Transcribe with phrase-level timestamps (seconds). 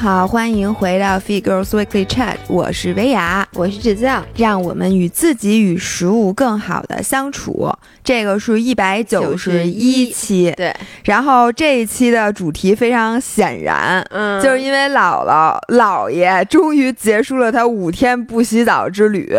[0.00, 7.68] 好，欢迎回到 Fit Girls Weekly Chat，我是维雅，我是志教，让我们与自己与食物更好的相处。
[8.04, 10.72] 这个是一百九十一期，对。
[11.02, 19.34] 然后这一期的主题非常显然，嗯，就是因为姥姥姥爷终于结束了他五天不洗澡之旅。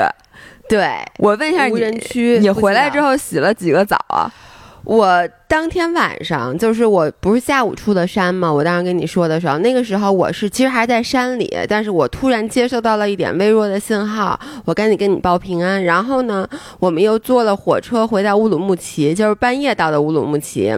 [0.67, 0.89] 对
[1.19, 4.29] 我问一下无人区，你回来之后洗了几个澡啊？
[4.83, 8.51] 我当天晚上就是我不是下午出的山吗？
[8.51, 15.83] 我当时跟你说的时候，那个时候我是其实还在山里，但是我突然接收到了一点微弱的信号，我赶紧跟你报平安。
[15.83, 16.47] 然后呢，
[16.79, 20.75] 我们又坐了火车回到乌鲁木齐，就是半夜到的乌鲁木齐，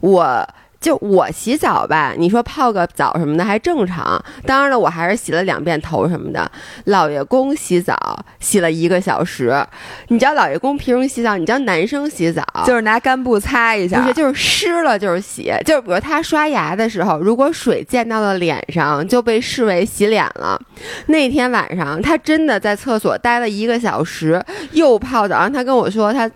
[0.00, 0.48] 我。
[0.82, 4.22] 就我洗澡吧，你说泡个澡什么的还正常。
[4.44, 6.50] 当然了，我还是洗了两遍头什么的。
[6.86, 7.96] 老爷公洗澡
[8.40, 9.64] 洗了一个小时，
[10.08, 20.60] 你知道老爷公平时洗澡，你知道男生洗澡就是拿干布擦一下，不是就是湿了就是洗，就是比如他刷牙的时候，如果水溅到了脸上，就被视为洗脸了。
[21.06, 26.28] 那天晚上他真的在厕所待了一个小时，又泡澡，然后他跟我说他。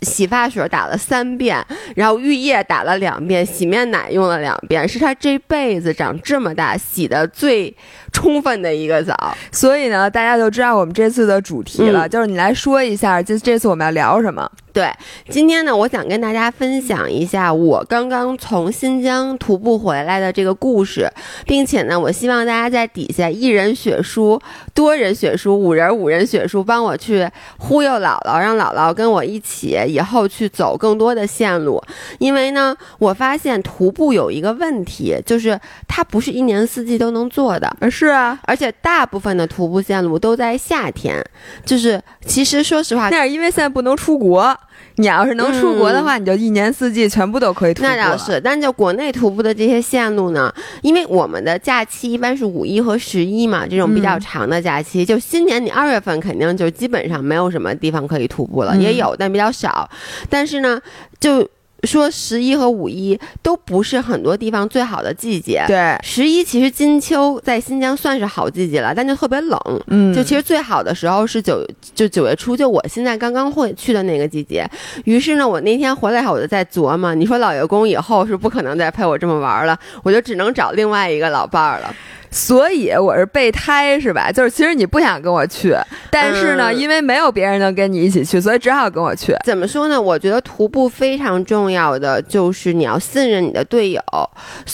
[0.00, 7.74] 洗发水打了三遍，然后浴液打了两遍，洗面奶用了两遍，是他这辈子长这么大洗的最
[8.12, 9.14] 充分的一个澡。
[9.50, 14.50] 所以呢，大家就知道我们这次的主题了，就是你来说一下，这这次我们要聊什么。
[14.72, 14.92] 对，
[15.30, 21.10] 今天呢，我想跟大家分享一下我刚刚从新疆徒步回来的这个故事，
[21.46, 24.38] 并且呢，我希望大家在底下一人血书、
[24.74, 31.82] 多人血书、五人五人血书，帮我去忽悠姥姥，让姥姥跟我一起以后去走更多的线路。
[32.18, 37.74] 因为呢，我发现徒步有一个问题，就是它不是一年四季都能做的。
[37.90, 41.24] 是啊，而且大部分的徒步线路都在夏天，
[41.64, 44.56] 就是其实说实话，那是因为现在不能出国。
[44.96, 47.88] 你要是能出国的话，你就一年四季全部都可以徒步。
[47.88, 50.52] 那倒是，但就国内徒步的这些线路呢，
[50.82, 59.88] 因为我们的假期一般是五一和十一嘛，这种比较长的假期，就新年你二月份肯定就基本上没有什么地方可以徒步了，也有但比较少。
[60.30, 60.80] 但是呢，
[61.20, 61.48] 就。
[61.86, 65.64] 说十一和五一都不是很多地方最好的季节。
[65.66, 69.58] 对，十一其实金秋在新疆算是好季节了，但就特别冷。
[69.86, 71.64] 嗯，就其实最好的时候是九，
[71.94, 74.68] 就九月初，就我现在刚刚会去的那个季节。
[75.04, 81.94] 于是呢，我那天回来后，我就在琢磨，你说老爷公以后是不可能再陪我这么玩了，我就只能找另外一个老伴儿了。
[82.30, 84.30] 所以我是备胎是吧？
[84.30, 85.74] 就是其实你不想跟我去，
[86.10, 89.34] 但是呢，因为没有别人能跟你一起去，所以只好跟我去。
[89.44, 90.00] 怎么说呢？
[90.00, 94.00] 我觉得徒步非常重要的就是你要信任你的队友。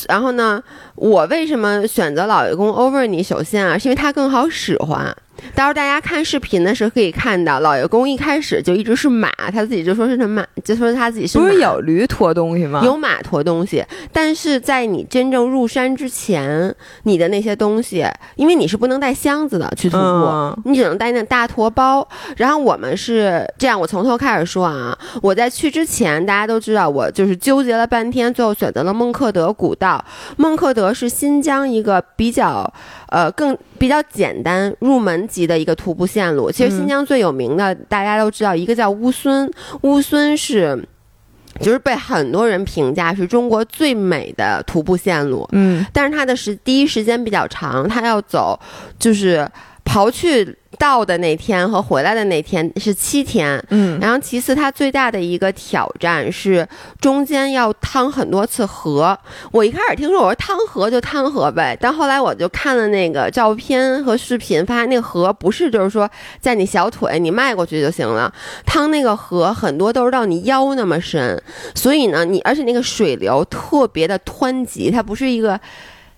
[0.08, 0.62] 然后呢，
[0.94, 3.22] 我为什么选择老爷公 over 你？
[3.22, 5.14] 首先啊，是因为他更好使唤。
[5.54, 12.80] 到时候大家看视频的时候可以看到，老爷公一开始就一直是马，他自己就说是他马，就说他自己是不是有驴驮东西吗？
[12.84, 22.06] 有马驮东西，但是在你真正入山之前，你的那些东西，因为你是不能带箱子的去徒步，你只能带那大驮包。
[22.36, 30.04] 然后我们是这样，我从头开始说啊，我在去之前，大家都知道我就是纠结了半天，最后选择了孟克德古道。
[30.36, 32.72] 孟克德是新疆一个比较。
[33.12, 36.50] 呃，更比较简单入门级的一个徒步线路。
[36.50, 39.50] 其实新疆最有名的，大家都知道，一个叫乌孙。
[39.82, 40.82] 乌孙是，
[41.60, 45.46] 就是被很多人评价是中国最美的徒步线路。
[45.52, 48.58] 嗯，但是它的时第一时间比较长，它要走，
[48.98, 49.46] 就是
[49.92, 50.56] 刨去。
[50.78, 56.66] 到的那天和回来的那天是七天，嗯，然后其次它最大的一个挑战是
[56.98, 59.16] 中间要趟很多次河。
[59.52, 66.10] 我一开始听说我说趟河就趟河呗，但后来我就看了那个照片和视频，发现那个河不是就是说
[66.40, 68.32] 在你小腿你迈过去就行了，
[68.64, 71.40] 趟那个河很多都是到你腰那么深，
[71.74, 75.60] 所以呢你而且那个水流特别的湍急，它不是一个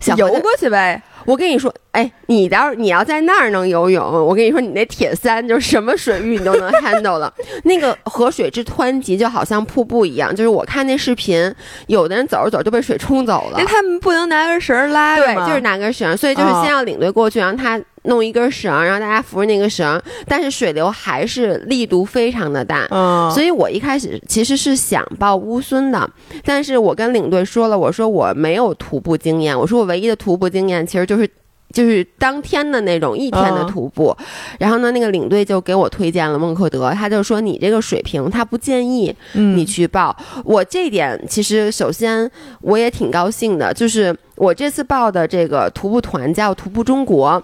[0.04, 1.02] 小游过去呗。
[1.26, 7.32] 我跟你说，哎，你要是你要在那儿能游泳，我跟你说，你那铁三就是什么水域你都能 handle 了。
[7.62, 10.36] 那个河水之湍急，就好像瀑布一样。
[10.36, 11.54] 就是我看那视频，
[11.86, 13.56] 有的人走着走就被水冲走了。
[13.58, 20.00] 那他们不能拿根绳拉对，就是拿根绳，所以就是先要领队过去，让他弄一根绳，然后大家扶着那个绳。
[20.26, 22.86] 但是水流还是力度非常的大。
[22.90, 26.10] 嗯，所以我一开始其实是想报乌孙的，
[26.44, 31.14] 但是我跟领队说了，我说我没有徒步经验，我说我唯一的徒步经验其实就。
[31.14, 31.30] 就是
[31.72, 34.16] 就是当天的那种一天的徒步，
[34.60, 40.16] 然后呢，那个领队就给我推荐了孟克德，他就说你这个水平，他不建议你去报。
[40.44, 42.30] 我这点其实首先
[42.60, 47.42] 我也挺高兴的，就是我这次报的这个徒步团叫徒步中国，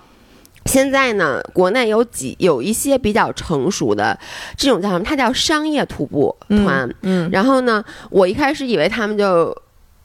[0.66, 4.18] 现在呢，国内有几有一些比较成熟的
[4.56, 5.04] 这种叫什么？
[5.04, 6.88] 它叫商业徒步团。
[7.02, 9.56] 嗯，然后呢，我一开始以为他们就。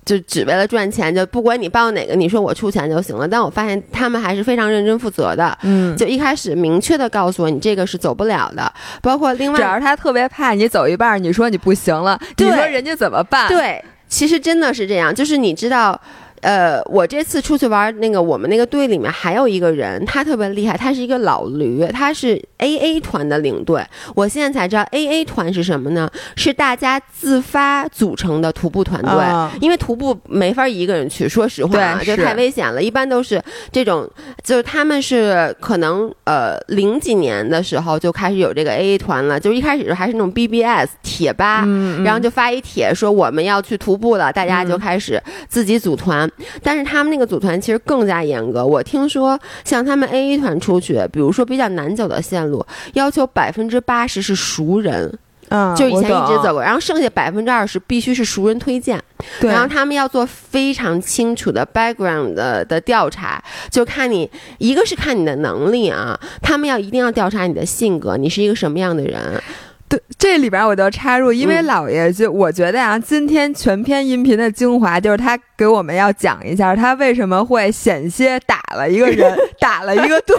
[0.05, 3.27] 就只为了赚钱，就不管你报哪个，你说我出钱就行了。
[3.27, 8.71] 但我发现他们还是非常认真负责的，嗯，就一开始明确的告诉我，你这个是走不了的。
[9.01, 13.47] 包括另外，主要是他特别怕你走一半，你说你不行了，你说人家怎么办？
[13.49, 15.99] 对，其实真的是这样，就是你知道。
[16.45, 23.83] 呃，我这次出去玩，那个我们那个队里面还有一个人，他特别厉害，他是一个老驴，他是 A A 团的领队。
[24.13, 26.07] 我现在才知道 A A 团是什么呢？
[26.35, 29.11] 是大家自发组成的徒步团队。
[29.59, 32.83] 因为徒步没法一个人去，说实话，就太危险了。
[32.83, 34.07] 一般都是这种，
[34.43, 41.65] 就是他们是可能呃零几年的时候就开始有这个 A A 团了，就一开始还是那种 B B S 铁吧，
[42.03, 45.19] 然后就发一帖说我们要去徒步了，大家就开始
[45.49, 46.29] 自己组团。
[46.61, 48.65] 但是他们那个组团其实更加严格。
[48.65, 55.17] 我听说，像他们 A A 团出去，比如说比较难走的线路，要求百分之八十是熟人，
[55.49, 59.01] 嗯，就以前一直走过，然后剩下百分之二十必须是熟人推荐。
[59.39, 69.41] 对，然后他们要做非常清楚的 background 的的调查，就看你一个是看你的能力啊，他们要一定要调查你的性格，你是一个什么样的人。
[69.87, 80.35] 对，这里边我就插入，因为老爷就我觉得啊，今天全篇音频的精华就是他给我们要讲一下他为什么会险些打了一个人， 打了一个队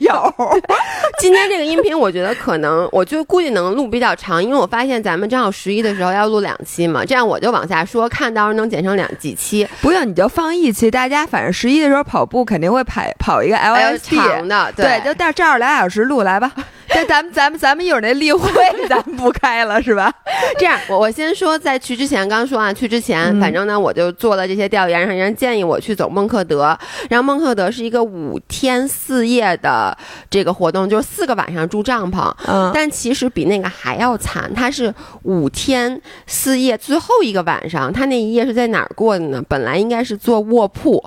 [0.00, 0.34] 友。
[1.20, 9.66] 今天这个音频我觉得可能，我就估计能录比较长，因为我发现咱们正好十一的时候要录两期嘛，这样我就往下说，看到时候能剪成两几期。
[9.80, 16.52] 不用你就放一期，大家反正十一的时候跑步肯定会跑跑一个 L S 长的，对，就到这儿俩小时录来吧。
[16.94, 18.50] 那咱们咱们咱们一会儿那例会
[18.88, 20.10] 咱们不开了是吧？
[20.58, 26.76] 这样，我我先说，在去之前，刚说啊，去之前，反正呢，我就做了这些调研，让人建议我去走孟克德。
[27.10, 29.96] 然后孟克德是一个五天四夜的
[30.30, 32.32] 这个活动，就是四个晚上住帐篷。
[32.46, 34.92] 嗯，但其实比那个还要惨，它是
[35.24, 39.42] 五天四夜，最后一个晚上，他那一夜是在哪儿过的呢？
[39.46, 41.04] 本来应该是坐卧铺。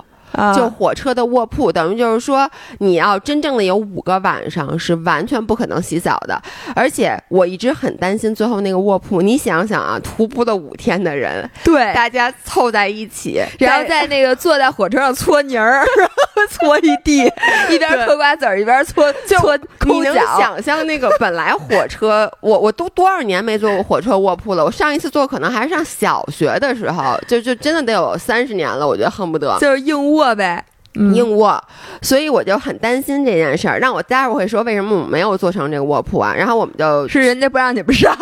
[0.56, 2.48] 就火车的卧铺，等于就是说，
[2.78, 6.40] 你要真正的有五个晚上是完全不可能洗澡的。
[6.74, 9.20] 而且我一直很担心最后那个卧铺。
[9.22, 15.84] 你想想啊，徒步了五天的人，对，大家凑在一起，然后在那个坐在火车上搓泥儿，
[16.50, 17.30] 搓一地，
[17.70, 19.58] 一边嗑瓜子儿一边搓搓。
[19.84, 24.64] 你能想象那个本来火车， 我我都多少年没坐过火车卧铺了？
[24.64, 28.86] 我上一次坐可能还是上小学的时候，就就真的得有三十年了。
[28.86, 30.21] 我觉得恨不得就是硬卧。
[30.22, 30.64] 卧呗，
[30.94, 31.60] 硬卧，
[32.00, 33.80] 所以我就很担心这件事儿。
[33.80, 36.32] 让我待会儿会说为什么我们没有做成这个卧铺啊？
[36.32, 38.16] 然后我们就是人家不让你们上，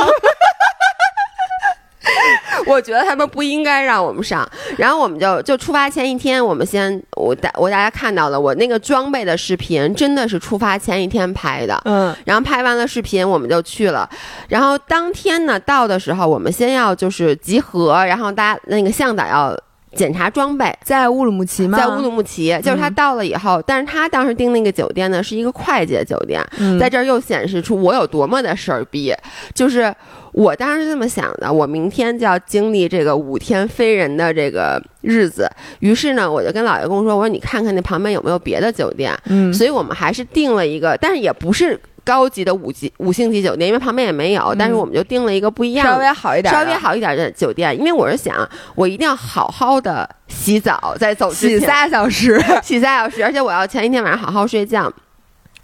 [2.67, 4.49] 我觉得他们不应该让我们上。
[4.79, 11.79] 然后我们就就出发前一天，我们先我大我大家看到了我那个装备的视频，真的是出发前一天拍的。
[11.85, 14.09] 嗯，然后拍完了视频，我们就去了。
[14.49, 19.55] 然后当天呢到的时候，我们先要就是集合，然后大家那个向导要。
[19.95, 20.73] 检查装备。
[20.85, 21.79] 在乌鲁木齐吗？
[21.79, 26.45] 在乌鲁木齐，就是他到了以后，但是他当时订那个酒店呢，是一个快捷酒店，
[26.79, 29.15] 在这儿又显示出我有多么的事儿逼，
[29.55, 29.95] 就是
[30.33, 35.51] 我当时是这么想的，我明天就要经历这个五天飞人的这个日子，
[35.81, 41.79] 于是呢，我就跟老爷公说，我说你看看那旁边有没有别的酒店，嗯，所以我们还是订了一个，但是也不是。
[42.11, 47.79] 高级的五级五星级酒店，因为旁边也没有，但是我们就订了一个不一样、稍微好一点、稍微好一点的酒店。
[47.79, 48.37] 因为我是想，
[48.75, 54.93] 我一定要好好的洗澡，再走洗仨小时， 洗仨小时，而且我要前一天晚上好好睡觉。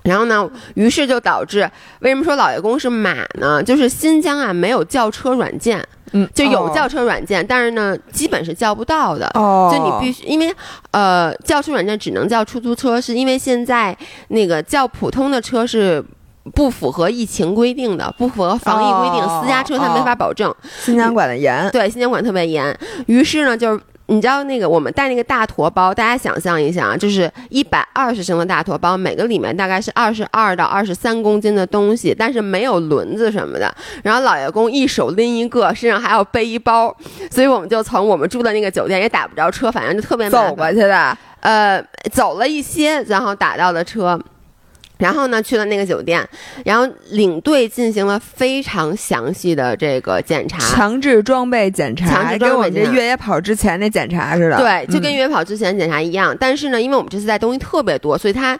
[0.04, 1.68] 然后呢，于是就导致
[1.99, 3.61] 为什么说老爷公是马呢？
[3.61, 9.28] 就是新疆啊，没有叫车软件，嗯，就有叫车软件，但是呢，基本是叫不到的。
[9.35, 10.54] 哦，就你必须，因为
[10.92, 13.97] 呃，叫车软件只能叫出租车，是因为现在
[14.28, 16.04] 那个叫普通的车是。
[16.54, 20.54] 不符合疫情规定的，不符合防疫规定，私家车它没法保证。
[20.80, 22.76] 新疆管的严，对，新疆管特别严。
[23.06, 33.74] 于是呢，就是你知道那个我们带那个大驮包，大家想象一下啊，就是一百二十升的大驮包，每个里面大概是二十二到二十三公斤的东西，但是没有轮子什么的。
[34.04, 36.94] 然后老爷公一手拎一个，身上还要背一包，
[37.30, 41.18] 所以我们就从我们住的那个酒店也打不着车，反正就特别走过去的。
[41.40, 44.20] 呃，走了一些，然后打到了车。
[44.98, 46.26] 然后呢，去了那个酒店，
[46.64, 56.36] 然后领队进行了非常详细的这个检查，强制装备检查，强制装备跟越野跑之前那检查似的，对，就跟越野跑之前检查一样。
[56.38, 58.58] 但是呢，因为我们这次带东西特别多，所以他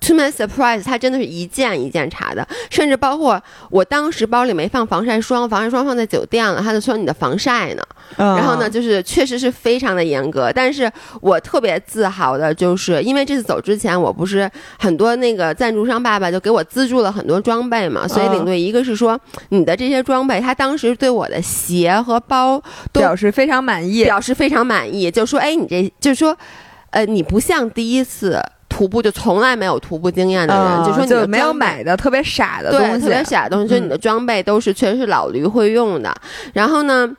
[0.00, 7.82] To my surprise，它真的是一件一件查的，甚至包括我当时包里没放防晒霜，防晒霜放在酒店了，他就说你的防晒呢。
[8.16, 10.90] 然后呢，就是确实是非常的严格，但是
[11.20, 19.18] 我特别自豪的就是，因为这次走之前，我不是很多那个赞助商爸爸就给我资助了很多装备嘛，所以领队一个是说
[19.50, 22.62] 你的这些装备，他当时对我的鞋和包
[22.92, 26.34] 都表示非常满意，表示非常满意，就说哎，你这就是说，
[26.90, 28.40] 呃，你不像第一次。
[28.78, 36.14] 徒步就从来没有徒步经验的人，就说你没有买的特别傻的东西，特别傻的东西，就你的装备都是确实是老驴会用的。
[36.52, 37.10] 然后呢，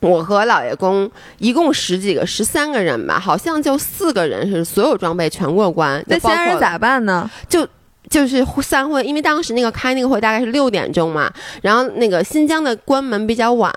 [0.00, 6.02] 我和老爷公一共十几个，十三个人吧，好像就四个人是所有装备全过关。
[6.06, 7.30] 那其他人咋办呢？
[7.46, 7.68] 就。
[8.08, 11.32] 就是散会，因为当时那个开那个会大概是六点钟嘛，
[11.62, 13.72] 然后那个新疆的关门比较晚，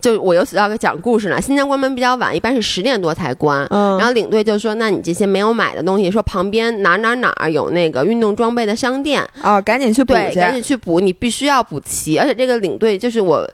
[0.00, 1.40] 就我又要给讲故事呢。
[1.40, 3.66] 新疆关门比较晚，一般是十点多才关。
[3.70, 12.18] 嗯，然后领队就说：“那你这些没有买的东西，说旁边哪哪哪儿有那个运动装备的商店哦，赶紧去补去，赶紧去补，你必须要补齐。
[12.18, 13.48] 而且这个领队就是我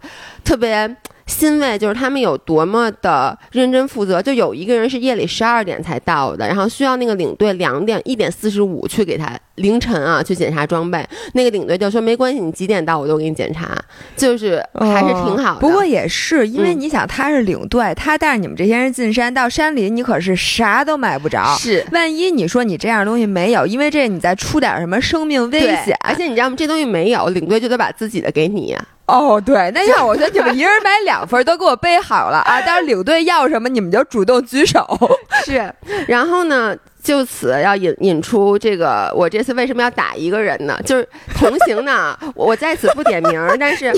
[0.44, 0.94] 特别。”
[1.26, 13.76] 欣慰就是他们有多么的认真负责，就有一个人是夜里十二点才到的，然后需要那个领队两点一点四十五去给他凌晨啊去检查装备，那个领队就说没关系，你几点到我都给你检查，
[14.16, 15.60] 就是还是挺好的。
[15.60, 21.54] 不过也是因为你想他是领队，他带着你们这些人进山到山里，你可是啥都买不着。
[21.58, 26.56] 是，万一你说你这样东西没有，因为这你再出点什么生命危险，而且你知道吗？
[26.58, 28.76] 这东西没有，领队就得把自己的给你。
[29.06, 32.60] 哦，对，那样我觉得你们一人买两份都给我备好了 啊！
[32.62, 34.86] 到时候领队要什么，你们就主动举手。
[35.44, 35.72] 是，
[36.06, 40.78] 然后呢，就此要引引出这个，我这次为什么要打一个人呢？
[40.86, 43.92] 就是同行呢，我在此不点名，但是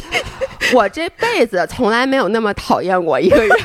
[0.73, 3.57] 我这辈子从来没有那么讨厌过一个人，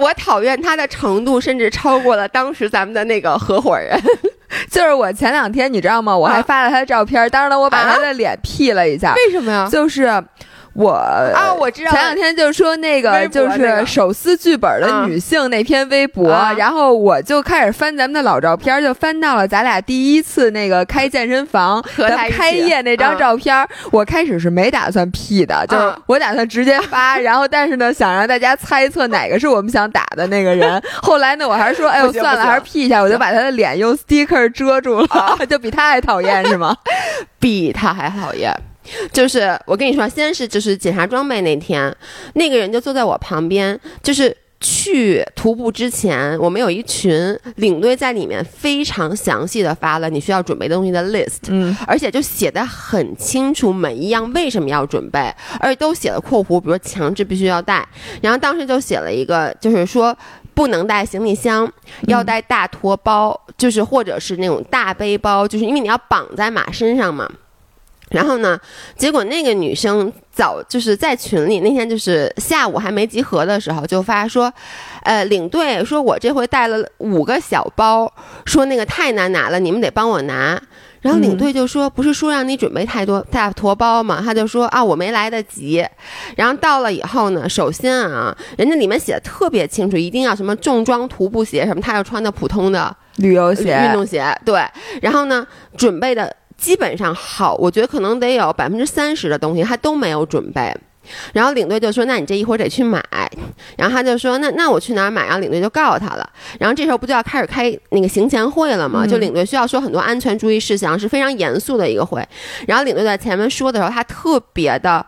[0.00, 3.96] 我讨厌他的程度甚至超过了当时咱们的那个合伙人。
[4.68, 6.16] 就是我前两天你知道吗？
[6.16, 9.14] 我还发了他的照片，当然了，我把他的脸 P 了一下。
[9.14, 9.68] 为什么呀？
[9.70, 10.22] 就是。
[10.80, 11.90] 我啊，我知道。
[11.90, 23.66] 前两天就说那个就是手撕剧本的女性那篇微博，然后我就开始翻咱们的老照片，就翻到了咱俩第一次那个开健身房和开业那张照片。
[23.90, 30.82] 我开始是没打算 P 的，就是我打算直接发，然后但是呢，想让大家猜测哪个是我们想打的那个人。
[31.02, 36.74] 后来呢，我还是说，哎呦算了，还是 P 一下，我就把他的脸用 sticker 遮住了， 就比他还讨厌是吗？
[37.38, 38.50] 比他还讨厌。
[39.12, 41.94] 就是我跟你说，先是就是检查装备那天，
[42.34, 43.78] 那个人就坐在我旁边。
[44.02, 57.86] 就是去徒步之前，我们有一群领队在里面非常详细的发了你需要准备东西的 list，嗯，而且就写的很清楚，每一样为什么要准备，而且都写了括弧，比如强制必须要带。
[58.20, 60.14] 然后当时就写了一个，就是说
[60.52, 61.66] 不能带行李箱，
[62.08, 67.26] 要带大托包，就是或者是那种大背包，就是因为你要绑在马身上嘛。
[68.10, 68.58] 然后呢？
[68.96, 74.52] 结果那个女生早就是在群里那天就是下午还没集合的时候就发说，
[75.04, 78.12] 呃，领队说我这回带了五个小包，
[78.44, 80.60] 说那个太难拿了，你们得帮我拿。
[81.00, 84.20] 然后领队就说不是说让你准备太多大坨包吗？
[84.22, 85.86] 他就说啊我没来得及。
[86.36, 94.24] 然后到了以后呢，首先啊，人家里面写的特别清楚，一定要什么重装徒步鞋什么，他要穿的普通的旅游鞋、运动鞋。
[94.44, 94.62] 对，
[95.00, 96.34] 然后呢，准备的。
[96.60, 100.76] 基本上好，我觉得可能得有百分之三十的东西他都没有准备，
[101.32, 103.02] 然后领队就说：“那你这一会儿得去买。”
[103.78, 106.30] 然后他就说：“那那我去哪儿买？”然后领队就告诉他了。
[106.58, 109.06] 然后这时候不就要开始开那个行前会了吗？
[109.06, 112.22] 就领队需要说很多安全注意事项，是非常严肃的一个会。
[112.68, 115.04] 然后领队在前面说的时候，他特别的。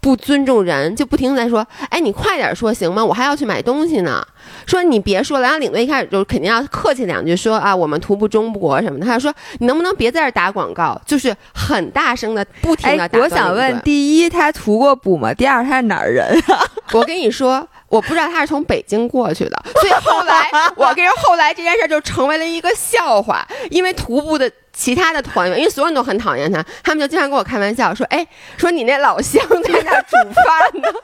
[0.00, 3.04] 不尊重人，就不停在说：“哎，你快点说行吗？
[3.04, 4.24] 我还要去买东西呢。”
[4.64, 5.42] 说你别说了。
[5.42, 11.00] 然后领队一开始就肯定要客气两句，说：“啊，我们徒步中国什么的。”他就说：“你能不能别在这打广告？
[11.04, 15.34] 就是很大声的，不停的打。”我想问：第一，他徒过步吗？
[15.34, 16.64] 第二，他是哪儿人啊？
[16.92, 24.50] 我跟你说，我不知道他是从北京过去的，所以后来我跟你说，后来这件事就成为了一个笑话，因为徒步的。
[24.78, 28.24] 其他的团员，因为所有人都很讨厌他，他们就经常跟我开玩笑说：“哎，
[28.56, 30.88] 说你那老乡在那煮饭呢。”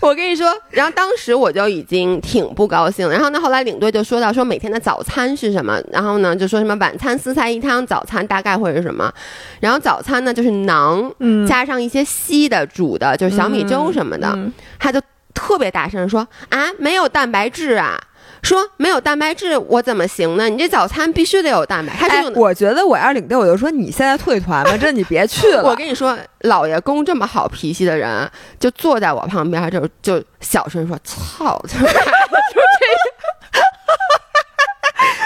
[0.00, 3.10] 我我跟你说，然后当时我就已经挺不高兴。
[3.10, 9.12] 然后呢，后来领队就说到说每天的早餐是什么，然后呢就说什么晚餐四菜一汤，早餐大概会是什么。
[9.58, 11.12] 然后早餐呢就是馕，
[11.44, 14.38] 加上一些稀的煮的，就是小米粥什么的。
[14.78, 15.00] 他就
[15.34, 17.98] 特别大声说：“啊，没有蛋白质啊。”
[18.42, 20.48] 说没有蛋白质，我怎么行呢？
[20.48, 21.92] 你这早餐必须得有蛋白。
[21.96, 25.62] 他是我觉得我要领队，我就说你现在退团吧， 这你别去了。
[25.62, 31.86] 我跟你说，老爷公这么好脾气的人，就坐在我旁边，就就小声说：“操！” 就这。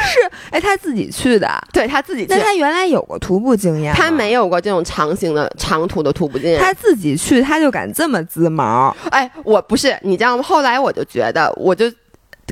[0.05, 2.39] 是哎，他自己去的，对他自己去那。
[2.39, 6.61] 他原来有过徒步经验，他没有过这种长型的长途的徒步经验。
[6.61, 8.95] 他自己去，他就敢这么滋毛。
[9.11, 10.43] 哎，我不是，你知道吗？
[10.43, 11.91] 后来我就觉得，我就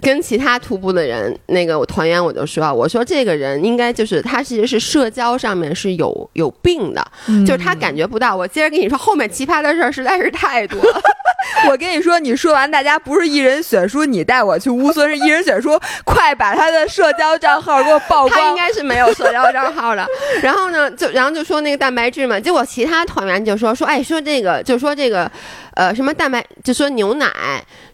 [0.03, 7.07] 跟其他徒步的人，那个我团员我就说，我说这个人应该就是他其实是社交上面是有有病的，
[7.47, 8.35] 就是他感觉不到。
[8.35, 11.01] 我接着跟你说，后面奇葩的事儿实在是太多了。
[11.69, 18.31] 我跟你说，你说完，大家不是一人选书，你带我去乌孙，是一人选书，快把他的社交账号给我曝光。
[18.31, 20.07] 他应该是没有社交账号的。
[20.43, 25.31] 然后呢，就然后就说那个蛋白质嘛，结果其他团员就说说，哎，说这个就说这个，
[25.81, 27.27] 呃，什么蛋白，就说牛奶，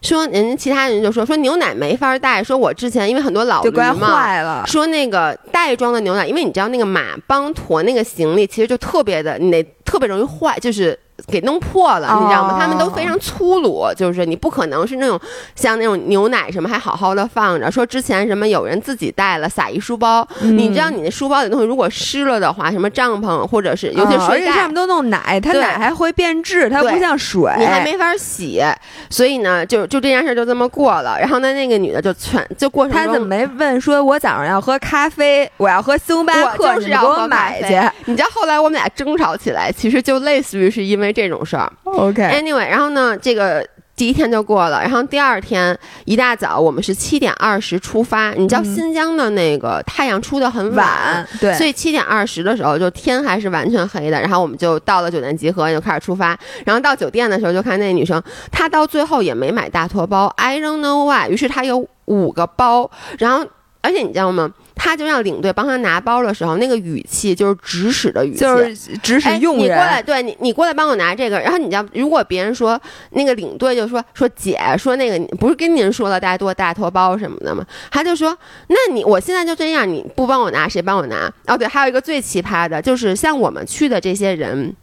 [0.01, 3.93] 说人家其他人就说说牛奶没法带，说我之前因为很多老驴嘛。
[4.13, 4.65] 坏了。
[4.67, 12.53] 说那个袋装的牛奶，因为你知道那个马帮驮那个行李，其实就特别的，你得特别容易坏，就是给弄破了，你知道吗？
[12.53, 15.19] 哦他们都非常粗鲁，就是你不可能是那种
[15.55, 17.71] 像那种牛奶什么还好好的放着。
[17.71, 24.51] 说之前什么有人自己带了撒一书包，你知道你那书包里东西如果湿了的话，什么帐篷或者是尤其是哦而睡袋。
[24.51, 27.51] 且上面都弄奶，它奶还会变质，它不像水。
[27.57, 28.63] 你还没法洗，
[29.09, 31.17] 所以呢，就就这件事就这么过了。
[31.19, 37.79] 然后呢，那个女的就全就过程中，他怎么没问说，我早上要喝咖啡，我要喝星巴克，我就是要你给我买去。
[38.05, 41.71] 你知道后来我们俩争吵起来，其实就类似于是因为这种事儿。
[41.83, 48.31] OK，Anyway，然后呢，这个第一天就过了，然后第二天一大早我们是七点二十出发。
[48.33, 56.37] 你知道嗯新疆的那个太阳出的很晚，对，所以七点二十的时候就天还是完全黑的，然后我们就到了酒店集合，就开始出发。
[56.63, 58.21] 然后到酒店的时候就看那女生，
[58.51, 61.29] 她到最后也没买大托包，I don't know why。
[61.29, 63.45] 于是她有五个包，然后
[63.81, 64.51] 而且你知道吗？
[64.77, 69.65] 她就让领队帮他拿包的时候，那个语气就是指使的语气，就是指使哎，用人。
[69.65, 71.39] 你过来，对你，你过来帮我拿这个。
[71.39, 72.79] 然后你知道，如果别人说
[73.09, 77.65] 那个领队就说说姐说那个，不是跟您说了带多大托包什么的吗？
[77.91, 81.31] 他就说，那你我现在就这样，你不帮我拿，谁帮我拿？
[81.47, 84.75] 哦，对，还有一个最奇葩的，就是像我们去的这些人。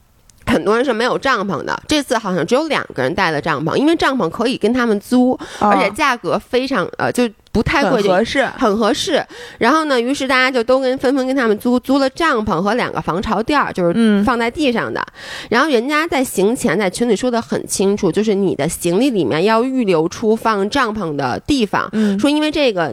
[0.46, 8.46] 很多人是没有帐篷的，这次好像只有两个人带了帐篷，因为帐篷可以跟他们租，哦而且价格非常呃就不太贵，很合适。
[8.58, 9.24] 很合适。
[9.58, 15.04] 然后呢，于是大家就都跟纷纷跟他们租租了帐篷和两个防潮垫儿，就是嗯放在地上的。
[15.48, 22.92] 然后人家在行前在群里说的很清楚，就是你的行李里面要预留出放帐篷的地方，嗯，说因为这个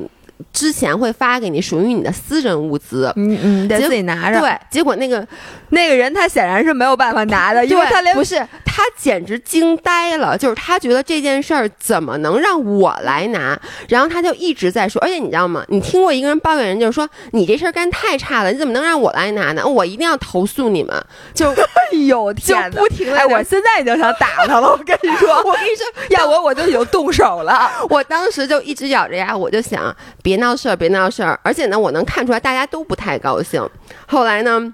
[0.52, 3.12] 之前会发给你属于你的私人物资。
[3.16, 4.40] 嗯嗯，得自己拿着。
[4.40, 5.26] 对，结果那个
[5.70, 13.60] 那个人他显然是没有办法拿的，因为他连不是他简直惊呆了，就是他觉得这件事儿怎么能让我来拿？
[13.88, 15.64] 然后他就一直在说，而且你知道吗？
[15.68, 19.66] 你听过一个人抱怨人，就是说你这事儿干太差了，你怎么能让我来拿呢？
[19.66, 20.96] 我一定要投诉你们，
[21.34, 21.50] 就
[21.92, 22.80] 哎呦就天哪！
[22.80, 23.18] 不停的。
[23.18, 27.70] 哎，我现在已经想打他了，我跟你说， 我跟你说，要我我就已经动手了。
[27.90, 31.39] 我当时就一直咬着牙，我就想别闹事儿，别闹事儿。
[31.44, 33.62] 而且呢，我能看出来大家都不太高兴。
[34.08, 34.74] 后来呢？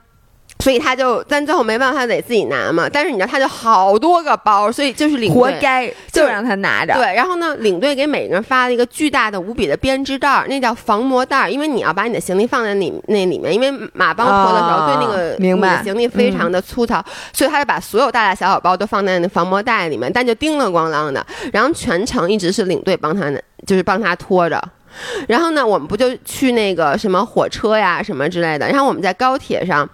[0.59, 2.89] 所以他就，但最后没办法，得自己拿嘛。
[2.91, 6.95] 但是你知道，他就好多个包，所以就是领队活该，就就是让他拿着。
[6.95, 23.31] 对，然后呢，领队给每个人发了一个巨大的、无比的编织袋儿，那叫防磨袋儿，因为你要把你的行李放在里那里面，因为马帮驮的时候、啊对那个明白你的行李非常的粗糙，所以他就把所有大大小小包都放在那防磨袋里面，但就叮了咣啷的，然后全程一直是领队帮他，
[23.67, 24.59] 就是帮他拖着。
[25.27, 29.87] 然后呢，我们不就去那个什么火车呀什么之类的，然后我们在高铁上，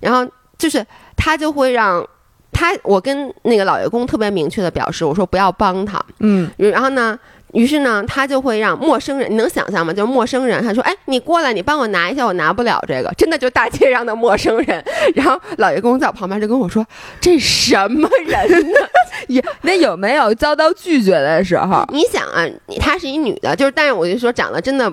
[0.00, 0.84] 然后就是
[1.16, 2.06] 他就会让
[2.52, 7.18] 他，我跟那个老爷公特别明确的表示，我说不要帮他，嗯，然后呢，
[7.54, 9.92] 于是呢，他就会让陌生人，你能想象吗？
[9.92, 14.84] 就是陌生人，他说：“哎，你过来，你帮我拿一下，我拿不了这个。”真的就大街上的陌生人。
[15.14, 16.84] 然后老爷公在我旁边就跟我说
[17.20, 18.78] ：“这什么人呢
[19.28, 24.92] 也那有没有遭到拒绝的时候？？”你想啊，你她是一女的，就是，但是我就说长得真的。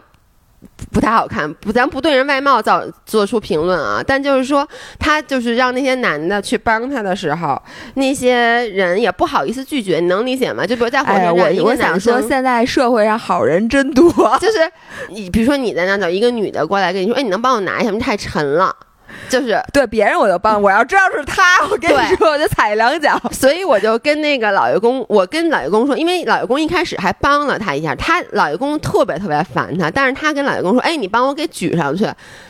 [0.91, 4.67] 不太好看，不，咱不对人外貌造做出评论啊，但就是说，
[4.99, 7.61] 他就是让那些男的去帮他的时候，
[7.95, 10.65] 那些人也不好意思拒绝，你能理解吗？
[10.65, 14.11] 就比如在火车哎，站，我我想说，现在社会上好人真多。
[14.39, 14.59] 就是
[15.09, 17.97] 你，比如说你在那找一个女的过来跟你说，哎，你能帮我拿一下吗？
[17.99, 18.75] 太沉了，
[19.31, 19.59] 就是。
[19.73, 23.19] 对别人我就帮，我要知道是他，我跟你说我就踩两脚。
[23.31, 32.03] 所以我就跟那个老爷公，我跟老爷公说，因为老爷公一开始还帮了他一下，他老爷公特别特别烦他，但是他跟老爷公说，哎，你帮我给举上去，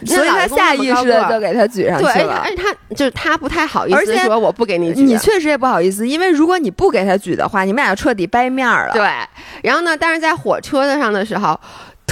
[0.06, 2.42] 所以他下意识的就给他举上去了。
[2.44, 8.94] 而且他就是他不太好意思说我不给你举，你确实也不好意思，因为如果你不给他举的话，你们俩就彻底掰面儿了。
[8.94, 9.08] 对，
[9.64, 11.60] 然后呢，但是在火车上的时候。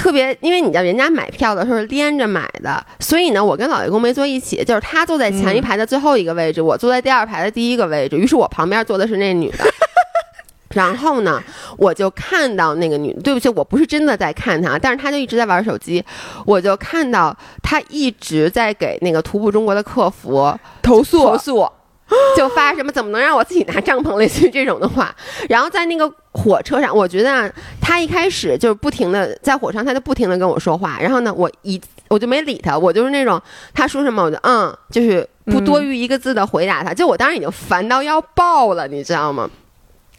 [0.00, 8.16] 特别，因为你知道人家买票的时候是连着买的，所以呢，我跟老爷公没坐一起，就是他坐在前一排的最后一个位置，我坐在第二排的第一个位置。
[8.16, 9.64] 于是我旁边坐的是那女的，
[10.74, 11.42] 然后呢，
[11.76, 16.02] 我就看到那个女，对不起，我不是真的在看她，但是她就一直在玩手机，
[16.46, 21.68] 我就看到她一直在给那个徒步中国的客服投诉投诉，
[22.36, 25.14] 就发什么怎么能让我自己拿帐篷，类似于这种的话。
[25.48, 33.40] 然后在那个火车上，我觉得他，一开始就是不停的在火车上，他就不停的跟我说话，然后呢，我一我就没理他，我就是那种
[33.72, 39.48] 他说什么我就嗯，就是不多于一个字的回答他，就我当时已经烦到要爆了，你知道吗？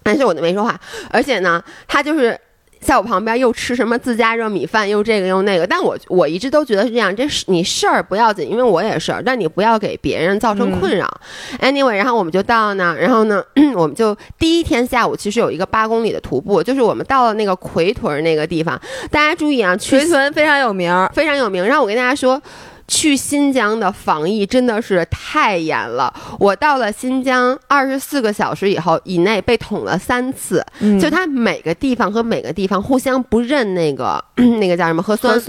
[0.04, 0.80] 但是我都没说话，
[1.12, 2.40] 而且呢，他就是
[2.82, 5.66] 在我旁边又吃什么自家热米饭，又这个又那个。
[5.66, 11.08] 但我我一直都觉得是这样，这是你事儿不要紧，因为我也是，但你不要给别人造成困扰。
[11.62, 13.42] Anyway，然后我们就到那，然后呢，
[13.76, 18.80] 我们就第一天下午其实有一个八公里的徒步，就是我们到了那个奎屯那个地方。
[19.12, 21.66] 大家注意啊，奎屯非常有名，非常有名。
[21.66, 22.42] 然后我跟大家说。
[22.92, 26.14] 去新疆的防疫真的是太严了。
[26.38, 30.62] 我到了新疆二十四个小时以后以内被捅了三次，
[31.00, 34.22] 就他每个地方和每个地方互相不认那个
[34.60, 35.40] 那个叫什么核酸核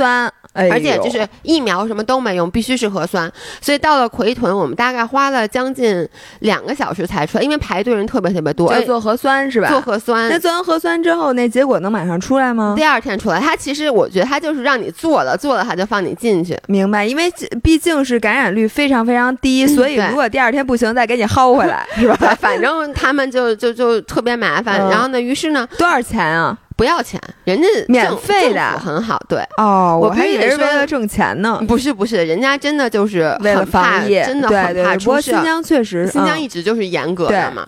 [0.55, 0.71] 酸。
[0.71, 3.31] 而且就是疫苗什么都没用，必须是核酸。
[3.61, 6.07] 所以到了奎屯，我们大概花了将近
[6.41, 8.73] 两个小时才出来，因为排队人特别特别多。
[8.73, 9.69] 要做核酸是吧？
[9.69, 10.29] 做核酸。
[10.29, 12.75] 那做完核酸之后，那结果能马上出来吗？
[12.77, 13.41] 第二天出来。
[13.41, 16.59] 他其实我觉得他就是让你做了，做了他就放你进去。
[16.67, 17.05] 明白？
[17.05, 22.15] 因为毕竟是感染率非常非常低，所以如果第二天不行，再给你薅回来，是吧？
[22.39, 24.79] 反正他们就就就特别麻烦。
[24.91, 26.57] 然后呢，于是呢，多少钱啊？
[26.83, 29.17] 不要钱，人家免费的，很好。
[29.29, 31.63] 对哦，我还以为是为了挣钱呢。
[31.69, 35.31] 不是不是，人家真的就是为了防疫，真的很怕出事。
[35.31, 37.65] 新疆确实，新疆一直就是严格的嘛。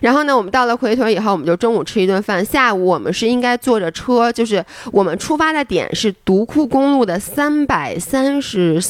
[0.00, 8.80] 然后呢，我们到了奎屯以后，我们就中午吃一顿饭，下午我们是应该坐着车，就是我们出发的点是独库公路的三百三十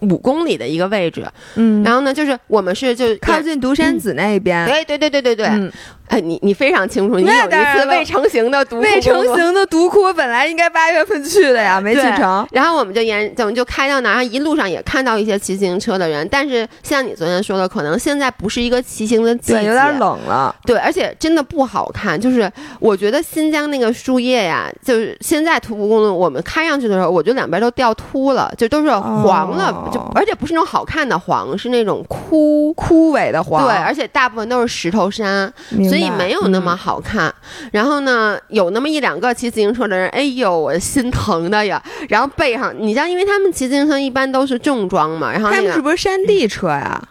[0.00, 1.26] 五公里的一个位置。
[1.54, 4.66] 嗯，然后呢，就是我们是就靠近独山子那边。
[4.66, 5.72] 对对对对对对。
[6.10, 12.44] 哎，你你非常清楚，你有一次未成型的独，未成型的独库，我本来应该八月份去的呀，没去成。
[12.50, 14.24] 然后我们就沿，怎么就开到哪儿？
[14.24, 20.52] 一路上也看到一些骑自行车的人，但是像你昨天说的，可能现在不是一个骑行的季节，有点冷了。
[20.66, 22.20] 对，而且真的不好看。
[22.20, 33.64] 就是我觉得新疆那个树叶呀，就是现在徒步公路我们开上去的时候，我觉得两边都掉秃了，就都是黄了，就而且不是那种好看的黄，是那种枯枯萎的黄。
[33.66, 35.52] 对，而且大部分都是石头山，
[35.88, 36.70] 所以没有那么。
[36.80, 37.34] 好看，
[37.72, 41.82] 然后呢，有那么一两个骑自行车的人，哎呦，我心疼的呀！
[42.08, 47.02] 然后背上，你像，因为他们骑自行车一般都是重装嘛，然后他们是不是山地车呀？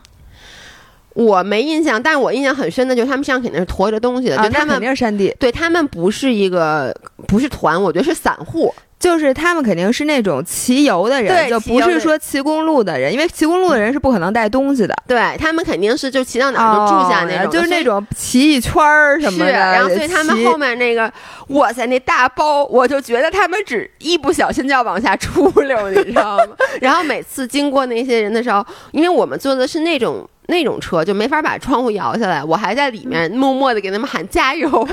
[1.14, 6.96] 我没印象，但是我印象很深的就是他们身上肯定是驮着东西的，就他们肯定是山地，对他们不是一个
[7.28, 8.74] 不是团，我觉得是散户。
[9.00, 14.94] 就是他们肯定是那种骑游的人，就不是说骑公路的人，因为骑公路的人是不可能带东西的。
[15.08, 19.52] 对他们肯定是就骑到哪儿就住下那种，就是那种骑一圈儿什么的。
[19.52, 21.12] 然后所以他们后面那个，
[21.48, 26.48] 哇塞，那大包，我就觉得他们只一不小心就要往下出溜，你知道吗？
[26.82, 34.88] 然后每次经过那些人的时候，因为我们坐的是那种那种车，就没法把窗户摇下来，我还在里面默默的给他们喊加油。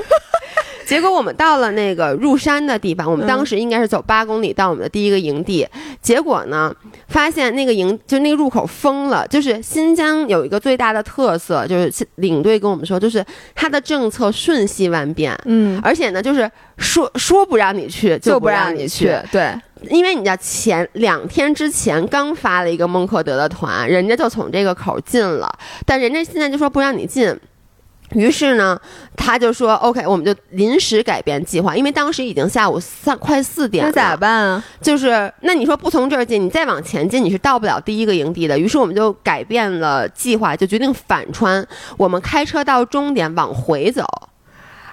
[0.86, 5.66] 结果我们到了那个入山的地方，我们当时应该是走八公里到我们的第一个营地。
[6.00, 6.72] 结果呢，
[7.08, 9.26] 发现那个营就那个入口封了。
[9.26, 15.36] 就是新疆有一个最大的特色，就是领队跟我们说，就是它的政策瞬息万变。
[15.46, 19.12] 嗯，而且呢，就是说说不让你去就不让你去。
[19.32, 19.52] 对，
[19.90, 25.52] 因为你知道前两天之前刚发了一个孟克德的团，人家就从这个口进了，
[25.84, 27.36] 但人家现在就说不让你进。
[28.12, 28.80] 于是呢，
[29.16, 33.90] 他就说：“OK，我们就临时改变计划，因为当时已经下午三快四点了。
[33.90, 34.64] 那咋办啊？
[34.80, 38.56] 就是那你说不从这儿进，你再往前进，你是到不了第一个营地的。
[38.56, 41.66] 于是我们就改变了计划，就决定反穿，
[41.96, 44.04] 我们开车到终点往回走。”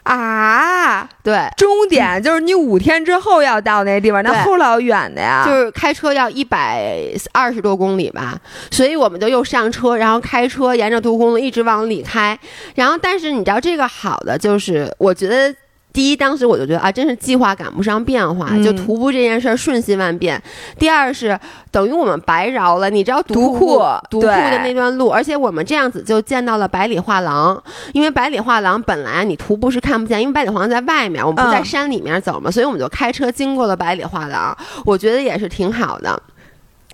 [0.04, 6.94] 啊，对，终点就是你五天之后要到那地方，那后老远的呀，就是开车要一百
[7.32, 8.40] 二十多公里吧，
[8.70, 12.38] 所以我们就又上车，然后开车沿着独公路一直往里开，
[12.76, 15.56] 然后但是你知道这个好的就是，我觉得。
[15.94, 20.42] 第一，当时我就觉得啊，真是计划赶不上变化，就徒步这件事儿瞬息万变。
[20.80, 23.80] 第二是等于我们白绕了，你知道独库
[24.10, 27.62] 独库的那段路，而且我们这样子就见到了百里画廊，
[27.94, 36.20] 因为百里画廊本来你徒步是看不见，因为百里画廊在外面，我们不在山里面走嘛，所以我们就开车经过了百里画廊，我觉得也是挺好的。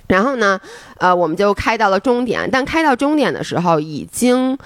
[0.10, 0.60] 然后呢，
[1.00, 4.58] 呃，我们就开到了终点，但开到终点的时候已经。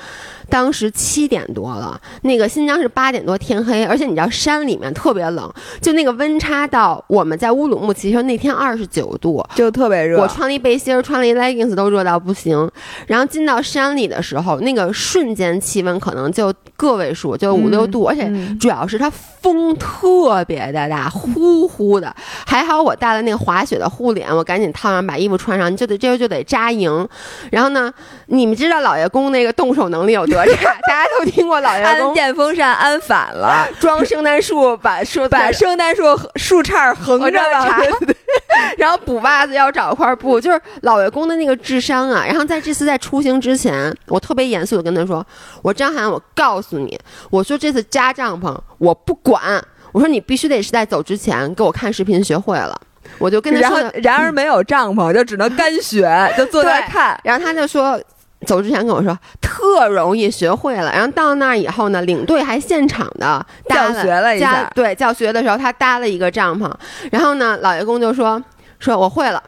[0.49, 10.19] 当时七点多了，那个新疆是八点多天黑，而且你知道山里面特别冷，就那个温差到我们在乌鲁木齐时候那天二十九度，就特别热。
[10.21, 12.69] 我穿了一背心儿，穿了一 leggings 都热到不行。
[13.07, 22.13] 然后进到山里的时候，那个瞬间气温可能就个位数，就五六度，而且主要是它风特别的大，呼呼的。
[22.45, 27.07] 还好我带了那个滑雪的护脸，我赶紧套上，把衣服穿上，就得这就得扎营。
[27.51, 27.91] 然后呢，
[28.27, 30.73] 你们知道老爷公那个动手能力有多 差？
[30.87, 36.03] 大家都听过老爷公安电风扇安反了， 装圣诞树把树把圣诞树
[36.35, 37.79] 树杈横着插，
[38.77, 42.23] 然后补袜子要找块布，就是老爷公的那个智商啊。
[42.25, 45.25] 然后在这次在出行之前，我特别严肃的跟他说
[45.61, 52.79] ：“我张涵，我告诉你，我说这次扎帐篷我不管，我说你必须得是在走之前给我看视频学会了。”
[53.19, 57.19] 我就跟他说，然而没有帐篷， 就只能干学，就坐在看。
[57.23, 57.99] 然后他就说，
[58.45, 60.91] 走之前跟我说，特容易学会了。
[60.91, 64.69] 然后到那儿以后呢，领队还现场的教学了一下。
[64.75, 66.71] 对，教学的时候他搭了一个帐篷。
[67.11, 68.41] 然后呢，老爷公就说，
[68.79, 69.41] 说我会了。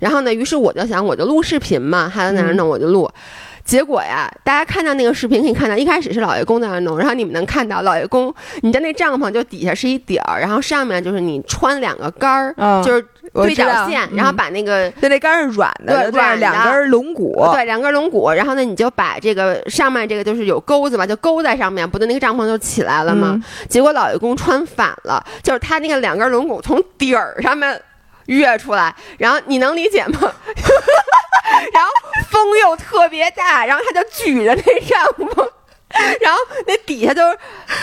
[0.00, 3.08] 然后呢，于是我就想，我就录视频嘛，他在那儿弄，我就录。
[3.64, 23.42] 结果呀，大家看到那个视频可以看到，一开始是老爷公在那弄，然后你们能看到老爷公，你的那帐篷就底下是一底儿，然后上面就是你穿两个杆儿，就是对角线，然后把那个对那杆是软的，对，两根龙骨，对，两根龙骨，然后呢你就把这个上面这个就是有钩子嘛，就勾在上面，不就那个帐篷就起来了吗？
[23.68, 27.80] 结果老爷公穿反了，就是他那个两根龙骨从底儿上面。
[28.26, 30.18] 跃出来，然后你能理解吗？
[31.72, 31.90] 然后
[32.30, 35.48] 风又特别大，然后他就举着那帐篷，
[36.20, 37.22] 然后那底下就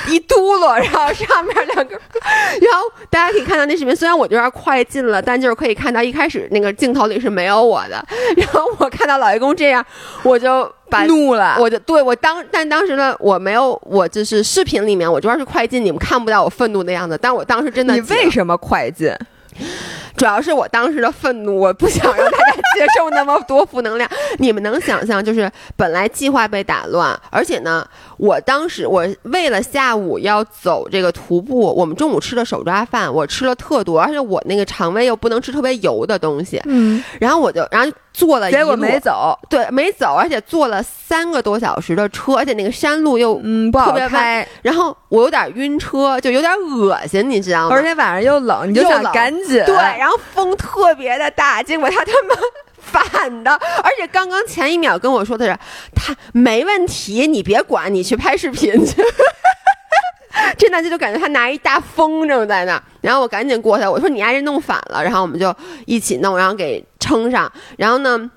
[0.08, 8.04] 一嘟噜，然后上面两个，然后大家可以看到那视频，虽然我这边快进了，但就是可以看到一开始那个镜头里是没有我的。
[8.36, 9.86] 然后我看到老爷公这样，
[10.23, 19.13] 我就把怒了，我就对我当，但当时呢，我没有，我就是视频里面我这边是快进，你们看不到我愤怒的样子，但我当时真的，你为什么快进？
[20.15, 24.10] 主要是我当时的愤怒，我不想让大家接受那么多负能量。
[24.38, 36.62] 你们能想象，就是本来计划被打乱，而且呢，我当时我为了下午要走这个徒步，我们中午吃的手抓饭，我吃了特多，而且我那个肠胃又不能吃特别油的东西。
[36.65, 37.91] 嗯，然后我就，然后。
[38.13, 47.74] 坐了，结果没走，对，没走，而且坐了三个多小时的车，而且那个山路又嗯不好开，然后我有点晕车，就有点恶心，你知道吗？
[47.74, 52.35] 而且晚上又冷，你就想赶紧对，然然后风特别的大，结果他他妈
[52.79, 53.51] 反的，
[53.83, 55.55] 而且刚刚前一秒跟我说的是
[55.95, 58.95] 他没问题，你别管，你去拍视频去。
[60.57, 67.51] 这男的就感觉他拿一大风筝在那，然后我赶紧过去，我说你丫这弄反了，然后我们就一起弄，然后给撑上。
[67.77, 68.31] 然后呢，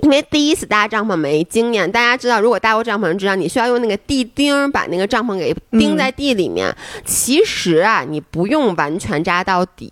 [0.00, 6.74] 因为第一次搭帐篷没经验，大家知道，如果搭过帐篷，知道你需要用那个地钉把那个帐篷给钉在地里面。
[7.04, 9.90] 其实啊，你不用完全扎到底，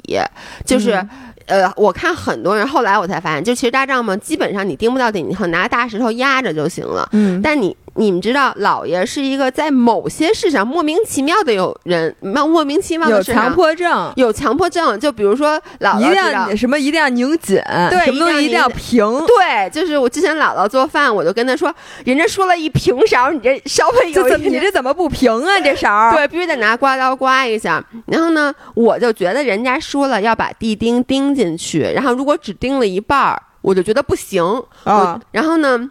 [0.64, 1.06] 就是。
[1.46, 7.08] 呃，我看很多人，后来我才发现，就其实搭帐篷基本上你钉不到顶，你拿大石头压着就行了。
[7.10, 14.98] 嗯，但你你们知道，老爷是一个在某些事上莫名其妙的有人，莫莫名其妙的有强迫症，有强迫症。
[14.98, 17.60] 就比如说，姥姥一定要什么一定要拧紧，
[17.90, 19.00] 对，什么东西一定要平。
[19.26, 25.60] 对，就是我之前姥姥做饭，我就跟她说，人家说了一平勺，你这稍微有，你这怎么不平啊？
[25.60, 27.82] 这勺 对，必须得拿刮刀刮一下。
[28.06, 31.30] 然后呢，我就觉得人家说了要把地钉钉。
[31.30, 34.42] 进去，然后如果只钉了一半儿，我就觉得不行
[34.82, 35.20] 啊。
[35.30, 35.88] 然后呢，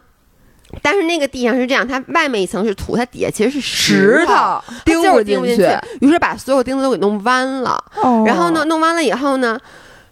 [0.81, 5.67] 但是那个地上是这样，它外面一层是土，它底下其实是石头，钉不进去。
[6.01, 7.83] 于是把所有钉子都给弄弯了。
[8.25, 9.59] 然后呢，弄弯了以后呢，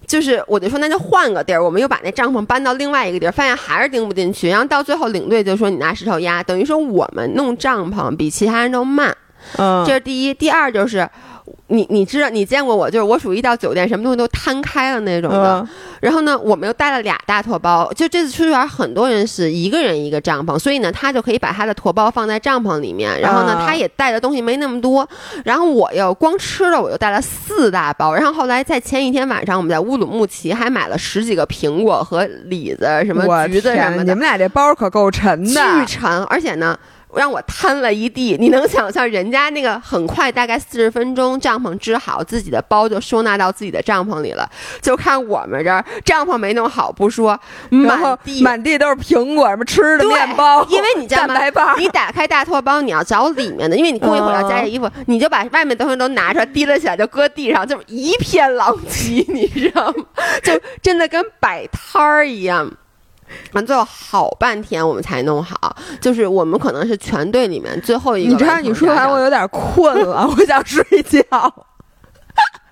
[0.06, 4.50] 就是我就说那就换个地儿，我们又把那帐篷搬到另外一个地儿，发现还是钉不进去。
[4.50, 9.15] 然后到最后领队就说你拿石头压，等于说我们弄帐篷比其他人都慢。
[9.58, 11.08] 嗯，这是第一，第二就是。
[11.68, 15.68] 你你知道你见过我，就是我属于一到酒店什么东西都摊开了那种的。
[16.00, 23.20] 然后呢，我们又带了俩大托包，就这次出去玩，很多人是一个人一个帐篷，所以呢，他就可以把他的托包放在帐篷里面。
[23.20, 25.08] 然后呢，他也带的东西没那么多。
[25.44, 28.14] 然后我又光吃了我又带了四大包。
[28.14, 34.04] 然后后来在前一天晚上，我们在乌鲁木齐还买了十几个苹果和李子什么橘子什么的。
[34.04, 36.78] 你们俩这包可够沉的，巨沉，而且呢。
[37.17, 44.49] 让我摊了一地，你能想象人家那个很快，大概四十分钟，帐篷支好，自己的包就收纳到自己的帐篷里了。
[44.82, 51.36] 就看我们这儿帐篷没弄好不说，满地满地都是苹果，什么吃的面包，因为你知道吗？
[51.77, 60.06] 你打开大托包，你要找里面的，因为你过一会儿要加件衣服，你就把外面东西都拿出来，提了起来就搁地上，就一片狼藉，你知道吗？
[60.43, 62.71] 就真的跟摆摊儿一样。
[63.54, 68.32] 完最后好半天我们才弄好，就是我们可能是全队里面最后一个。
[68.32, 71.22] 你知道你说完我有点困了，我想睡觉。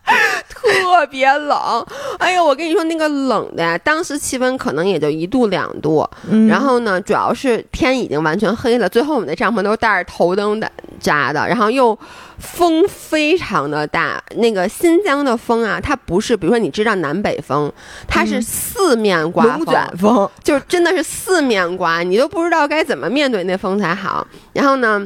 [0.47, 1.85] 特别冷，
[2.19, 6.07] 哎呦，我跟你说那个冷的呀，当时气温可能也就一度两度，
[6.49, 11.97] 然后呢，主要是天已经完全黑了，最后我们的帐篷都是带着头灯的扎的，然后又
[12.37, 17.71] 风非常的大，那个新疆的风啊，它不是，比如说你知道南北风，
[18.07, 25.05] 它是四面刮龙卷风，就真的是四面刮，你都不知道该怎么面对那风才好，然后呢。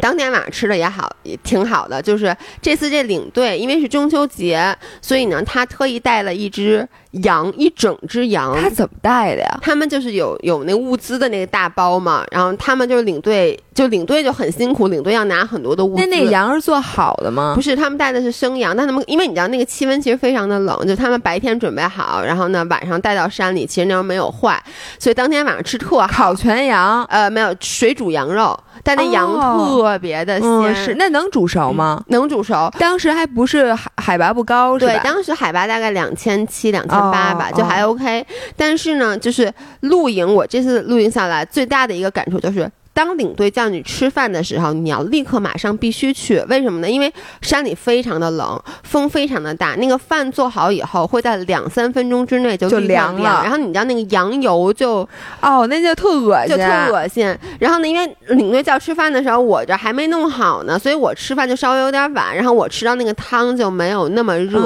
[0.00, 2.00] 当天晚上吃的也好，也挺好的。
[2.00, 8.56] 就是这次这领队，因为是中秋节，所以呢，他特意带了一只羊，一整只羊。
[8.60, 9.58] 他怎么带的呀？
[9.62, 16.02] 他们就是有有那物资的那个大包嘛，然后他们就是领队，就领队就很辛苦，领队要拿很多的物资。
[16.02, 17.52] 那那个羊是做好的吗？
[17.54, 24.62] 不是，他们带的是生羊，但他们因为你知道那个气温其实非常的冷，就他们白天准备好，然后呢晚上带到山里，其实那没有坏，
[24.98, 26.06] 所以当天晚上吃特好。
[26.06, 28.58] 烤全羊，呃，没有水煮羊肉。
[28.84, 32.02] 但那羊特别的鲜，是那能煮熟吗？
[32.08, 32.72] 能煮熟。
[32.78, 38.26] 当时还不是海海拔不高，对，当时海拔大概两千七、两千八吧，就还 OK。
[38.56, 42.70] 但是呢，就是露营，我这次露营下来最大的一个感触就是。
[42.98, 46.90] 当领队叫你吃饭的时候，你要立刻马上必须去，为什么呢？
[46.90, 49.76] 因为山里非常的冷，风非常的大。
[49.76, 53.42] 那个饭做好以后，会在两三分钟之内就就凉了。
[53.44, 55.08] 然后你知道那个羊油就，
[55.40, 57.38] 哦，那就特恶心，就特恶心。
[57.60, 62.34] 然后呢，因为领队叫吃饭的时候，我这还没弄好呢，所以我吃饭就稍微有点晚。
[62.34, 64.60] 然后我吃到那个汤就没有那么热，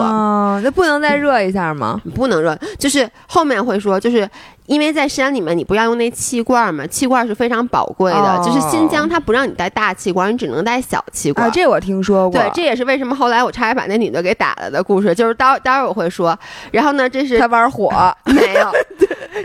[0.62, 2.01] 那不能再热一下吗？
[2.14, 4.27] 不能热，就是后面会说，就是。
[4.66, 8.42] 因为在山里面，你不要用那气罐嘛，气罐是非常宝贵的。
[8.44, 11.51] 就是新疆，它不让你带大气罐，你只能带小气罐。
[11.51, 12.40] 这我听说过。
[12.40, 15.14] 对，这也是为什么后来我差点把那女的给打了的故事。
[15.14, 16.38] 就是待待会儿我会说。
[16.70, 17.90] 然后呢，这是 他玩火
[18.27, 18.70] 没有？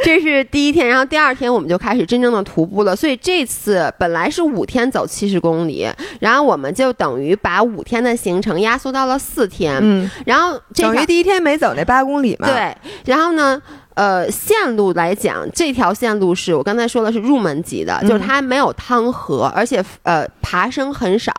[0.03, 2.95] 这是第一天，然后第二天我们就开始真正的徒步了。
[2.95, 9.77] 所以这次本来是五天走七十公里，然后我们就等于把五天的行程压缩到了四天。
[9.81, 10.09] 嗯。
[10.25, 12.47] 然后等于第一天没走那八公里嘛？
[12.47, 12.75] 对。
[13.05, 13.59] 然后呢？
[13.97, 21.33] 呃，线路来讲，这条线路是我刚才说的是入门级的，就是它没有汤河，而且呃爬升很少。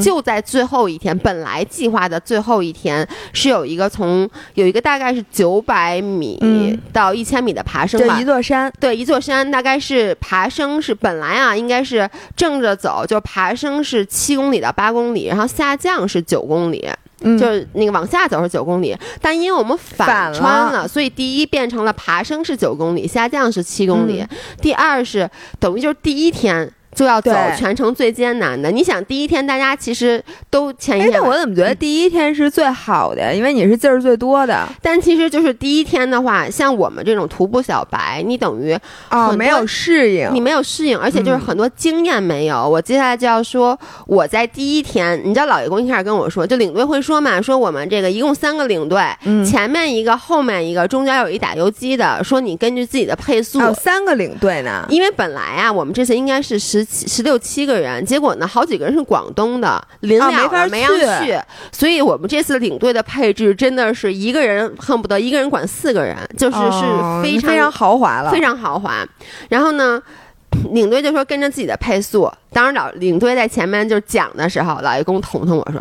[0.00, 16.88] 就在最后一天，本来计划的最后一天是有一个从有一个大概是九百米到一千米的爬升吧，一座山，对，一座山大概是爬升是本来啊应该是正着走，就爬升是七公里到八公里，然后下降是九公里。
[17.38, 24.24] 就是那个往下走是九公里，但因为我们反穿了，所以第一变成了爬升是九公里，下降是七公里。
[24.60, 26.70] 第二是等于就是第一天。
[26.94, 28.70] 就要走全程最艰难的。
[28.70, 33.34] 你想，第一天大家其实都前一天，我怎么觉得第一天是最好的？
[33.34, 34.66] 因为你是劲儿最多的。
[34.80, 38.78] 但其实就是第一天的话，像我们这种徒步小白，你等于
[39.10, 42.68] 哦没有适应，你没有适应，而且就是很多经验没有。
[42.68, 43.76] 我接下来就要说，
[44.06, 49.02] 我在第一天，你知道老爷公一开始跟我说，就领队会说嘛，说我们这个一共三个领队，
[49.44, 54.86] 前面一个，后面一个，中间有一打游击的，说你根据自己的配速，有三个领队呢。
[54.90, 56.83] 因为本来啊，我们这次应该是十。
[56.84, 61.38] 十六七个人，结果呢，好几个人是广东的，临了没法去，
[61.72, 69.06] 所以我们这次领队的配置真的是一个人恨不得一个人管四个人，就是是非常非常豪华了，非常豪华。
[69.48, 70.02] 然后呢，
[70.72, 75.80] 领队就说跟着自己的配速，当然老领队在前面就讲的时候，老爷公捅捅我说，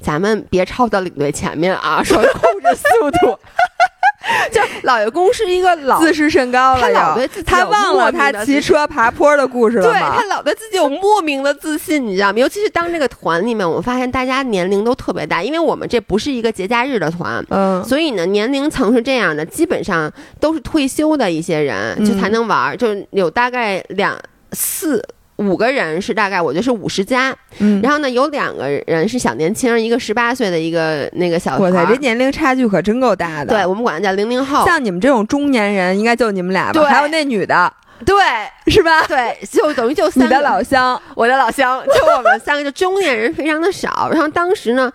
[0.00, 2.24] 咱们别超到领队前面啊，说控
[2.60, 3.38] 制速度。
[4.50, 12.38] 就老爷公是一个老自视甚高了，他老对自己他忘了他骑车爬坡的故事了对他老对自己有莫名的自信，你知道吗？
[12.38, 24.18] 尤其是当这个团里面，我们发现大家年龄都特别大，因为我们这不是一个节假日的团，嗯，所以呢，年龄层是这样的，基本上都是退休的一些人就才能玩，就有大概两
[24.52, 25.02] 四。
[25.36, 33.54] 五个人是大概，我觉得是五十加，嗯，然后呢，有两个人是小年轻，一个十八岁的一个那个小，我操，这年龄差距可真够大的。
[33.54, 34.64] 对我们管他叫零零后。
[34.64, 36.84] 像你们这种中年人，应该就你们俩吧？
[36.84, 37.72] 还有那女的，
[38.06, 38.14] 对，
[38.72, 39.02] 是吧？
[39.08, 44.08] 对，就等于就你的老乡，我的老乡，就我们三个，就中年人非常的少。
[44.12, 44.92] 然后当时呢。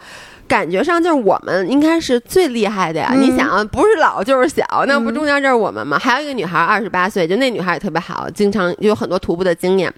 [0.49, 3.13] 感觉上就是我们应该是最厉害的呀！
[3.15, 5.99] 你想啊，不是老就是小，那不中间就是我们吗？
[5.99, 9.93] 还有一个女孩，二十八岁，就那女孩也特别好，经常有很多徒步的经验。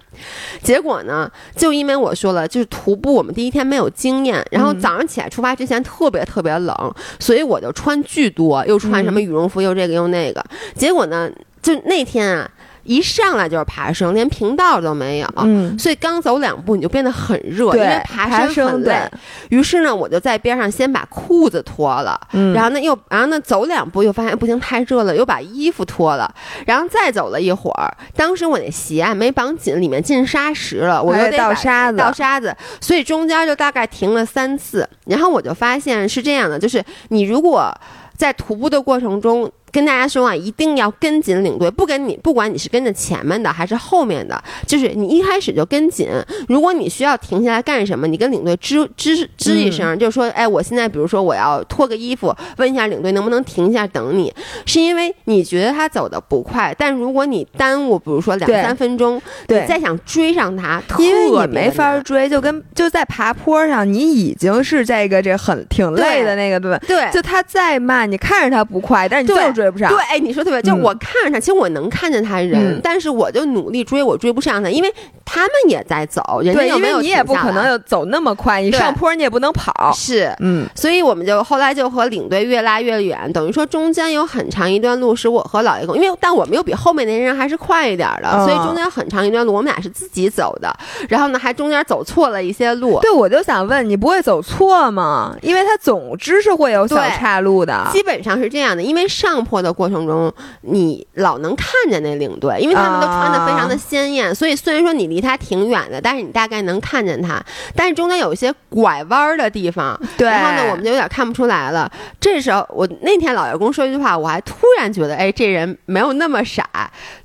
[0.62, 10.44] 结果呢，就因为我说了，就是徒步我们第一天没有经验，然后早上起来出发之前特别特别冷，所以我就穿巨多，又穿什么羽绒服，又这个又那个。
[10.76, 11.30] 结果呢，
[11.62, 12.50] 就那天啊。
[12.84, 19.08] 一上来就是爬升，连平道都没有，嗯，所以刚走两步你就变得很热，因为爬升很累。
[19.50, 22.20] 于是呢，我就在边上先把裤子脱了，
[22.54, 26.32] 然后呢又然后呢走两步又发现不行太热了，又把衣服脱了，
[26.66, 37.72] 然后再走了一会儿，当时我那鞋啊没绑紧，里面进沙石了，我又得倒沙子，倒沙子，所以中间就大概停了三次，然后我就发现是这样的，就是你如果
[38.16, 39.50] 在徒步的过程中。
[39.72, 46.08] 跟大家说啊，一定要跟紧领队，不跟你，不管你是跟着前面的还是后面的，就是你一开始就跟紧。
[46.46, 54.32] 如果你需要停下来干什么，你跟领队吱吱吱一声，就说，哎，我现在比如说我要脱个衣服，问一下领队能不能停一下等你，
[54.66, 66.78] 是因为你觉得他走的不快，但如果你耽误，比如说两三分钟，你再想追上他，因为你没法追，就跟就在爬坡上，你已经是这个这很挺累的那个对吧？
[66.86, 69.88] 对，就他再慢，你看着他不快，但是你就追不上。
[69.88, 74.92] 对，哎，你说特别，就我看着他，其实我能看见他人，但是我就努力追，我追不上他，因为
[75.24, 90.74] 他们也在走，人家因为你也不可能有走那么快，你上坡你也不能跑，是，嗯，所以我们就后来就和领队越拉越远，等于说中间有很长一段路是我和老爷公，因为但我们又比后面那些人还是快一点的，所以中间很长一段路我们俩是自己走的，
[91.08, 95.36] 然后呢还中间走错了一些路，对，我就想问你不会走错吗？
[95.42, 100.32] 因为他总之是会有小岔路的，基本上是这样的，因为上坡的过程中。
[100.62, 107.42] 你老能看见那领队，因为他们都穿的非常的鲜艳，所以虽然说你离他挺远的，但是你大概能看见他。
[107.74, 111.90] 但是中间有一些拐弯的地方，对，然后呢，我们就有点看不出来了。
[112.20, 116.64] 这时候，我那天老员工说一句话，我还突然觉得，哎，这人没有那么傻。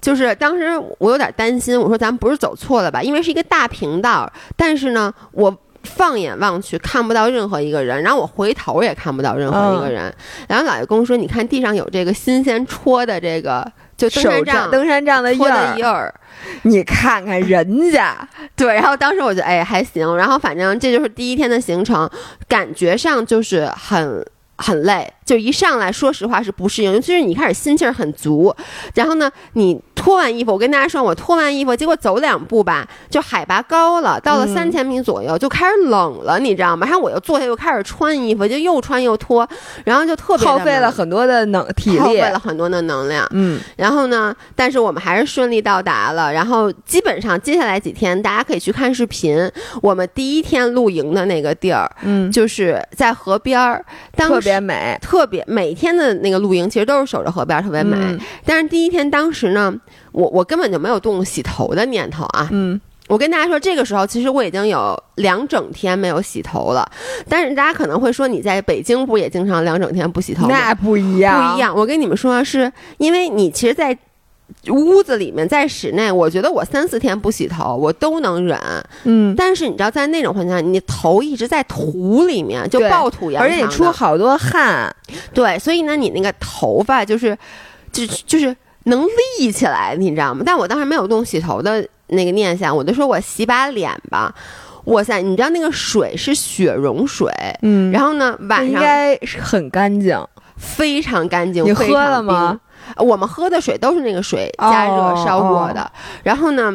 [0.02, 3.02] 就是当时我有点担心，我说咱们不是走错了吧？
[3.04, 5.56] 因为是一个大平道，但是呢，我。
[5.88, 10.14] 放眼望去看不到任何一个人，然后我回头也看不到任何一个人。
[10.48, 13.66] 然后老爷公说：“你看地上有这个新鲜戳的这个，
[13.96, 15.42] 就登山杖，登山杖的印
[15.86, 16.14] 儿，
[16.64, 18.16] 你看看人家。”
[18.56, 20.16] 对，然后当时我觉得哎还行。
[20.18, 22.10] 然后反正这就是第一天的行程，
[22.48, 24.26] 感觉上就是很。
[24.58, 28.54] 很累，就一上来说实话是不适应，尤其是你开始心气儿很足，
[28.96, 36.88] 然后呢，你脱完衣服，我跟大家说，我脱完衣服，结果走两步吧，就海拔高了，到了三千米左右就开始冷了，你知道吗？
[36.88, 39.48] 然后我又坐下又开始穿衣服，就又穿又脱，
[39.84, 43.28] 然后就特别耗费了很多的能体力，耗费了很多的能量。
[43.32, 46.34] 嗯，然后呢，但是我们还是顺利到达了。
[46.34, 49.38] 然后基本上接下来几天，大家可以去看视频，
[49.82, 53.86] 我们第一天露营的那个地儿，嗯，就是在河边儿，
[54.16, 54.47] 当时。
[54.48, 57.98] 特别美，特别每天的那个露营其实都是守着河边，特别美。
[58.46, 59.74] 但是第一天当时呢，
[60.14, 62.48] 我我根本就没有动洗头的念头啊。
[62.52, 66.90] 嗯，我跟大家说，这个时候其实我已经有两整天没有洗头了。
[67.28, 70.50] 但是大家可能会说，你在北京不也经常两整天不洗头吗？
[70.50, 71.76] 那不一样，不一样。
[71.76, 73.98] 我跟你们说，是因为你其实，在。
[74.70, 78.60] 屋子里面，在室内，我觉得我三四天不洗头，我都能忍。
[79.04, 84.94] 嗯，但是你知道，在那种环境下，你头一直在土里面，就暴土扬而且你出好多汗。
[85.34, 87.38] 对，所以呢，你那个头发就是，
[87.92, 89.06] 就就是能
[89.40, 90.44] 立起来，你知道吗？
[90.46, 94.34] 但我当时没有动洗头的那个念想，我就说我洗把脸吧。
[94.86, 97.30] 哇塞，你知道那个水是雪融水，
[97.62, 100.18] 嗯，然后呢，晚上应该是很干净，
[100.56, 101.66] 非常干净。
[101.66, 102.58] 你喝了吗？
[102.96, 105.92] 我们喝的水都是那个水加热烧过的，
[106.24, 106.74] 然后呢，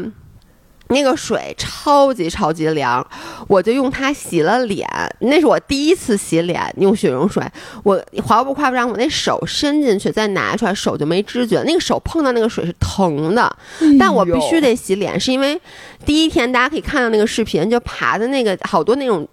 [0.88, 3.04] 那个水超级超级凉，
[3.48, 4.86] 我就用它洗了脸。
[5.20, 7.42] 那是我第一次洗脸用雪融水，
[7.82, 13.56] 我毫不夸张，我那手伸进去再拿出来，手就没知觉，那个手碰到那个水是疼的，
[13.98, 15.60] 但我必须得洗脸，是因为
[16.04, 19.26] 第一天大家可以看到那个视频，就爬的那个好多那种。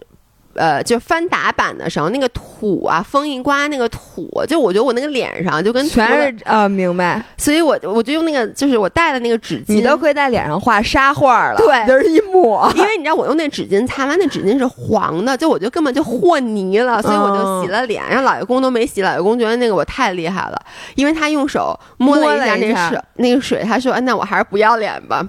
[0.60, 7.24] 呃，就翻打板的时候，那个土啊，风一刮，那个土，就我觉得我那个脸上就跟全是呃，明白。
[7.38, 12.70] 所以我我就用那个，就是我带的那个纸巾，你都可以在脸上画沙画了， 对，就是一抹。
[12.76, 18.03] 因为你知道，我用那纸巾擦完，那纸巾是黄的，就我就根本就和泥了，所以我就洗了脸。
[18.10, 20.62] 然后老爷公都没洗，老爷公觉得那个我太厉害了，
[20.95, 25.26] 因为他用手摸了一下那水，那个水，他说，那我还是不要脸吧。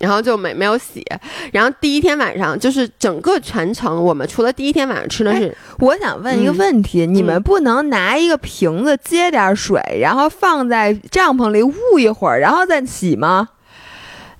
[0.00, 1.04] 然后就没没有洗，
[1.52, 13.48] 然后第一天晚上就是整个全程，我们除了第一天晚上吃的是，我想问一个问题，你们不能拿一个瓶子接点水，然后放在帐篷里捂一会儿，然后再洗吗？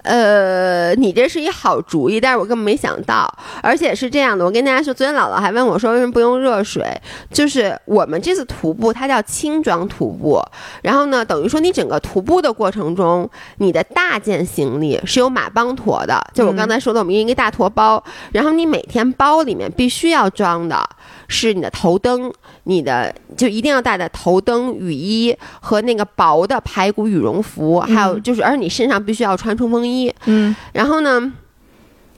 [0.07, 3.29] 呃，你这是一好主意，但是我根本没想到，
[3.61, 6.85] 而且是这样的，我跟大家说，昨天姥姥还问我说为什么不用热水，
[7.33, 10.41] 就是我们这次徒步它叫轻装徒步，
[10.83, 13.29] 然后呢，等于说你整个徒步的过程中，
[13.59, 18.03] 你的大件行李是由马帮驮的，就我刚才说的，我们用一个大驮包，
[18.33, 20.89] 然后你每天包里面必须要装的。
[21.29, 22.33] 是你的头灯，
[22.65, 30.13] 你的就一定要带的头灯、雨衣和那个薄的排骨羽绒服，还有就是，而你身上必须要穿冲锋衣。
[30.27, 31.33] 嗯，然后呢，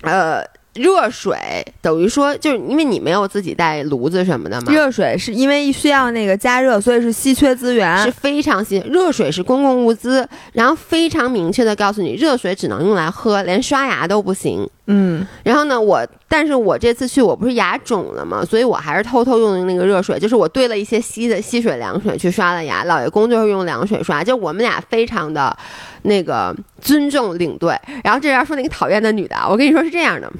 [0.03, 0.43] 呃。
[0.75, 1.37] 热水
[1.81, 4.73] 等于说，就是因为你没有自己带炉子什么的嘛。
[4.73, 8.79] 热水是因为需要那个加热，所以是稀缺资源，是非常稀。
[8.87, 14.69] 热水是公共物资，然后非常明确的告诉你，热水只能用来喝，连刷牙都不行。
[14.87, 15.27] 嗯。
[15.43, 22.85] 然后呢，我但是我这次去，我不是牙肿了嘛，所以我还是偷偷用的那个热水，就是我兑了一些稀的稀水凉水去刷了牙。
[22.85, 25.57] 老爷公就是用凉水刷，就我们俩非常的，
[26.03, 27.75] 那个尊重领队。
[28.05, 30.31] 然后这要说那个讨厌的女的，我跟你说是这样的。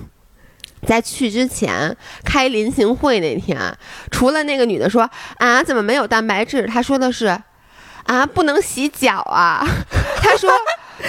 [0.87, 3.59] 在去之前开临行会那天，
[4.11, 6.67] 除了那个女的说啊，怎么没有蛋白质？
[6.67, 7.37] 她说的是
[8.05, 9.67] 啊，不能洗脚啊。
[10.23, 10.53] 她说，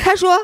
[0.04, 0.40] 她说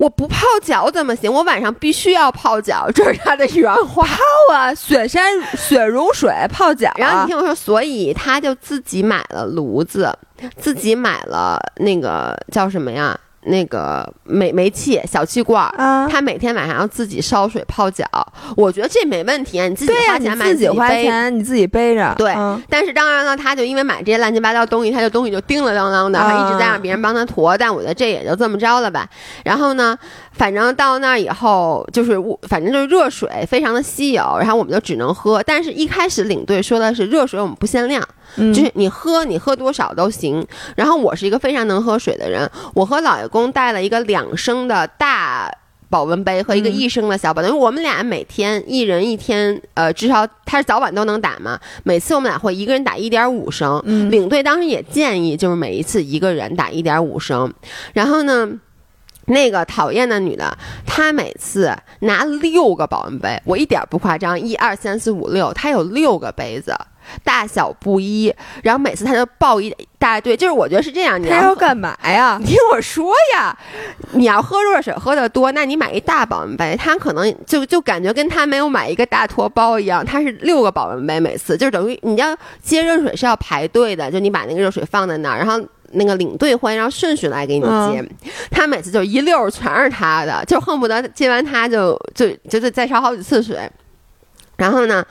[0.00, 1.30] 我不泡脚怎么行？
[1.30, 4.02] 我晚上必须要泡脚，这是他的原话。
[4.02, 4.16] 泡
[4.50, 6.90] 啊，雪山雪融水泡脚。
[6.96, 10.10] 然后你听我说，所以他就自己买了炉子，
[10.56, 13.18] 自己买了那个叫什么呀？
[13.42, 18.04] 那个煤煤气小气罐儿，他每天晚上要自己烧水泡脚。
[18.56, 22.14] 我觉得这没问题啊，你自己花钱买自己花钱你自己背着。
[22.18, 22.34] 对，
[22.68, 27.56] 但是当然了，他就因为买这些乱七八糟东西，他就东西就叮了当当的，还一直在让别人帮他驮。
[27.56, 29.08] 但我觉得这也就这么着了吧。
[29.44, 29.96] 然后呢，
[30.32, 32.16] 反正到那儿以后，就是
[32.48, 35.42] 反正就是热水非常的稀有，然后我们就只能喝。
[35.44, 38.06] 但是一开始领队说的是热水我们不限量。
[38.36, 40.46] 就是你喝，你喝多少都行。
[40.76, 45.50] 然后我是一个非常能喝水的人，我和老爷公带了一个两升的大
[45.88, 47.56] 保温杯和一个一升的小保温杯。
[47.56, 51.58] 我们俩每天一人一天，呃，至少他是早晚都能打嘛。
[51.82, 53.82] 每次我们俩会一个人打一点五升。
[54.10, 57.52] 领队当时也建议，就是每一次一个人打一点五升。
[57.92, 58.48] 然后呢，
[59.26, 60.56] 那个讨厌的女的，
[60.86, 66.72] 她每次拿六个保温杯，我一点不夸张，一二三四五六，她有六个杯子。
[67.22, 71.20] 大小不一，然后每次他就抱一大堆，就是我觉得是这样。
[71.20, 72.38] 你他要干嘛呀？
[72.40, 73.56] 你听我说呀，
[74.12, 85.60] 你要喝热水喝的多，那你买一大保温杯，他可能就就感觉跟他没有买一个大托包一样，他是六个保温杯，每次就等于你要接热水是要排队的，就你把那个热水放在那儿，然后
[85.92, 88.04] 那个领队会让顺序来给你接，
[88.50, 93.68] 他每次就一溜全是他的，就恨不得接完他就就就得再烧好几次水。
[94.60, 95.02] 然后呢，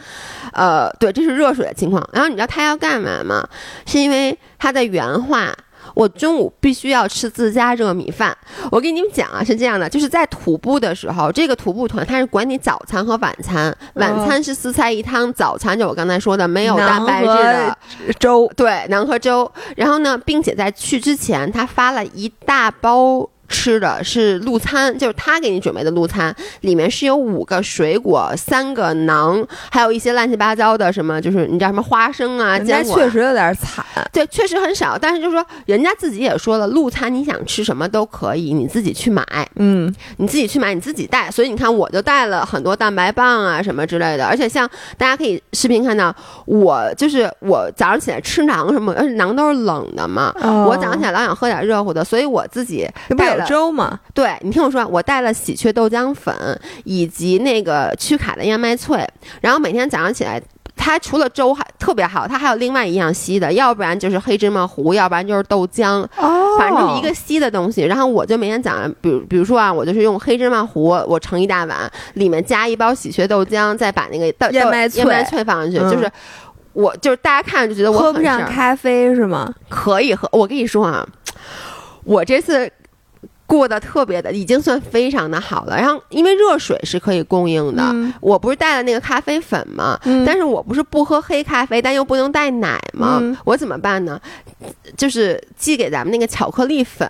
[0.54, 2.08] 呃，对，这是热水的情况。
[2.14, 3.44] 然后你知道他要干嘛吗？
[3.88, 5.52] 是因为他的原话，
[5.96, 8.38] 我中午必须要吃自家热米饭。
[8.72, 17.78] 我跟你们讲啊，是这样的，就是在徒步的时候，这个徒步团他是管你早餐和晚餐，晚餐是四菜一汤，早餐就我刚才说的没有蛋白质的
[18.20, 19.52] 粥，对，馕和粥。
[19.76, 23.28] 然后呢，并且在去之前，他发了一大包。
[23.50, 32.96] 吃的是路餐，就是他给你准备的路餐，里面是有五个水果、三个馕，还有一些乱七八糟的什么，就是你知道什么花生啊、坚果。
[32.96, 33.84] 确实有点惨，
[34.14, 34.98] 对，确实很少。
[34.98, 39.26] 但是就是说，人家自己也说了，路餐你想吃什么都可以，你自己去买。
[39.56, 41.32] 嗯，你自己去买，你自己带。
[41.32, 44.26] 所以你看，我就带了很多蛋白棒啊什么之类的。
[44.26, 50.32] 而且像大家可以视频看到，我就是我早上起来吃馕什么，而且馕都是冷的嘛。
[50.68, 52.88] 我早上起来老想喝点热乎的，所以我自己
[53.18, 53.39] 带。
[53.46, 56.34] 粥嘛，对你听我说，我带了喜鹊豆浆粉
[56.84, 59.08] 以及那个曲卡的燕麦脆，
[59.42, 60.42] 然后每天早上起来，
[60.76, 67.84] 它除了粥还特别好，它还有另外一样稀的，要不然就是黑芝麻糊，要不然就是豆浆，哦，反正就是一个稀的东西。
[67.84, 71.78] 然后我就每天早上，比如比如说啊，我就是用黑芝麻糊，我盛一大碗，
[72.14, 76.10] 里面加一包喜鹊豆浆，再把那个豆燕麦燕麦脆放上去，就是
[76.72, 79.54] 我就是大家看就觉得我喝不上咖啡是吗？
[79.68, 81.06] 可以喝，我跟你说啊，
[82.06, 82.72] 我这次。
[83.50, 85.76] 过得特别的，已经算非常的好了。
[85.76, 87.84] 然后，因为热水是可以供应的，
[88.22, 90.00] 我不是带了那个咖啡粉吗？
[90.24, 93.20] 但是我不是不喝黑咖啡，但又不能带奶吗？
[93.44, 94.22] 我怎么办呢？
[94.96, 97.10] 就是寄给咱们那个巧克力粉。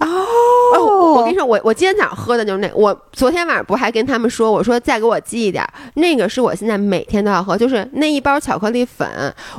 [0.00, 2.70] 哦，我跟你说，我我今天早上喝的就是那。
[2.74, 5.66] 我昨天晚上不还跟他们说，我说再给我寄一点。
[5.94, 9.08] 那个是我现在每天都要喝，就是那一包巧克力粉，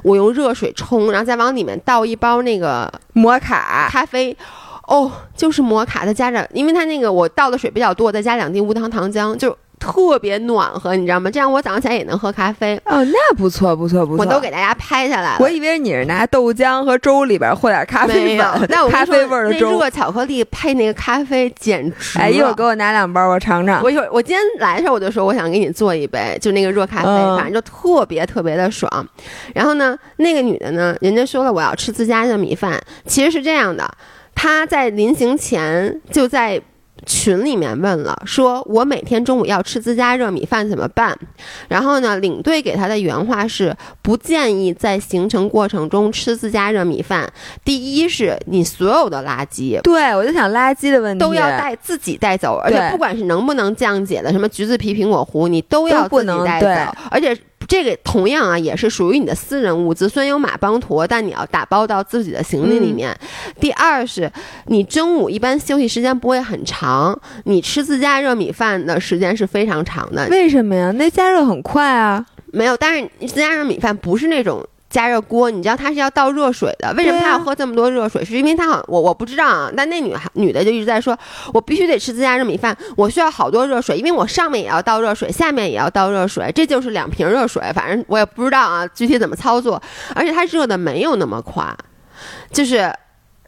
[0.03, 4.37] 我用热水冲，然后再往里面倒一包那个摩卡咖啡。
[4.87, 11.29] 哦，就是摩卡，再加上，因为它那个我倒的水比较多，再加两滴无糖糖浆，就特别暖和，你知道吗？
[11.29, 12.79] 这样我早上起来也能喝咖啡。
[12.85, 14.23] 哦，那不错，不错，不错。
[14.23, 15.37] 我都给大家拍下来了。
[15.39, 19.71] 我以为你是拿豆浆和粥里边和点咖啡粉，那我咖啡味的粥。
[19.71, 22.19] 那热巧克力配那个咖啡简直。
[22.19, 23.81] 哎，一会儿给我拿两包，我尝尝。
[23.83, 27.05] 我一会儿，我今天来的时候我就说我想给你做一杯，就那个热咖啡，
[27.35, 29.05] 反正就特别特别的爽。
[29.53, 33.89] 然后呢，那个女的呢，人家说了我要吃自家的米饭，其实是这样的。
[34.35, 36.61] 他在临行前就在
[37.05, 41.15] 群里面问了，说我每天中午要吃自家热米饭怎么办？
[41.67, 47.31] 然后呢，领队给他的原话是不建议在行程过程中吃自家热米饭。
[47.63, 57.37] 第一是你所有的垃圾，对我就想垃圾的问题都要带自己带走，而且不管是能不能降解的，什么橘子皮、苹果核，你都要自己带走，而且。
[57.67, 63.17] 这个同样啊，也是属于你的私人物资，虽然有马帮驮，但你要打包到自己的行李里面。
[63.59, 64.31] 第二是，
[64.67, 70.27] 你中午一般休息时间不会很长，你吃自家热米饭的时间是非常长的。
[70.29, 70.91] 为什么呀？
[70.91, 72.25] 那加热很快啊。
[72.53, 74.65] 没有，但是自家热米饭不是那种。
[74.95, 76.93] 加热锅，你知道它是要倒热水的。
[76.93, 78.23] 为什么他要喝这么多热水？
[78.23, 79.69] 是因为他好，我我不知道啊。
[79.75, 81.17] 但那女孩女的就一直在说，
[81.53, 87.61] 我必须得吃自家热米饭，我需要好多热水，因为我上面也要倒热水，下面也要倒热水，这就是两瓶热水。
[87.73, 89.81] 反正我也不知道啊，具体怎么操作。
[90.15, 91.75] 而且它热的没有那么快，
[92.53, 92.89] 就是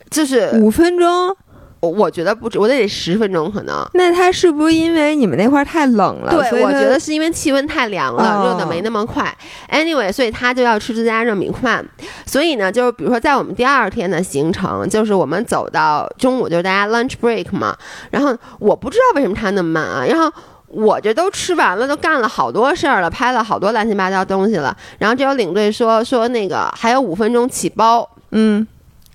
[0.10, 1.34] 就是五分钟。
[1.80, 3.88] 我我觉得不止，我得得十分钟可能。
[3.93, 6.32] 那他是不是因为你们那块太冷了？
[6.32, 9.32] 对，我觉得是因为气温太凉了，热的没那么快。
[9.69, 11.86] Anyway，所以他就要吃自家热米饭。
[12.25, 17.78] 所以呢，就是比如说在我们第二天的行程，就是我们走到中午，就是大家 lunch break 嘛。
[18.09, 20.03] 然后我不知道为什么他那么慢啊。
[20.03, 20.32] 然后
[20.67, 24.75] 我这都吃完了，都干了好多事儿了，拍了好多乱七八糟东西了。
[24.97, 28.65] 然后这有领队说说那个还有五分钟起包，嗯。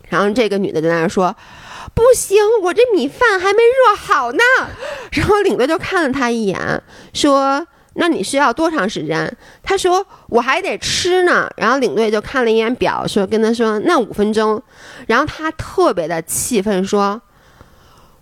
[0.08, 1.34] 然后这个女的就在那说。
[1.94, 4.42] 不行，我这米饭还没热好呢。
[5.12, 6.82] 然后领队就看了他一眼，
[7.12, 14.60] 说：“那你需要多长时间？”他说：“我还得吃呢。”然后领队就看了一眼表，说：“跟他说那五分钟。”
[15.06, 17.20] 然后他特别的气愤，说：“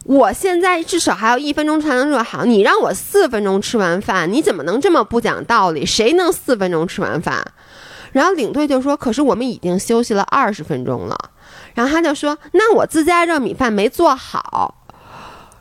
[0.04, 5.86] 我现在至少还要一分钟才能热好，你让我四分钟吃完饭，你怎么能这么不讲道理？
[5.86, 7.44] 谁能四分钟吃完饭？”
[8.12, 11.16] 然后领队就说：“可是我们已经休息了二十分钟了。”
[11.80, 14.84] 然后他就说：“那我自家热米饭没做好。”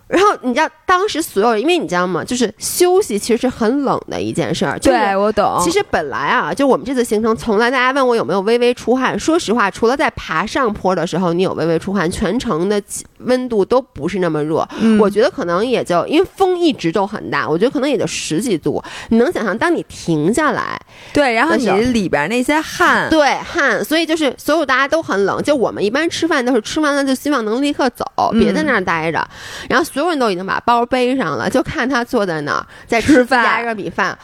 [0.06, 2.24] 然后你知道当时所有人，因为你知道吗？
[2.24, 4.80] 就是休息其实是很冷的一件事儿。
[4.80, 5.62] 对，我懂。
[5.64, 9.18] 其实本来啊，就我们这次行程，从来大家问我有没有微微出汗。
[9.20, 12.82] 说实话，除了在爬上坡的时候你有微微出汗，全程的
[13.20, 14.68] 温度都不是那么热。
[15.00, 18.84] 我觉得可能也就因为风一直都很大，我觉得可能也就十几度。
[19.10, 20.82] 你能想象，当你停下来，
[21.14, 25.40] 对，然后你里边那些汗，对汗，所以就是所有大家都很冷。
[25.44, 29.24] 就我们一般吃饭都是吃完了就希望能立刻走，别在那儿待着，
[29.70, 29.86] 然后。
[29.90, 34.18] 所有人都已经把包背上了，就看他坐在那儿在吃饭加热米饭。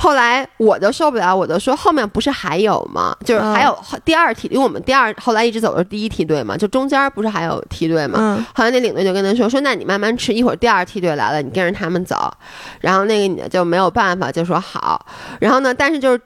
[0.00, 3.16] 后来我就受不了，我就说后面不是还有吗？
[3.24, 8.46] 就是还有第二梯，因为我们第二后来一直走的是第一梯队嘛，就中间不是还有梯队嘛？
[8.54, 12.32] 后来那领队就跟他说说，那你慢慢吃，一会儿第二梯队来了，你跟着他们走。
[12.80, 15.04] 然后那个女的就没有办法，就说好。
[15.40, 16.20] 然后呢，但是就是。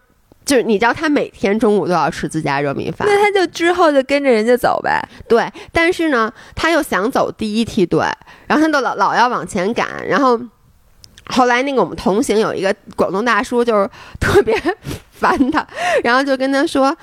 [0.45, 5.01] 就是你知道他每天中午都要吃自家热米饭，那他就之后就跟着人家走呗。
[5.28, 8.01] 对，但是呢，他又想走第一梯队，
[8.47, 10.07] 然后他都老老要往前赶。
[10.07, 10.40] 然后
[11.26, 13.88] 后来那个我们同行有一个广东大叔，就是
[14.20, 14.55] 特别
[15.12, 15.66] 烦他，
[16.05, 16.97] 然后就跟他说。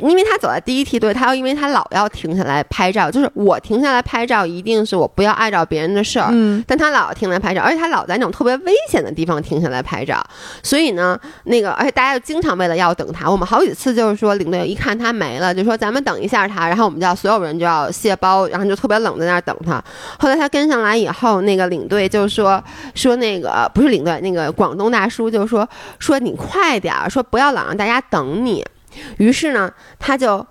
[0.00, 6.28] 因为他走在第一梯队，他要因为他老要停下来拍照，就是我停下来拍照，一定是我不要碍着别人的事儿。
[6.32, 10.24] 嗯，但他老要停来拍照，而且他老在那种特别危险的地方停下来拍照，
[10.62, 19.82] 所以呢，那个而且大家就经常为了要等他，我们好几次就是说领队一看他没了，就说咱们等一下他，然后我们就要所有人就要卸包，然后就特别冷在那儿等他。
[20.18, 22.62] 后来他跟上来以后，那个领队就说
[22.94, 25.68] 说那个不是领队，那个广东大叔就说
[25.98, 28.64] 说你快点儿，说不要老让大家等你。
[29.18, 30.46] 于是呢，他就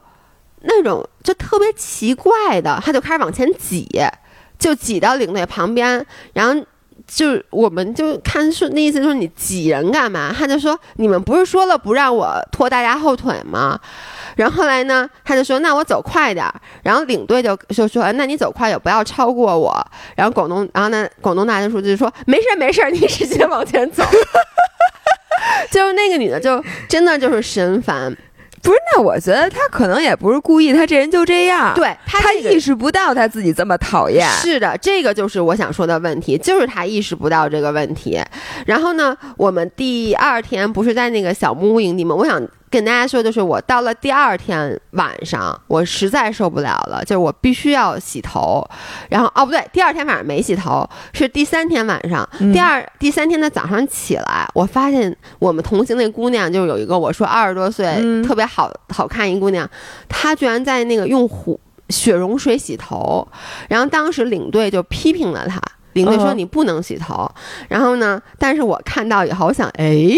[0.62, 3.88] 那种就特别奇怪的，他就开始往前挤，
[4.58, 6.66] 就挤到领队旁边，然后
[7.06, 10.34] 就我们就看是那意思就是你挤人干嘛？
[10.34, 13.80] 他就说你们不是说了不让我拖大家后腿吗？
[14.36, 19.86] 然后后来呢，他就说那我走快点儿，然后领队就就说那你走快点，不要超过我。
[20.16, 24.04] 然后广东，然后那广东大叔就说没事没事，你直接往前走。
[25.70, 28.16] 就是那个女的就真的就是神烦。
[28.64, 31.74] 不是，那我觉得他可能也不是故意，他这人就这样。
[31.76, 34.28] 对他意识不到他自己这么讨厌。
[34.42, 38.20] 是的，这个就是我想说的问题，就是他意识不到这个问题。
[38.66, 42.16] 然后呢，我们第二天不是在那个小木屋营地吗？
[42.16, 42.42] 我想。
[42.74, 48.68] 跟大家说，就是我到了第二天晚上，我实在受不了了，就是我必须要洗头。
[49.10, 52.28] 然后哦，不对，第二天晚上没洗头，是第三天晚上。
[52.52, 59.70] 第二第三天的早上起来，我发现我们同行那姑娘，就有一个我说二十多岁特别好好看一姑娘，
[60.10, 61.56] 她居然在那个用火
[61.90, 63.28] 雪融水洗头，
[63.70, 65.62] 然后当时领队就批评了她。
[65.94, 67.30] 领队说你不能洗头，
[67.68, 68.22] 然后呢？
[68.38, 70.10] 但是我看到以后，我想，哎，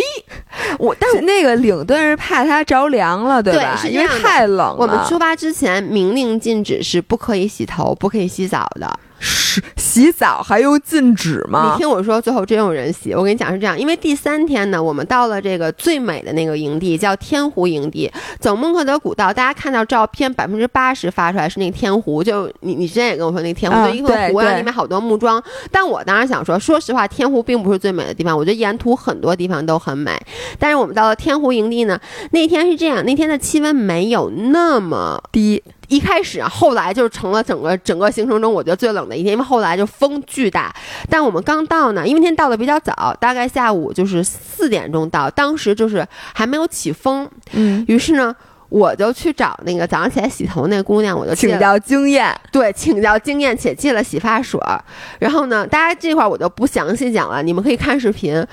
[0.79, 3.75] 我但是那个领队是怕他着凉了，对吧？
[3.75, 4.75] 是因为太冷了。
[4.77, 8.99] 我们出发之前明令禁止是不可以洗头、不可以洗澡的。
[9.19, 11.71] 是洗澡还用禁止吗？
[11.73, 13.13] 你听我说，最后真有人洗。
[13.13, 18.11] 我跟你讲是这样，因为第三天呢，我们到了这个最美的那个营地，叫天湖营地。
[18.39, 22.23] 走孟克德古道，大家看到照片，百分之八十发出来是那个天湖。
[22.23, 25.41] 就你你之前也跟我说那个天湖，就一个湖啊，里面好多木桩。
[25.71, 28.37] 但我当时想说，说实话，天湖并不是最美的地方。
[28.37, 30.11] 我觉得沿途很多地方都很美。
[30.59, 31.99] 但是我们到了天湖营地呢，
[32.31, 35.63] 那天是这样，那天的气温没有那么低。
[35.87, 40.73] 一开始啊，后来就成了整个整个行程中我觉得最冷的一天，因为后来就风巨大。
[41.09, 47.29] 但我们刚到呢，因为那天到的比较早，大概下午就是四点钟到，当时就是还没有起风。
[47.51, 48.35] 嗯，于是呢。
[48.69, 54.59] 我就去找那个早上起来洗头那姑娘，我就请教经验，对，请教经验，且借了洗发水。
[55.19, 58.45] 然后呢，大家这块我就不详细讲了，你们可以看视频，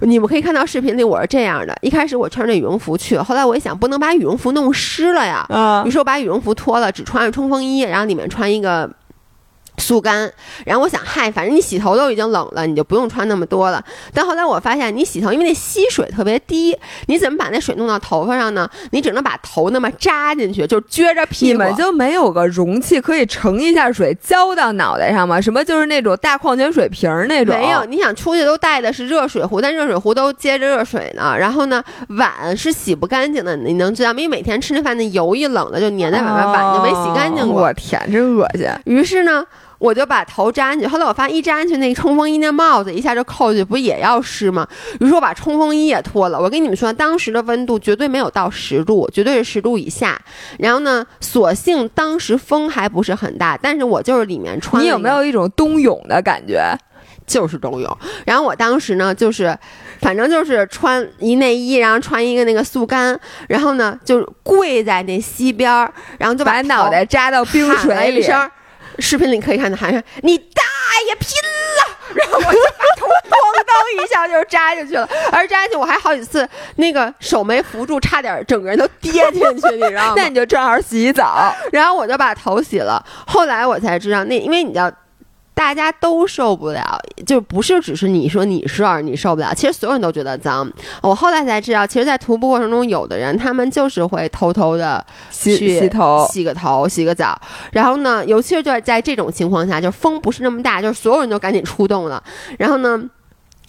[0.00, 1.76] 你们可以看到视频里我是这样的。
[1.82, 5.46] 一开始我穿着羽绒服去，后来我一想，不能把羽绒服弄湿了呀，
[5.86, 8.90] 于是我把羽绒服脱了，只穿着冲锋衣，然后里面穿一个。
[9.80, 10.30] 速干，
[10.64, 13.82] 然后我想，嗨，反正你洗头都已经冷了，你就不用穿那么多了。
[14.14, 16.76] 但后来我发现，你洗头，因为那吸水特别低，
[17.06, 18.68] 你怎么把那水弄到头发上呢？
[18.90, 21.52] 你只能把头那么扎进去，就撅着屁股。
[21.52, 25.40] 你们就没有个容器可以盛一下水浇到脑袋上吗？
[25.40, 27.56] 什么就是那种大矿泉水瓶那种？
[27.56, 31.34] 没有，你想出去都带的是热水壶，但热水壶都接着热水呢。
[31.38, 34.20] 然后呢，碗是洗不干净的，你能知道吗？
[34.20, 37.62] 因为每天吃那饭，那油一冷了就粘在碗上，碗就没洗干净过。
[37.62, 38.68] 我天，真恶心。
[38.84, 39.44] 于是呢。
[39.80, 44.68] 我就把头扎进去，后来我发现一扎进去，那冲锋衣那帽子一下就扣去，不也要湿吗？
[45.00, 46.38] 于是我把冲锋衣也脱了。
[46.38, 50.20] 我跟你们说，当时的温度绝对没有到十度，绝对是十度以下。
[50.58, 54.82] 然后呢，所幸当时风还不是很大，但是我就是里面穿。
[54.82, 56.60] 你有没有一种冬泳的感觉？
[57.26, 57.98] 就是冬泳。
[58.26, 59.56] 然后我当时呢，就是，
[60.02, 63.18] 反正就是穿一内衣，然后穿一个那个速干，
[63.48, 68.22] 然后呢就跪在那溪边儿，然后就把脑袋扎到冰水里。
[68.98, 70.62] 视频里可以看到，喊上“你大
[71.06, 71.28] 爷拼
[71.78, 80.14] 了”，然后我就把头咣当一下就扎进去了，而扎进去我还好几次那个手没扶住，差点整个人都跌进去，你知道吗？
[80.18, 83.04] 那你就正好洗澡，然后我就把头洗了。
[83.26, 84.90] 后来我才知道，那因为你知道。
[85.60, 90.66] 大家都受不了，就不是只是你说你是你受不了，其实所有人都觉得脏。
[91.02, 97.38] 我后来才知道，其实，在徒步过程中，有的人他们就是会偷偷的洗洗头、洗个头、洗个澡。
[97.72, 102.24] 然后呢，尤其是就在这种情况下，就风不是那么大，就是所有人都赶紧出动了。
[102.58, 102.98] 然后呢，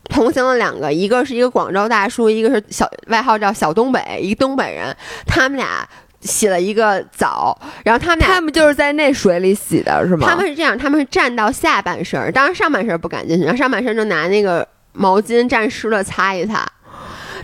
[0.05, 4.95] 同行了两个，一个是一个广州大叔，一个是小外号叫小东北，一个东北人，
[5.27, 5.85] 他们俩。
[6.21, 10.27] 洗了一个澡，然后他们俩他们就是在那水里洗的是吗？
[10.29, 16.65] 他们是这样，他们是站到下半身，当然上半身不敢进去，然后上半身就拿那个毛巾沾湿了擦一擦。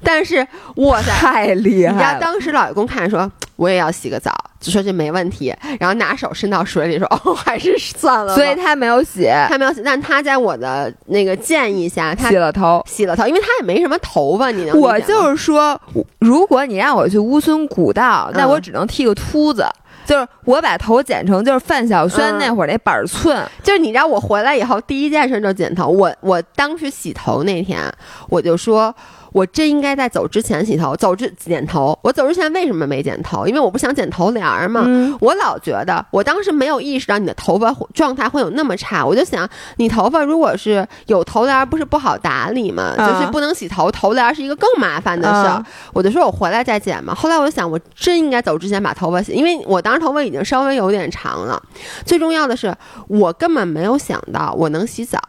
[0.03, 0.45] 但是
[0.75, 1.93] 哇塞，太厉害！
[1.93, 8.35] 你知道当时老爷公看着说，我也要洗个澡，就说这没问题，然后拿手伸到水里说， 哦，还是算了。
[8.35, 14.79] 所以他没有洗，他没有洗，但他在我的那个建议下，他洗了头，洗了头，因为他也没什么头发，你能？
[14.79, 15.79] 我就是说，
[16.19, 19.65] 如果你让我去乌孙古道，那我只能剃个秃子，
[20.05, 27.81] 就是我把头剪成就是范晓萱那会儿那板寸，就是你知道我回来以后第一件事就剪头，我我当时洗头那天
[28.29, 28.93] 我就说。
[29.38, 31.97] 我真应该在走之前洗头，走之剪头。
[32.01, 33.45] 我走之前为什么没剪头？
[33.45, 34.83] 因为我不想剪头帘儿嘛。
[35.21, 39.05] 我老觉得，我当时没有意识到你的头发状态会有那么差。
[39.05, 42.95] 我就想，你头发如果是有头帘，不是不好打理吗？
[42.97, 45.63] 就是不能洗头，头帘是一个更麻烦的事儿。
[45.93, 47.13] 我就说我回来再剪嘛。
[47.13, 51.61] 后来我就想，我真应该走之前把头发洗，因为我当时头发已经稍微有点长了。
[52.03, 52.75] 最重要的是，
[53.07, 55.19] 我根本没有想到我能洗澡，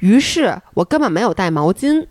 [0.00, 2.06] 于是我根本没有带毛巾。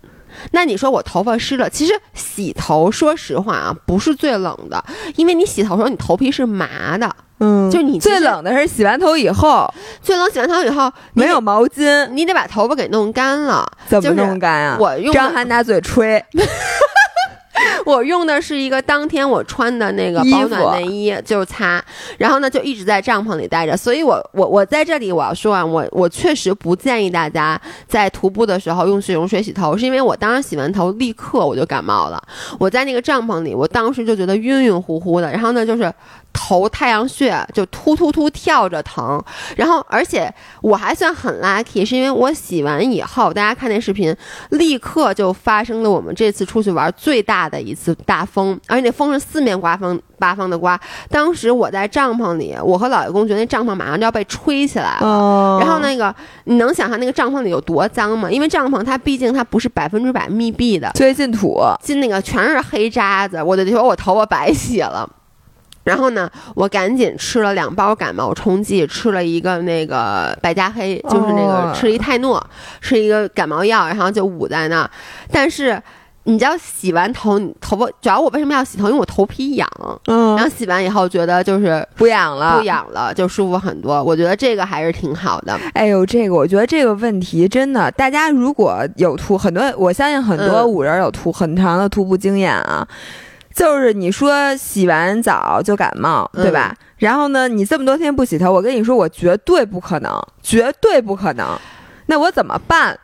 [0.51, 4.83] 那你说我头发湿了，其实洗头，说实话啊，不是最冷的，
[5.15, 9.71] 因为你洗头时候你头皮是麻的，嗯，就你最冷的是洗完头以后，
[10.01, 14.77] 最冷洗完头以后没有毛巾，你得把头发给弄干了，怎么弄干啊？
[14.79, 16.23] 我用张涵拿嘴吹。
[17.85, 21.83] 我用的是一个当天我穿的那个保暖内衣，就是擦，
[22.17, 23.75] 然后呢就一直在帐篷里待着。
[23.75, 32.21] 所以，我我我在这里我要说啊，我我确实不建议大家在徒步的时候用水溶水洗头，是因为我当时洗完头立刻我就感冒了。
[32.59, 35.93] 我在那个帐篷里，我当时就觉得晕晕乎乎的，然后呢就是。
[36.33, 39.21] 头太阳穴就突突突跳着疼，
[39.55, 44.15] 然后而且我还算很 lucky，是因为我洗完以后，大家看那视频，
[44.51, 50.79] 立刻就发生了我们这次出去玩最大的一次大风，而且那风是四面刮风八方的刮。
[51.09, 55.57] 当时我在帐篷里，我和老爷公觉得那帐篷马上就要被吹起来了。
[55.59, 56.13] 然后那个
[56.45, 58.29] 你能想象那个帐篷里有多脏吗？
[58.31, 65.09] 因为帐篷它毕竟它不是百分之百密闭的，最进土进那个全是黑渣子，我就说我头发白洗了。
[65.87, 72.45] 然后呢，我赶紧吃了两包感冒冲剂，吃了一个那个百加黑，就是那个吃一泰诺，
[72.81, 74.89] 吃一个感冒药，然后就捂在那。
[75.31, 75.81] 但是
[76.23, 78.87] 你知道，洗完头，头发主要我为什么要洗头？
[78.87, 79.65] 因为我头皮痒。
[80.07, 80.35] 嗯。
[80.35, 84.03] 然后洗完以后觉得就是不痒了，不痒了，就舒服很多。
[84.03, 85.57] 我觉得这个还是挺好的。
[85.73, 92.85] 哎呦，这个我觉得这个问题真的，大家如果有徒很多，我相信很多五人有徒很长的徒步经验啊。
[93.57, 96.75] 就是你说洗完澡就感冒，对吧？
[96.97, 101.57] 然后呢，你这么多天不洗头，我跟你说，我绝对不可能，绝对不可能。
[102.05, 102.97] 那我怎么办？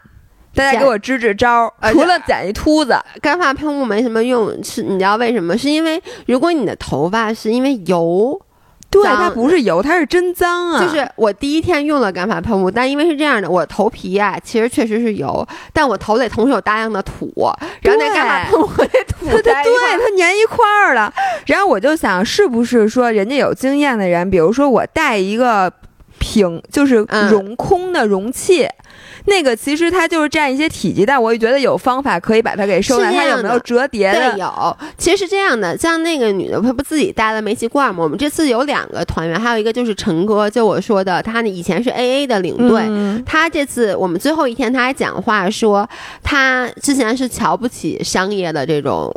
[0.54, 1.92] 大家给我支支招儿。
[1.92, 4.64] 除了剪一秃子，干发喷雾没什么用。
[4.64, 5.58] 是，你知道为什么？
[5.58, 8.40] 是因为如果你的头发是因为油。
[8.94, 10.80] 对，它不是油，它是真脏啊！
[10.80, 17.34] 就是我第一天用了干发喷雾，但因为是这样的，我头皮啊，其实确实是油，但我头得同时有大量的土，
[17.82, 21.12] 然后那干发喷雾那土 它对它粘一块儿了。
[21.48, 25.72] 然后我就想，是不是说人家有经验的人，比如说我带一个
[26.20, 28.68] 瓶，就是容空的容器。
[29.26, 33.12] 那个其实它就是占一些体积，但我也觉得有方法可以把它给收纳。
[33.12, 34.32] 它有没有折叠的？
[34.32, 34.78] 对，有。
[34.98, 38.04] 其实是这样的，像那个女的，她不自己带了煤气罐吗？
[38.04, 42.84] 我们这次有两个团员，还有一个就是陈哥，就我说的，他以前是 AA 的领队。
[43.26, 45.88] 他这次我们最后一天他还讲话说，
[46.22, 49.14] 他之前是瞧不起商业的这种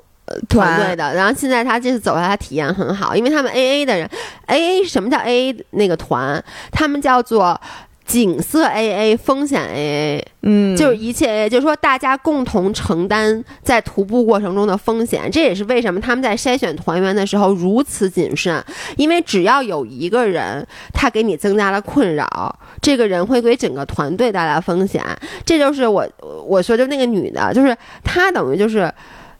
[0.48, 4.08] 团队的，然后现在他这次走下来体验很好，因为他们 AA 的人
[4.46, 6.42] ，AA 什么叫 AA 那个团？
[6.70, 7.60] 他们叫做。
[8.06, 18.64] 景色 AA 风险 AA，嗯，就是一切 AA，就是说大家共同承担在徒步过程中的风险，这也是为什么他们在筛选团员的时候如此谨慎，
[18.96, 25.04] 因为只要有一个人他给你增加了困扰，这个人会给整个团队带来风险。
[25.44, 26.08] 这就是我
[26.46, 28.92] 我说就那个女的，就是她等于就是。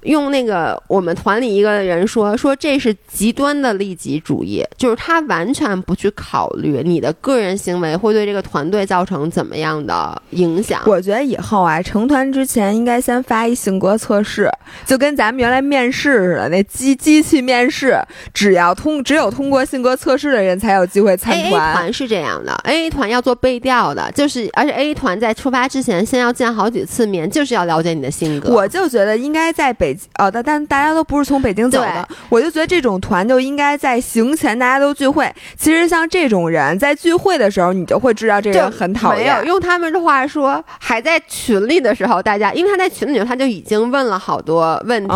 [0.06, 10.80] 用那个我们团里一个人说说这是极端的利己主义，就是他完全不去考虑你的个人行为会对这个团队造成怎么样的影响。
[10.86, 14.48] 我觉得以后啊，成团之前应该先发一性格测试，
[14.84, 17.98] 就跟咱们原来面试似的，那机机器面试，
[18.32, 21.72] 只要通只有通过性格测试的人才有机会参团。
[21.72, 28.52] A 团是这样的，A 团要做背调的，就是而且 A 团在出发之前先要见好几次面，就是要了解你的性格。
[28.52, 29.95] 我就觉得应该在北。
[30.18, 35.32] 哦，但但大家都不是从北京走的，我就觉得这种团就应该在行前大家都聚会。
[35.56, 39.24] 其实像这种人在聚会的时候，你就会知道这人很讨厌。
[39.24, 45.14] 没有用他们的话说，还在群里的时候，大家因为他在群里，他就已经问了好多问题，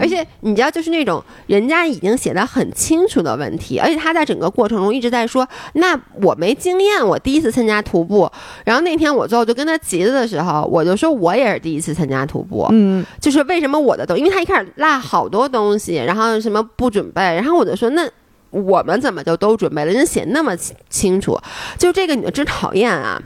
[0.00, 8.30] 而且你知道，就是那种人家已经写的很清楚的问题，而且他在整个过程中一直在说：“那我没经验，我第一次参加徒步。”
[8.64, 14.38] 然后那天我最后就跟他急了的时候，我就说我也是第一次参加徒步，嗯，就是为什么我因为他。
[14.38, 18.08] 一开始落好多东西，然后什么不准备，然后我就说那
[18.50, 19.90] 我们怎么就都准备了？
[19.90, 20.56] 人家写那么
[20.88, 21.36] 清楚，
[21.76, 23.20] 就这个女的真讨厌啊！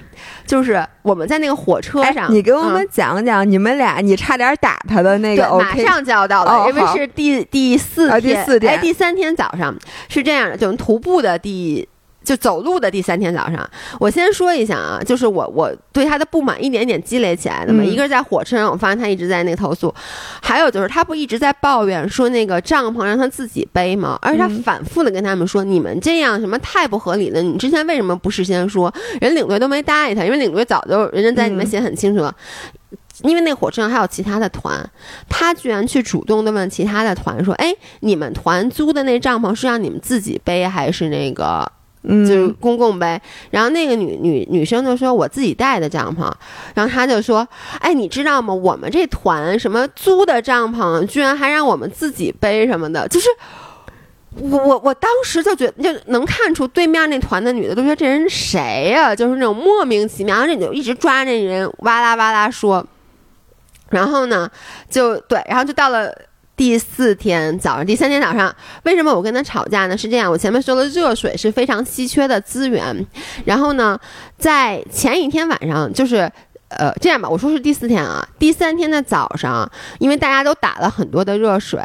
[0.46, 9.76] 就是我们在那个火车上，你给我们讲讲你们俩，你差点打他的那个，马上就要到了，因为是第第四天，第四天，哎，第三天早上
[10.08, 11.86] 是这样的，就徒步的第。
[12.24, 13.68] 就走路的第三天早上，
[13.98, 17.82] 我先说一下啊，就是我我对他的不满一点点积累起来的嘛。
[17.82, 19.92] 一个是在火车上，我发现他一直在那个投诉；
[20.40, 24.18] 还有就是他不一直在抱怨说那个帐篷让他自己背吗？
[24.22, 27.42] 而且他反复的跟他们说：“你们这样什么太不合理了！
[27.42, 28.92] 你之前为什么不事先说？
[29.20, 32.34] 人领队都没答应他，因为领队早就人家在里面写很清楚了。
[33.22, 34.88] 因为那火车上还有其他的团，
[35.28, 41.70] 他居然去主动的问其他的团说：‘哎，你们团租的那帐篷是让你们自己背还是那个？’”
[42.02, 46.28] 就是公共呗，然后那个女女女生就说我自己带的帐篷，
[46.74, 47.46] 然后他就说，
[47.78, 48.52] 哎，你知道吗？
[48.52, 53.28] 我们这团什么租的帐篷，居然还让我们自己背什么的，就是
[54.34, 59.14] 我我我当时就觉得就能看出对面那团的女的都觉得这人谁呀？
[59.14, 62.84] 就是那种莫名其妙，这就一直抓那人哇啦哇啦说，
[63.90, 64.50] 然后呢，
[64.90, 66.12] 就对，然后就到了。
[66.56, 69.96] 第四天早上，第三天早上，为什么我跟他吵架呢？
[69.96, 73.06] 是这样，我前面说了，热水是非常稀缺的资源。
[73.44, 73.98] 然后呢，
[74.38, 76.30] 在前一天晚上，就是
[76.68, 81.80] 呃，这样吧，我说是第四天啊，第三天的早上，因为大家都打了很多的热水，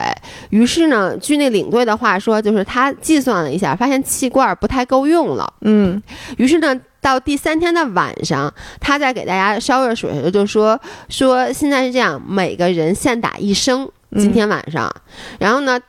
[0.50, 5.52] 于是呢，据那领队的话说，就是他计算了一下，发现气罐不太够用了。
[5.62, 6.02] 嗯，
[6.38, 13.90] 于是呢，到第三天的晚上，他在给大家烧热水的时候就说说现在是这样，每个人限打一升。
[14.16, 14.94] 今天晚上，
[15.40, 15.80] 然后呢，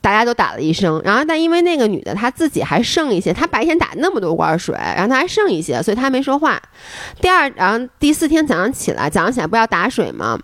[0.00, 6.60] 大家都打了一声，然后但因为那个女的她自己还剩一些，她白天打那么多罐水，然后她还剩一些，所以她没说话。
[7.20, 10.38] 第二，然后第四天早上起来，早上起来不要打水吗？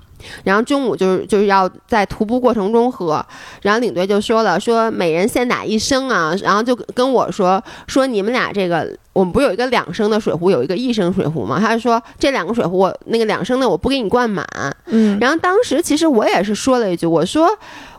[0.44, 3.24] 然后中午就是就是要在徒步过程中喝，
[3.62, 11.58] 然后领队就说了，说每人先打一升啊，然后就跟我说说你们俩这个，我们不是有一个两升的水壶，有一个一升水壶吗？
[11.60, 14.46] 他就说这两个水壶，我那个两升的我不给你灌满，
[14.86, 17.48] 嗯，然后当时其实我也是说了一句，我说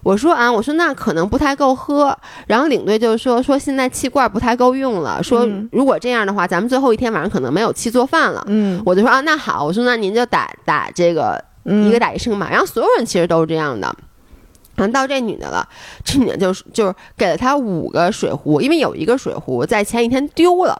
[0.03, 11.43] 我说啊，我说那可能不太够喝，然后领队就说说现在气罐不太够用了，说如果这样的话，咱们最后一天晚上可能没有气做饭了，嗯，我就说啊那好，我说那您就打打这个。
[11.67, 13.95] 一个打一升嘛，然后所有人其实都是这样的。
[14.75, 15.67] 然后到这女的了，
[16.05, 20.79] 这女的就是就是给了她五个水壶，因为有一个水壶在前一天丢了。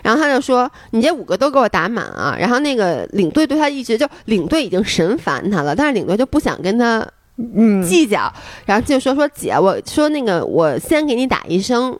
[0.00, 7.04] 然后他就说：“你这五个都给我打满啊！”然后那个领队对他一直就领队已经神烦他了，但是领队就不想跟他
[7.36, 8.32] 嗯计较，
[8.64, 11.98] 然后就说说姐，我说那个我先给你打一升。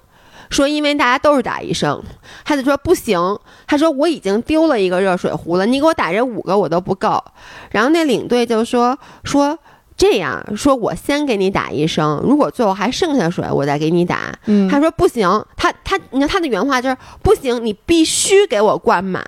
[0.52, 2.00] 说，因为大家都是打一升，
[2.44, 3.18] 他就说不行。
[3.66, 7.24] 他说我已经丢了一个热水壶了，你给我打这五个我都不够。
[7.70, 9.58] 然后那领队就说说
[9.96, 14.38] 这样说，我先给你打一升，如果最后还剩下水，我再给你打。
[14.70, 15.26] 他说不行，
[15.56, 19.24] 他他你看他的原话就是不行，你必须给我灌满。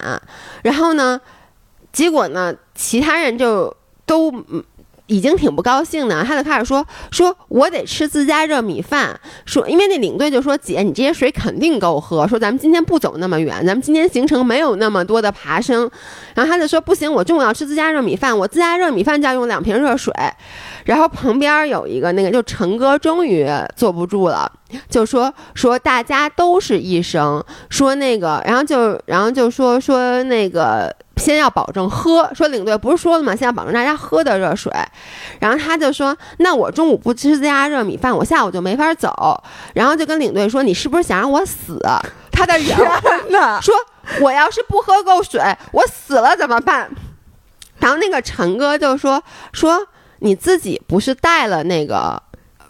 [0.63, 1.19] 然后呢，
[1.91, 4.31] 结果呢，其他人就都。
[5.07, 9.21] 已经挺不高兴的，他就开始说：“说我得吃自家热米饭。
[9.45, 15.91] 说，因为那领队就说：‘姐，你这些水肯定够喝。’说咱们今天不走那么远，咱们今天行程没有那么多的爬升。
[16.35, 20.13] 然后他就说：‘不行，我中午要吃自家热米饭，我自家热米饭就要用两瓶热水。’
[20.87, 23.47] 然后旁边有一个那个，就陈哥终于
[23.77, 24.51] 坐不住了，
[24.89, 33.35] 就说：‘说大家都是医生，说那个，然后就然后就说说那个。’先要保证喝，说领队不是说了吗？
[33.35, 34.73] 先要保证大家喝的热水。
[35.39, 39.43] 然后他就说：“那我中午不吃自家热米饭，我下午就没法走。”
[39.75, 41.79] 然后就跟领队说：“你是不是想让我死？”
[42.33, 42.77] 他的人
[43.31, 43.75] 呢说
[44.21, 45.41] ：“我要是不喝够水，
[45.73, 46.91] 我死了怎么办？”
[47.79, 49.87] 然后那个陈哥就说：“说
[50.19, 52.23] 你自己不是带了那个。”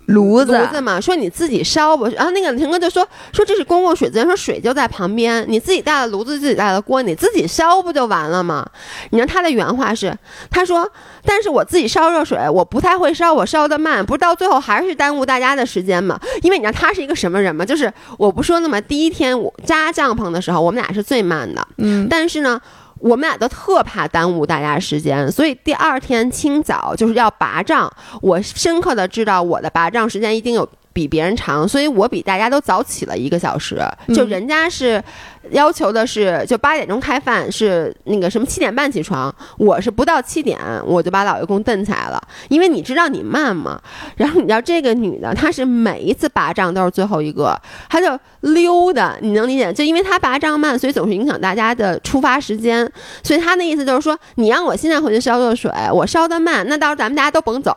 [0.06, 2.06] 炉子炉子嘛，说你自己烧不？
[2.08, 8.66] 然后那个陈哥就说说这是公共水资源，说水就在旁边，你自己带了炉子，自己带了锅，你自己烧不就完了吗？
[9.10, 10.14] 你看他的原话是，
[10.50, 10.86] 他说，
[11.24, 16.20] 但是我自己烧热水，我不太会烧，我烧的慢，不是到最后还是耽误大家的时间吗？
[16.42, 17.64] 因为你知道他是一个什么人吗？
[17.64, 22.60] 就是我不说那么第一天我扎帐篷的时候，我们俩是最慢的，嗯，但是呢。
[23.04, 27.92] 我们俩都特怕耽误大家时间，所以第二天清早就是要拔杖。
[28.22, 30.66] 我深刻的知道我的拔杖时间一定有。
[30.94, 33.82] 比别人长，所以我比大家都早起了一个小时。
[34.14, 35.02] 就人家是
[35.50, 39.34] 要求的是，就八点钟开饭，是那个什么七点半起床。
[39.58, 43.78] 我是不到七点我就把老爷公蹬起来了，因为你知道你慢嘛。
[44.16, 49.72] 然后你知道这个女的，她是每一次拔杖都是最后一个，她就溜达，你能理解？
[49.72, 52.88] 就因为她拔杖慢，所以总是影响大家的出发时间。
[53.24, 57.74] 所以她的意思就是说，你让我现在回去烧热水，我烧的慢，那到时候咱们大家都甭走。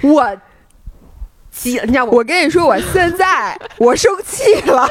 [0.00, 0.34] 我。
[1.56, 4.86] 急，你知道我跟你说，我现在我生气了，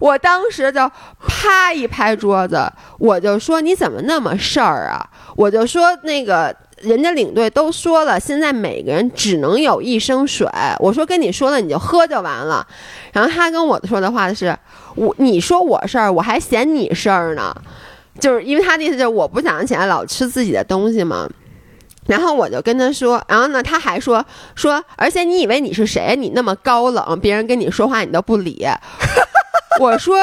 [0.00, 0.90] 我当时就
[1.26, 5.04] 啪一拍桌子，我就说你怎么那么事儿啊？
[5.36, 10.48] 我就说那个人家领队都说了，现在每个人只能有一升水。
[10.78, 12.64] 我说跟你说了，你就喝就完了。
[13.12, 14.56] 然后他跟我说的话是，
[14.94, 17.54] 我你说我事儿，我还嫌你事儿呢，
[18.20, 21.28] 就是因为他的意思就是我不想起来老吃自己的东西嘛。
[22.06, 24.24] 然后我就跟他说，然后呢，他还说
[24.54, 26.14] 说，而且你以为你是谁？
[26.16, 28.66] 你那么高冷，别人跟你说话你都不理。
[29.80, 30.16] 我说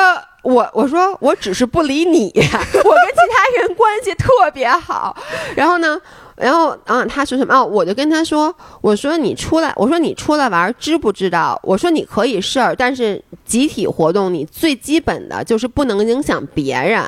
[0.43, 5.15] 我我说我只是不理你， 我跟其他人关系特别好。
[5.55, 5.99] 然后呢，
[6.37, 7.53] 然后嗯，他说什么？
[7.55, 11.59] 哦我就跟他说，我说你出来，我说你出来玩知不知道？
[11.63, 17.03] 我说你可以事儿，但是集体活动你最基本的就是不能影响别人。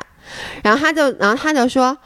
[0.62, 1.96] 然后他就然后他就说。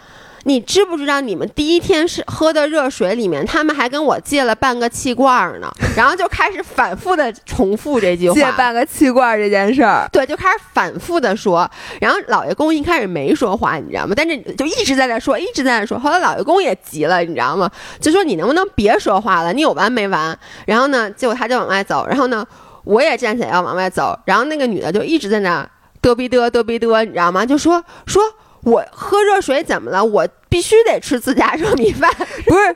[0.45, 8.35] 你知不知道，你们第一天是喝的热水里面，他们还跟我借了半个气罐呢， 然后就开始反复的重复这句话。
[8.35, 11.69] 借半个气罐这件事儿，对，就开始反复的说。
[12.01, 14.15] 然后老爷公一开始没说话，你知道吗？
[14.17, 15.99] 但是就一直在那说，一直在那说。
[15.99, 17.71] 后来老爷公也急了，你知道吗？
[18.01, 19.53] 就说你能不能别说话了？
[19.53, 20.39] 你有完没完？
[20.67, 22.07] 然后呢，结果他就往外走。
[22.07, 22.47] 然后呢，
[22.85, 24.19] 我也站起来要往外走。
[24.25, 25.69] 然后那个女的就一直在那
[26.01, 27.45] 嘚逼嘚嘚逼嘚，你知道吗？
[27.45, 28.23] 就说说。
[28.69, 30.05] 我喝热水怎么了？
[30.05, 32.11] 我必须得吃自家热米饭，
[32.47, 32.75] 不是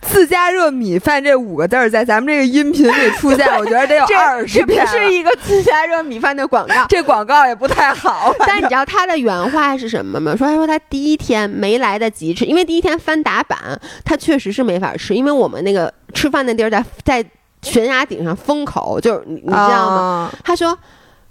[0.00, 4.84] 自家热米饭这五个字儿在咱们这个音频里出现， 我觉得得有二十遍。
[4.84, 8.34] 这是一个自家热米饭的广告， 这广告也不太好。
[8.40, 10.34] 但你知道他的原话是什么吗？
[10.36, 13.58] 说他说他第一天没来得及吃，因为第一天翻打板，
[14.04, 17.24] 他确实是没法吃，因为我们那个吃饭的地儿在在
[17.62, 20.32] 悬崖顶上封口，就是你知道吗？
[20.44, 20.76] 他说。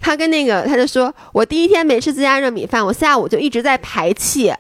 [0.02, 4.52] 他跟那个，他就说，我第一天没吃自家热米饭，我下午就一直在排气，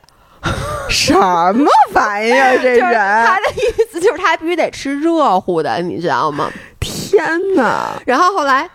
[0.87, 2.57] 什么玩意儿？
[2.59, 2.93] 这人
[3.25, 6.51] 他的意思就是他必须得吃热乎的，你知道吗？
[6.79, 7.91] 天哪！
[8.05, 8.69] 然后后来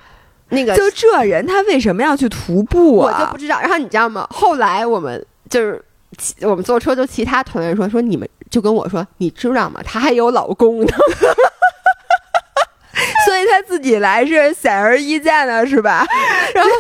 [0.51, 3.17] 那个就这人，他为什么要去徒步啊？
[3.19, 3.61] 我就不知道。
[3.61, 4.27] 然后你知道吗？
[4.31, 5.83] 后来我们就是
[6.43, 9.81] 我们坐车，就其他团员说说你们就跟我说，你知道吗？
[9.85, 10.93] 他还有老公呢。
[13.27, 16.07] 所以她自己来是显而易见的，是吧？
[16.55, 16.71] 然后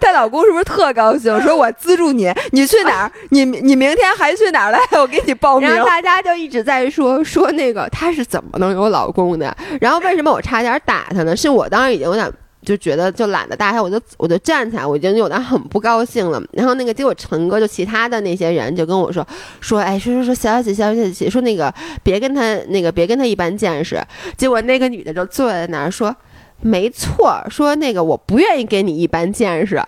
[0.00, 1.40] 她老公是不是特高兴？
[1.42, 3.12] 说我资助你，你去哪儿？
[3.30, 4.80] 你你明天还去哪儿来？
[4.92, 5.68] 我给你报名。
[5.68, 9.54] 然后大家就一直在说说那个她是怎么能有老公的？
[9.80, 11.36] 然后为什么我差点打她呢？
[11.36, 12.30] 是我当时已经有点。
[12.68, 16.38] 就觉得就懒得搭他，我就我就站起来，我已经有点很不高兴了。
[16.52, 19.26] 然后那个结果陈哥就其他的那些人就跟我说
[19.58, 23.98] 说，哎，说说说小姐小姐姐，说那个别跟他那个别跟他一般见识。
[24.36, 26.14] 结果那个女的就坐在那儿说，
[26.60, 29.82] 没错，说那个我不愿意跟你一般见识。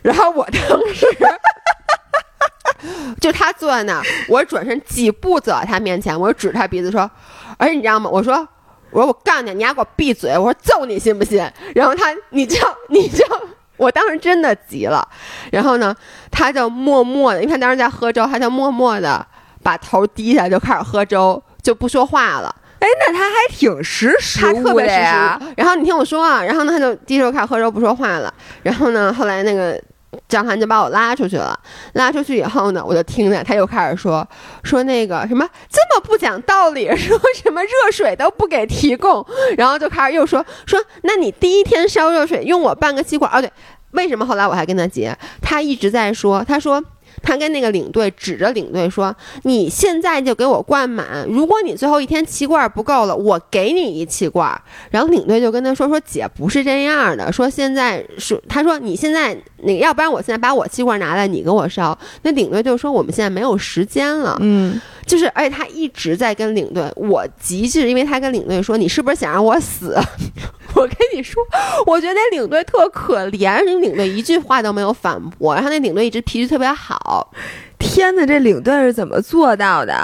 [0.00, 1.06] 然后我当时
[3.20, 7.10] 就他坐在那儿，我转身几步走到他面前，我指他鼻子说，
[7.58, 8.08] 而且你知道吗？
[8.08, 8.48] 我说。
[8.94, 10.38] 我说我告诉你，你还给我闭嘴！
[10.38, 11.44] 我说揍你信不信？
[11.74, 13.40] 然后他，你知道，你知道，
[13.76, 15.06] 我当时真的急了。
[15.50, 15.92] 然后呢，
[16.30, 19.26] 他就默默的，因为他当时在喝粥，他就默默的
[19.64, 22.54] 把头低下，就开始喝粥，就不说话了。
[22.78, 25.40] 哎，那他还挺识时务的呀。
[25.56, 28.32] 然后你听我说啊，然后呢，他就低头开始喝粥，不说话了。
[28.62, 29.82] 然后呢，后来那个。
[30.28, 31.58] 张涵就把我拉出去了，
[31.94, 34.26] 拉出去以后呢，我就听见他又开始说
[34.62, 39.24] 说那个什么这么不讲道理，说什么热水都不给提供，
[39.56, 43.50] 然后就开始又说说那你第一天烧热水用我半个吸管哦对，
[43.92, 45.16] 为什么后来我还跟他结？
[45.40, 46.82] 他一直在说，他说。
[47.22, 54.60] 他跟那个领队指着领队说：“你现在就给我灌满，如果你最后一天气罐不够了，我给你一气罐。”
[54.90, 59.34] 然后领队就跟他说：“说姐不是这样的，说现在是他说你现在
[59.64, 64.80] 那，要不然我现在把我气罐拿来，你给我烧。”那领队就说：“我们现在没有时间了。”嗯。
[65.06, 69.94] 就是，而且他一直在跟领队，我急是因为他跟领队说：“你是不是想让我死？”
[70.74, 71.42] 我跟你说，
[71.86, 77.30] 我觉得那领队特可怜，那领队一句话都没有反驳，然后那领队一直脾气特别好。
[77.78, 79.94] 天哪，这领队是怎么做到的？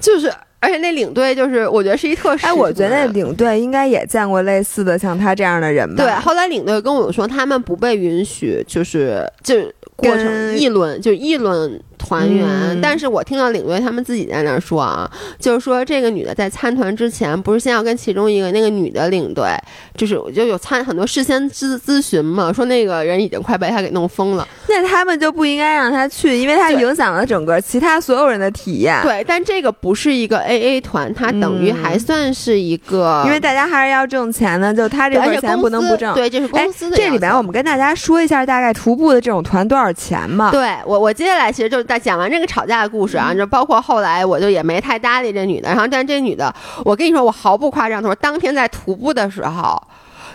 [0.00, 0.30] 就是，
[0.60, 6.04] 而且那领队就是，我觉得是一特哎，我觉得那领队应该也见过类似的像他这样的人吧？
[6.04, 9.56] 对，后来领队跟我说，他们不被允许，就是就
[9.96, 11.80] 过程议论，就议论。
[12.00, 15.08] 团员，但是我听到领队他们自己在那儿说啊，
[15.38, 19.54] 就是说这个女的在参团之前，不是先要跟其中一个那个女的领队，
[19.98, 28.96] 就是就有参很多事先咨咨询嘛，说那个人已经快被他给弄疯了，那他们就不应该让他去，因为他影响了整个其他所有人的体验。
[29.02, 36.14] 对，但这个不是一个 A A 团，它等于还算是一个，因为大家还是要挣钱的，就他这份钱不能不挣。
[36.14, 36.96] 对，这是公司的。
[36.96, 40.52] 这里边我们跟大家说一下，大概徒步的这种团多少钱嘛？
[40.52, 46.54] 对我，我接下来其实就是在讲完这个吵架的故事啊，就包括后来我就也没太搭理这女的，然后但这女的，
[46.84, 49.82] 我跟你说，我毫不夸张，她说当天在徒步的时候，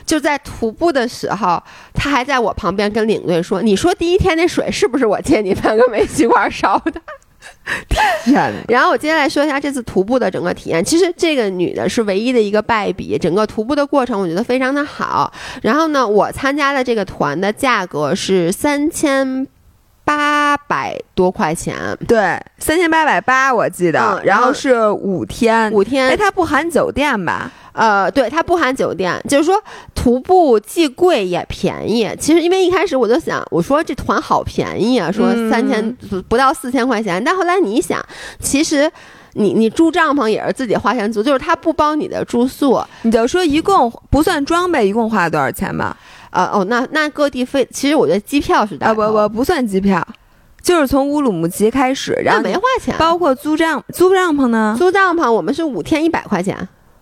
[0.06, 1.62] 就在徒步的时候，
[1.94, 7.02] 他还在我旁边跟领队说：“你说第一天那水是不是我借你半个煤气罐烧的？”
[8.24, 8.54] 天！
[8.70, 10.84] 然后我接下来说一下这次徒步的整个体验。
[10.84, 15.32] 其实这个女的是唯一的一个败笔，整个徒步的过程我觉得非常的好。
[15.62, 19.48] 然后呢，我参加的这个团的价格是三千。
[20.06, 21.76] 八百多块钱，
[22.08, 27.52] 对，三千八百八，我记得，然后是五天，五天，哎，它不含酒店吧？
[27.74, 29.62] 呃，对，它不含酒店，就是说
[29.94, 32.08] 徒步既贵也便宜。
[32.20, 35.94] 其实因为一开始我就想，我说这团好便宜啊，说三千
[36.30, 38.00] 不到四千块钱，但后来你想，
[38.40, 38.90] 其实
[39.34, 45.98] 你你住帐篷也是自己花钱租，就是他不包你的住宿，你就说一共不算装备，一共花了多少钱吧？
[46.36, 50.06] 啊哦，那那各地飞，其实我觉得机票是大啊不不不算机票，
[50.62, 54.76] 就是从乌鲁木齐开始，然后没花钱，包括租帐租帐篷呢？
[54.78, 56.54] 租帐篷我们是五天一百块钱，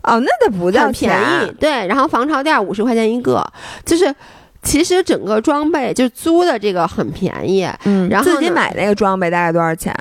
[0.04, 3.44] 哦，那都不叫便宜，对，然后防潮垫五十块钱一个，
[3.84, 4.14] 就是
[4.62, 9.92] 其实整个装备就租的这个很便宜，嗯，然后自己买那个装备大概多少钱？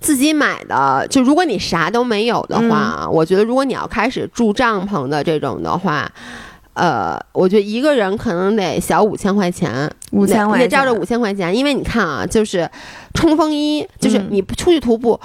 [0.00, 6.10] 自己买的，就如果你啥都没有的话，我觉得如果你要开始住帐篷的这种的话。
[6.74, 12.68] 呃，我觉得一个人可能得小五千块钱，五千块，得照着五千块钱，因为你看啊，就是
[13.14, 15.18] 冲锋衣，就是你出去徒步，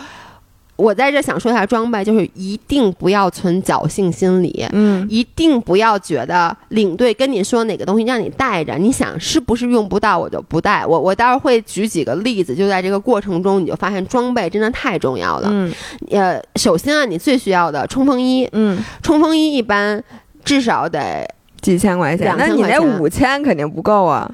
[0.76, 15.74] 我在这想说一下装备，就是一定不要存侥幸心理，嗯，一定不要觉得领队跟你说哪个东西让你带着，你想是不是用不到我就不带，我我待会儿会举几个例子，就在这个过程中你就发现装备真的太重要了，嗯，
[16.12, 20.04] 呃，首先啊，你最需要的冲锋衣，嗯，冲锋衣一般
[20.46, 21.28] 至少得。
[21.62, 24.30] 几千块钱，那你那五千肯定不够啊。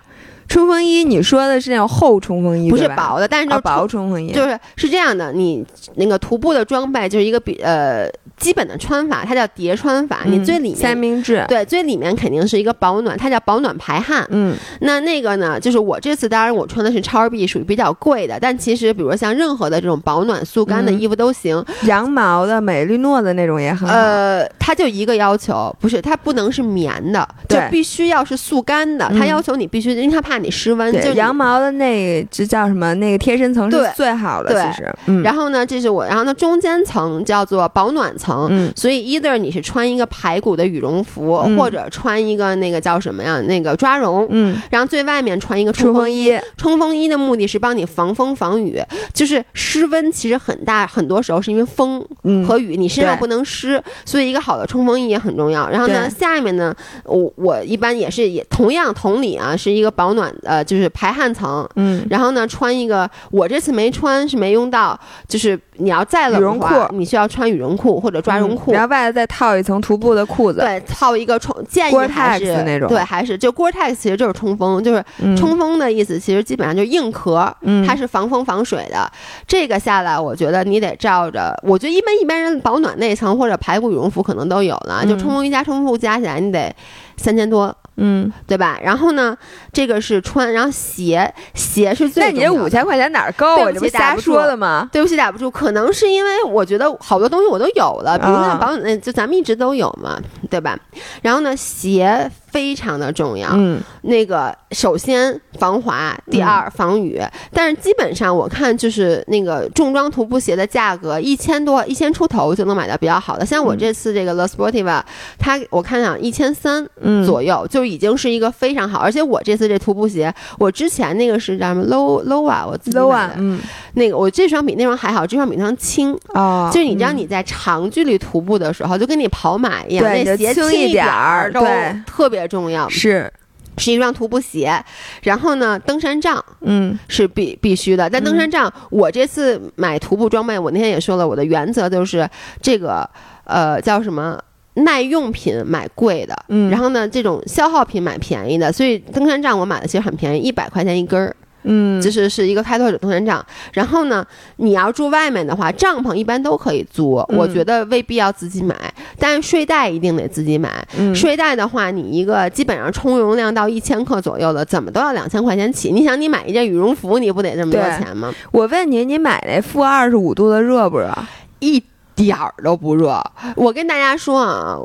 [0.48, 5.34] 冲锋衣，你说的是那种厚冲锋衣，不是薄的，但是薄冲锋衣就是是这样的。
[5.34, 5.66] 你
[5.96, 8.08] 那个徒步的装备就是一个比呃
[8.38, 10.20] 基本的穿法，它叫叠穿法。
[10.26, 14.26] 你最里面三明治，对，最里面肯定是一个保暖，它叫保暖排汗。
[14.30, 23.96] 嗯，那那个呢，就是我这次当然我穿的是超 B，属于比较贵的，但其实比如说像任何的这种保暖速干的衣服都行，羊毛的、美丽诺的那种也很好。
[23.96, 29.10] 呃，它就一个要求，不是它不能是棉的，就必须要是速干的。
[29.18, 30.35] 它要求你必须，因为它怕。
[30.36, 32.94] 怕你失温，就羊毛的那这叫什么？
[32.96, 34.94] 那个贴身层是最好的，其实。
[35.24, 38.48] 然后呢，这是我，然后呢，中间层叫做保暖层。
[38.52, 43.40] 嗯，所以 either 你是穿一个排骨的羽绒服，或者穿一个那个叫什么呀？
[43.48, 44.28] 那个抓绒。
[44.30, 46.38] 嗯，然后最外面穿一个冲锋衣。
[46.58, 48.82] 冲锋衣的目的是帮你防风防雨，
[49.14, 52.06] 就是湿温其实很大，很多时候是因为风
[52.46, 55.70] 和雨，你身上不能湿，所以一个好的冲锋衣也很重要。
[55.70, 56.76] 然后呢，下面呢，
[57.06, 60.25] 我我一般也是也同样同理啊，是一个保暖。
[60.44, 75.04] 呃，就是排汗层，嗯，然后呢，穿一个，我这次没穿是没用到，就是你要再冷的话，你需要穿羽绒裤或者抓绒裤，然后外头再套一层徒步的裤子，对，套一个冲，建议还是那种，对，还是就 Gore-Tex 其实就是冲锋，就是
[75.36, 77.54] 冲锋的意思，其实基本上就是硬壳，
[77.86, 79.12] 它是防风防水的。
[79.48, 86.74] 这个下来，我觉得你得照着，我觉得一般一般人保暖那层或者排骨羽绒服可能都有了，就冲锋衣加冲锋裤加起来你得
[87.18, 87.76] 三千多。
[87.98, 88.78] 嗯，对吧？
[88.82, 89.38] 然后呢，
[89.72, 92.24] 这个是穿，然后鞋鞋是最。
[92.24, 93.72] 那你这五千块钱哪儿够啊？
[93.72, 94.90] 这不瞎说的吗？
[94.92, 95.50] 对不起，打不住。
[95.50, 100.20] 可能是因为我觉得好多东西我都有了，比如说保暖，就咱们一直都有嘛，
[100.50, 100.78] 对吧？
[101.22, 102.30] 然后呢，鞋。
[102.56, 107.22] 非常的重要，嗯，那个首先防滑，第二防雨，
[107.52, 113.46] 但是基本上我看就是那个重装徒步鞋的价格一千多，一千出头就能买到比较好的。
[113.46, 115.02] 像我这次这个 The Sportiva，
[115.38, 116.88] 它我看啊一千三
[117.26, 123.60] 左右就已经是一个非常好，而且我这次这徒步鞋，我之前那个是叫什么 Low Low 啊，我自己买的，嗯，
[123.96, 132.45] 那个我这双比那双还好，这双比那双轻啊，就是你知道你在长距离徒步的时候，就跟你跑马一样，那鞋轻一点儿，对，特别。
[132.48, 133.32] 重要是，
[133.78, 134.84] 是一双徒步鞋，
[135.24, 138.10] 然后呢，登山杖，嗯，是必必须的。
[138.10, 142.30] 但登山杖，我这次买徒步装备，我那天也说了，我的原则就是
[142.62, 143.10] 这个，
[143.44, 144.42] 呃，叫什么
[144.76, 148.72] 耐用品买贵的，嗯，然后呢，这种消耗品买便宜的。
[148.72, 151.36] 所以登山杖我买的其实很便宜，一百块钱一根儿。
[151.66, 153.44] 嗯，就是是一个开拓者登山杖，
[153.74, 154.26] 然后呢，
[154.58, 158.76] 你要住外面的话，帐篷一般都可以租，我觉得未必要自己买，
[159.20, 160.88] 但是睡袋一定得自己买。
[161.14, 165.92] 睡袋的话，你一个基本上充容量到一千克左右的，怎么都要两千块钱起。
[165.92, 168.34] 你想，你买一件羽绒服，你不得这么多钱吗？
[168.52, 171.12] 我问你，你买那负二十五度的热不热？
[171.60, 171.84] 一
[172.16, 173.20] 点儿都不热。
[173.56, 174.78] 我跟大家说啊。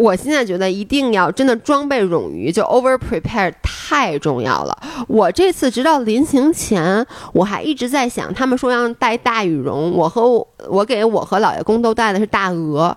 [0.00, 4.76] 我现在觉得一定要真的装备冗余，就 over prepare 太重要了。
[5.06, 10.26] 我这次直到临行前，我还一直在想，他们说要带大羽绒，我和
[10.68, 12.96] 我给我和老爷公都带的是大鹅，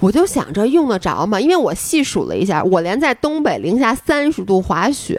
[0.00, 1.40] 我就想着用得着吗？
[1.40, 5.18] 因为我细数了一下，我连在东北零下三十度滑雪，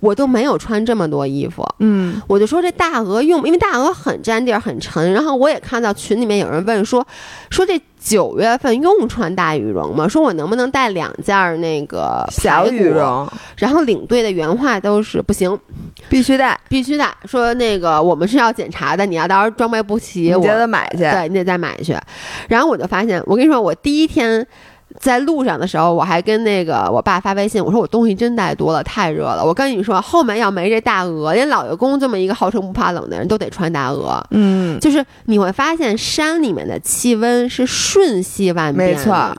[0.00, 1.66] 我都没有穿这么多衣服。
[1.78, 5.10] 嗯，我就说这大鹅用，因为大鹅很占地儿，很沉。
[5.14, 7.06] 然后我也看到群里面有人问说，
[7.48, 7.80] 说这。
[8.06, 10.06] 九月份用穿大羽绒吗？
[10.06, 13.28] 说我能不能带两件那个小羽绒？
[13.56, 15.58] 然后领队的原话都是不行，
[16.08, 17.12] 必须带，必须带。
[17.24, 21.96] 说那个我们是要检查的，你要到时候装备不齐，我得买去，对你得再买去。
[22.48, 24.46] 然后我就发现，我跟你说，我第一天。
[25.00, 29.44] 在路上的时候，我还跟那个我爸发微信，我说我东西真带多了，太热了。
[29.44, 34.24] 我跟你说，后面要没这大鹅，连老爷公这么一个号称不怕冷的人都得穿大鹅。
[34.30, 38.90] 嗯，就是你会发现山里面的气温是瞬息万变。
[38.90, 39.34] 没错，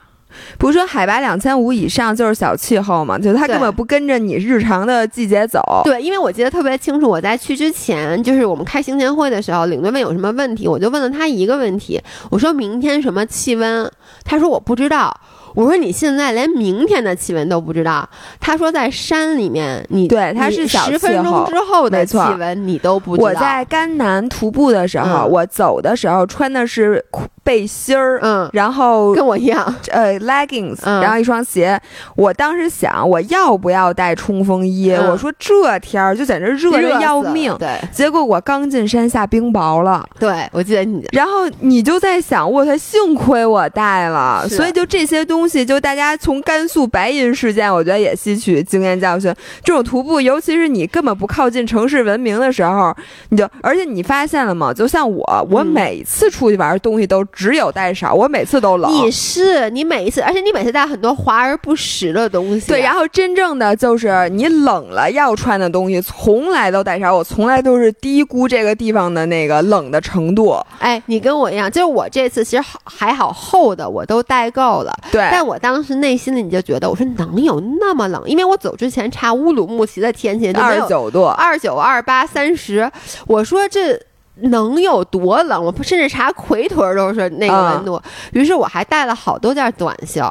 [0.57, 3.17] 不是说海拔两千五以上就是小气候嘛？
[3.17, 5.61] 就它根本不跟着你日常的季节走。
[5.83, 13.91] 对，因为我记得特别清楚，我在去之前，就是我们开行前会的时候，领队问有什么问题，我就问了他一个问题，我说明天什么气温？
[14.23, 15.15] 他说我不知道。
[15.57, 18.07] 我说你现在连明天的气温都不知道。
[18.39, 23.27] 他说在山里面，你对他是十分钟之后的气温你都不知道。
[23.27, 27.03] 我在甘南徒步的时候，我走的时候穿的是
[27.43, 31.81] 背心儿，嗯，然后跟我一样， 呃，leggings，然后一双鞋。
[32.15, 34.91] 我当时想，我要不要带冲锋衣？
[34.91, 37.67] 我说这天儿就在那热的要命，对。
[37.91, 41.03] 结果我刚进山下冰雹了，对我记得你。
[41.13, 44.47] 然后你就在想，我操，幸亏我带了。
[44.47, 45.46] 所以就这些东西。
[45.65, 49.33] 就大家从甘肃白银事件，我觉得也吸取经验教训。
[49.63, 52.95] 这种徒步，尤其是你根本不靠近城市文明的时候，
[53.29, 54.73] 你就而且你发现了吗？
[54.73, 58.91] 就像我，我每次出去玩，东西都只有带少，我每次都冷。
[58.91, 62.67] 你是你每一次，而且你每次带很多华而不实的东西。
[62.67, 70.57] 对，然后真正的就是你冷了要穿的东西，从来都带少，我从来都是低估这个地方的那个冷的程度。
[70.79, 74.93] 哎，你跟我一样，就是我这次其实好还好厚的我都带够了。
[75.11, 78.19] 对，但我当时内心里你就觉得，我说能有那么冷？
[78.25, 82.91] 因为我走之前查乌鲁木齐的天气，二十九度，二九、二八、三十，
[83.27, 84.01] 我说这。
[84.39, 85.65] 能有多冷？
[85.65, 87.99] 我甚至查奎屯都是那个温度。
[88.33, 90.21] 于是我还带了好多件短袖。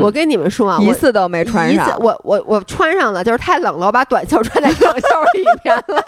[0.00, 1.96] 我跟你们说啊，一次都没穿上。
[2.00, 6.04] 我我我穿上了，就是太冷了，我把短袖穿在短袖里面了。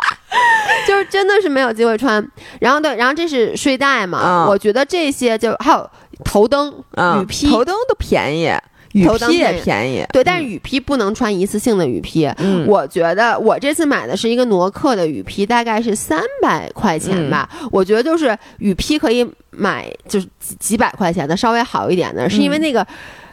[0.88, 2.26] 就是真的是没有机会穿。
[2.60, 4.46] 然后对，然后这是睡袋嘛？
[4.48, 5.90] 我觉得这些就还有
[6.24, 6.72] 头灯、
[7.20, 8.52] 雨披，头灯都便宜。
[8.92, 12.26] 雨披也便宜，对，但是雨披不能穿一次性的雨披。
[12.38, 17.48] 嗯，我觉得我这次买的是一个挪克的雨披，大概是三百块钱吧。
[17.70, 22.84] 我觉得就是雨披可以买，就是几几百块钱的稍微好一点的，是因为那个。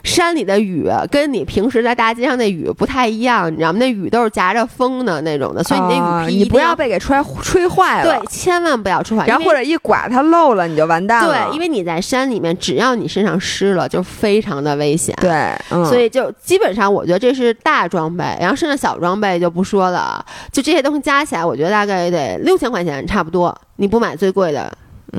[0.08, 3.80] 山里的雨跟你平时在大街上那雨不太一样，你知道吗？
[3.80, 8.18] 那雨都是夹着风的那种的，所以你那雨披你不要被给吹吹坏了。
[8.18, 9.28] 对，千万不要吹坏。
[9.28, 11.50] 然后或者一刮它漏了，你就完蛋了。
[11.50, 15.14] 对，因为你在山里面，只要你身上湿了，就非常的危险。
[15.20, 15.54] 对，
[15.86, 20.26] 所以就基本上我觉得这是大装备，然后剩下小装备就不说了。
[20.52, 23.56] 就这些东西加起来，我觉得大概得六千块钱差不多。
[23.76, 24.72] 你不买最贵的。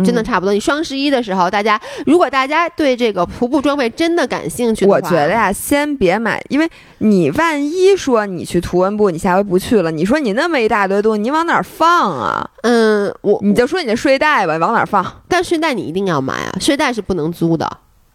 [0.05, 0.53] 真的差不多。
[0.53, 12.49] 你双十一的时候，大家如果大家对这个徒步装备真的感兴趣，我觉得呀，先别买，因为你万一说你去图文部，你下回不去了，你说你那么一大堆东西，你往哪放啊？
[12.63, 15.05] 嗯，我你就说你的睡袋吧，往哪放？
[15.29, 17.69] 但睡袋你一定要买啊，睡袋是不能租的。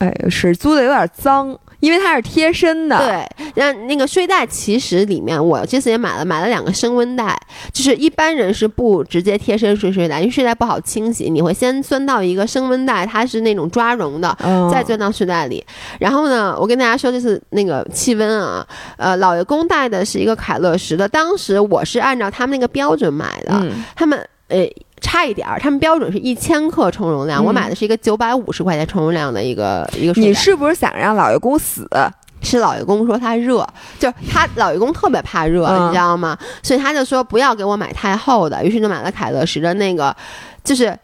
[0.04, 1.58] 哎，是租的有点脏。
[1.80, 7.38] 因为它是贴身的，对，那那个睡袋其实里面我这次也买了，买了两个升温袋，
[7.74, 14.34] 就是一般人是不直接贴身睡睡袋，因为睡袋不好清洗，你会先钻到一个升温袋，它是那种抓绒的，
[14.72, 15.62] 再钻到睡袋里。
[16.00, 18.66] 然后呢，我跟大家说，这次那个气温啊，
[18.96, 23.62] 呃，老爷公带的是一个凯乐石的，当时我是按照他们那个标准买的，
[23.94, 24.18] 他们
[24.48, 24.66] 呃。
[25.04, 30.20] 差一点儿，他们标准是一千克充容量，我买的是一个九百五十块钱充容量的一个一个。
[30.20, 31.88] 你是不是想让老爷公死？
[32.42, 33.68] 是老爷公说他热，
[34.00, 36.36] 就是他老爷公特别怕热，你知道吗？
[36.64, 40.16] 所以他就说不要给我买太厚的，于是就买了凯乐石的那个，
[40.64, 40.98] 就是。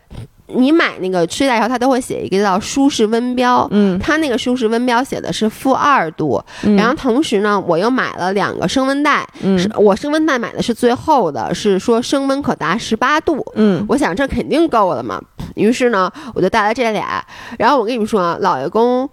[0.53, 3.67] 你买那个睡袋时候，它都会写一个叫舒适温标。
[3.71, 6.43] 嗯，它那个舒适温标写的是负二度。
[6.77, 9.27] 然后同时呢，我又买了两个升温袋。
[9.41, 13.45] 嗯，我升温袋买的是最厚的，是说升温可达十八度。
[13.55, 15.21] 嗯，我想这肯定够了嘛。
[15.55, 17.23] 于是呢，我就带了这俩。
[17.57, 19.09] 然后我跟你们说啊，老爷公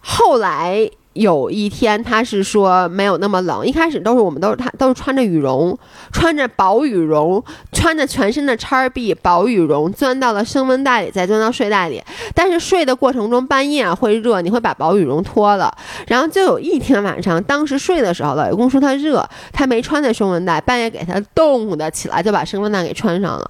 [0.00, 0.90] 后来。
[1.14, 3.66] 有一天，他是说没有那么冷。
[3.66, 5.76] 一开始都是我们都是他都是穿着羽绒，
[6.12, 12.02] 穿着薄羽绒，穿着全身的叉 B 薄羽绒，钻到了升温袋里，再钻到睡袋里。
[12.34, 15.74] 但是睡的过程中半夜会热，你会把薄羽绒脱了。
[16.06, 23.46] 然后就有一天晚上，当时睡的时候，老公说他热，他没穿那升温袋，半夜给他冻的起来，就把升温袋给穿上了。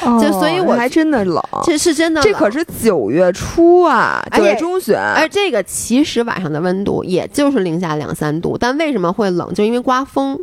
[0.00, 2.20] 就所以，我还真的冷，这是真的。
[2.22, 4.96] 这可是九月初啊，九月中旬。
[4.96, 9.52] 而这个其实晚上的温度也就是零下两三度，但为什么会冷？
[9.54, 10.38] 就因为刮风。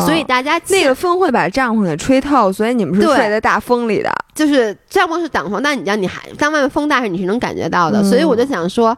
[0.00, 4.10] 所以大家那个风会把帐篷给吹透，所以你们是睡在大风里的。
[4.34, 8.02] 就是帐篷是挡风，但你知道，你还当外面风大时，你是能感觉到的。
[8.04, 8.96] 所以我就想说。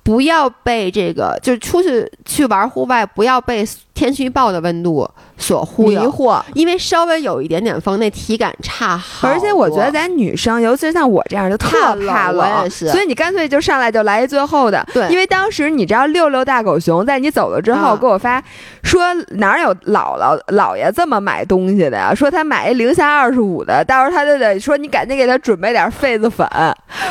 [0.00, 3.62] 不要被这个，就是出去去玩户外，不要被
[3.98, 6.14] 天气预报的温度所忽悠，
[6.54, 9.26] 因为稍微有一点点风，那体感差好。
[9.26, 14.86] 而且我觉得咱女生，尤其是像我这样，就特怕冷，所以你干脆就上来就来一最后的。
[14.94, 18.40] 对，因为当时你知道，六六大狗熊在你走了之后给我发
[18.84, 22.14] 说，哪有姥姥姥爷这么买东西的呀？
[22.14, 26.46] 说他买一零下二十五的，到时候他就得说你赶紧给他准备点痱子粉。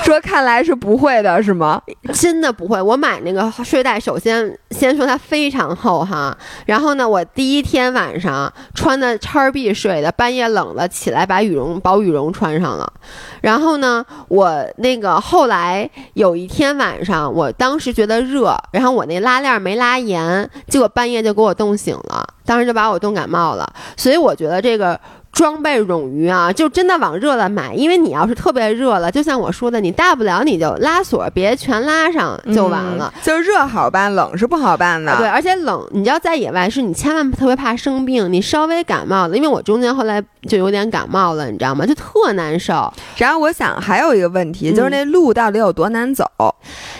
[0.05, 1.81] 说看来是不会的，是吗？
[2.14, 2.81] 真的不会。
[2.81, 6.35] 我买那个睡袋，首先先说它非常厚哈，
[6.65, 12.94] 然然后呢，我第一天晚上穿的叉 B 睡的，半夜冷了起来把羽绒薄羽绒穿上了，
[13.41, 24.99] 然后呢，我那个后来有一天晚上，我当时觉得热，然后我那拉链没拉严，结果半夜就给我冻醒了，当时就把我冻感冒了，所以我觉得这个。
[25.38, 33.14] 装备冗余啊，就真的往热了买，因为你要是特别热了，就像我说的，你大不了你就拉锁，别全拉上就完了。
[33.22, 35.15] 就是热好办，冷是不好办的。
[35.18, 40.19] 对，而且冷，你要在野外，是你千万特别怕生病，你稍微感冒了，因为我中间后来
[40.49, 41.85] 就有点感冒了，你知道吗？
[41.85, 42.91] 就特难受。
[43.18, 46.26] 然后我想还有一个问题，就是那路到底有多难走？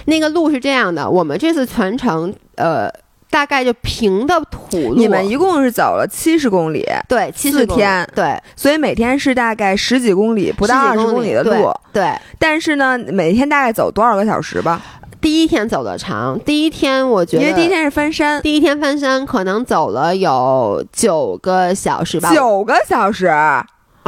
[0.05, 2.88] 那个路是这样的，我们这次全程呃。
[3.30, 4.95] 大概就平的土路。
[4.95, 11.74] 你们一共是走了七十公里，对，七四天，对，所以每天是大概十几公里，不到二十公里的路。
[11.94, 14.82] 对，但是呢，每天大概走多少个小时吧？
[15.20, 23.28] 第一天走的长，第一天我觉得，因为第一天是翻山，第一天翻山可能走了有九个小时吧，九个小时。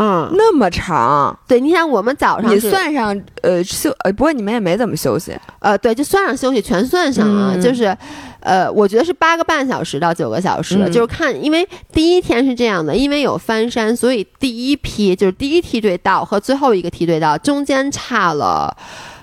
[0.02, 7.94] 嗯，那么长，对，你看我们早上你算上呃休呃，不过你们也没怎么休息，呃，对，就算上休息全算上啊，就是，
[8.42, 18.76] 呃，我觉得是八个半小时到九个小时，就是看，因为第一天是这样的，因为有翻山，所以第一批就是第一梯队到和最后一个梯队到中间差了。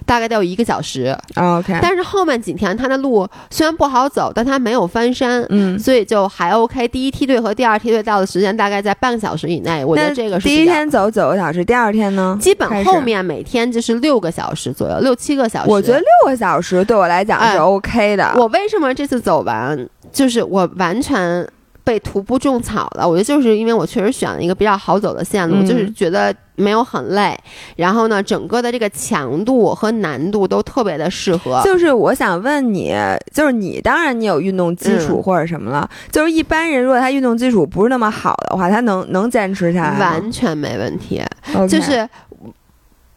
[0.06, 1.78] 大概得有一个小时，OK。
[1.82, 6.86] 但是后面几天它的路虽然不好走，但它没有翻山，嗯，所以就还 OK。
[6.88, 10.48] 第一梯队和第二梯队到的时间大概在半个小时以内，我觉得这个是。
[10.48, 12.38] 第一天走九个小时，第二天呢？
[12.40, 15.70] 基本后面每天就是六个小时左右，六七个小时。
[15.70, 18.32] 我觉得六个小时对我来讲是 OK 的。
[18.36, 21.46] 我为什么这次走完，就是我完全。
[21.86, 27.38] 被徒步种草了，我觉得就是因为我确实选了一个比较好走的线路，就是觉得没有很累，
[27.76, 31.62] 然后呢，整个的这个强度和难度都特别的适合。
[31.64, 32.92] 就是我想问你，
[33.32, 40.00] 就是你当然你有运动基础或者什么了，就是一般人如果他运动基础不是那么好的话，他能能坚持下来？
[40.00, 41.22] 完全没问题，
[41.68, 42.08] 就是，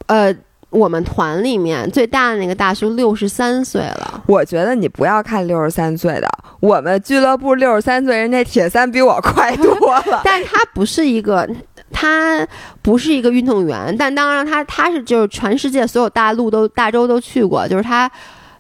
[0.06, 0.32] 呃。
[0.70, 6.30] 我们团里面最大的那个大叔六十三岁了，我觉得你不要看六十三岁的，
[6.60, 9.74] 我们俱乐部六十三岁人家铁三比我快多
[10.06, 10.22] 了。
[10.26, 11.50] 但他不是一个，
[11.92, 12.48] 他
[12.82, 18.10] 不是一个运动员，但当然他他是就是全世界所有大陆都大洲都去过，就是他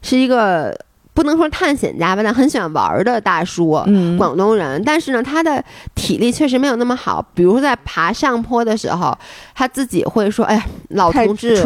[0.01, 0.75] 是一个。
[1.19, 3.71] 不能说探险家吧，但很喜欢玩的大叔，
[4.17, 4.81] 广东人。
[4.85, 5.61] 但是呢，他的
[5.93, 7.21] 体力确实没有那么好。
[7.33, 9.13] 比如说在爬上坡的时候，
[9.53, 11.61] 他自己会说：“哎呀，老同志，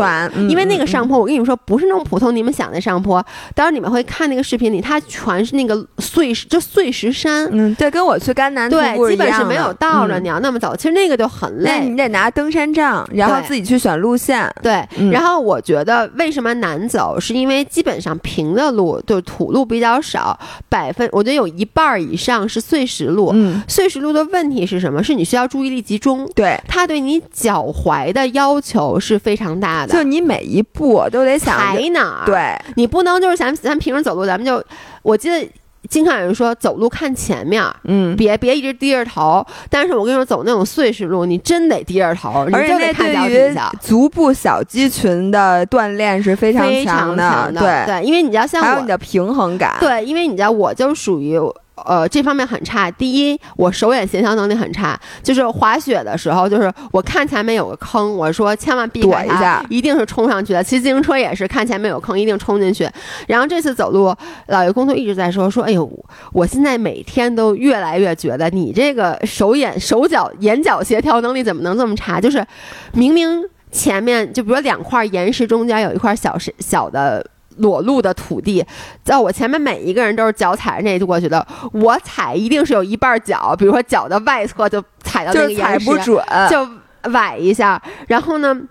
[0.49, 3.23] 因为那个上坡，我跟你们说，不是那种普通你们想的上坡。
[3.53, 7.47] 当然你们会看那个视频里，他全是那个碎石，就碎石山。
[7.51, 10.75] 嗯，对，跟我去甘南对，基本是没有道着你要那么走。
[10.75, 14.51] 其实那个就很累，你得拿登山杖，然后自己去选路线。
[14.63, 19.42] 对，然后我觉得为什么难走，是因为基本上平的路就土。
[19.43, 20.39] 土路比较少，
[20.69, 23.31] 百分我觉得有一半以上是碎石路。
[23.33, 25.03] 嗯，碎石路的问题是什么？
[25.03, 26.25] 是你需要注意力集中。
[26.33, 29.93] 对，它对你脚踝的要求是非常大的。
[29.93, 32.25] 就你每一步都得想踩哪儿。
[32.25, 34.63] 对，你不能就是咱咱平时走路，咱们就
[35.01, 35.45] 我记得。
[35.89, 39.45] 经常有人说走路看前面，嗯，别别一直低着头。
[39.69, 43.71] 但是我跟你说，走那种碎石路，你真得低着头，你就得看脚底下。
[43.81, 51.39] 足部小肌群的锻炼是非常强的，对对，因为你知道，像还有你的平衡感，对，因为你知道，我就属于。
[51.75, 52.89] 呃，这方面很差。
[52.91, 60.63] 第一，我手眼协调能力很差，就是滑雪的时候，就是我看前面有个坑，我说千万避开一下，一定是冲上去的。
[60.63, 62.87] 骑自行车也是，看前面有坑，一定冲进去。
[63.27, 64.15] 然后这次走路，
[64.47, 65.89] 老爷工作一直在说说，哎呦，
[66.31, 72.21] 我现在每天都越来越觉得你这个手眼手脚眼角协调能力怎么能这么差？
[72.21, 72.45] 就是
[72.93, 77.25] 明明前面就比如两块岩石中间有一块小石小的。
[77.57, 78.65] 裸露的土地，
[79.03, 86.67] 在我前面每一个人都是脚踩着那过去的，我踩一定是有一半脚，比如说脚的外侧就踩到那个岩石，踩不准，就
[87.11, 88.61] 崴一下，然后呢。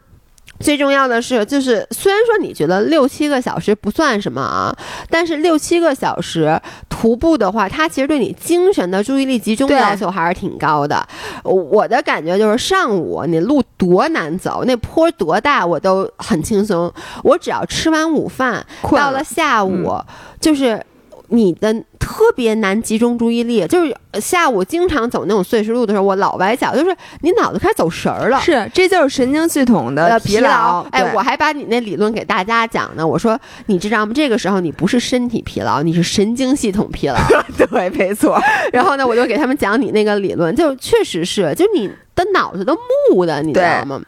[0.62, 4.74] 最重要的是，就是虽然说你觉得六七个小时不算什么啊，
[5.10, 6.58] 但是六七个小时
[6.88, 11.06] 徒步的话，它其实对你精神的注意力集中要求还是挺高的。
[11.42, 16.92] 我的感觉就是上午你路多难走，那坡多大，我都很轻松。
[17.24, 19.92] 我只要吃完午饭，到了下午
[20.40, 20.80] 就是。
[21.28, 28.40] 你的特别难集中注意力，就是下午经常走那种碎石路的时候，我老崴脚，就是你脑子开始走神儿了。
[28.40, 30.82] 是，这就是神经系统的疲劳。
[30.90, 33.06] 哎，我还把你那理论给大家讲呢。
[33.06, 34.12] 我说，你知道吗？
[34.14, 37.16] 这个时候你不是身体疲劳，你是神经系统疲劳。
[37.56, 38.38] 对，没错。
[38.72, 42.76] 然后呢，我就给他们讲你那个理论，就确实是，就你的脑子都
[43.10, 44.00] 木的，你知道吗？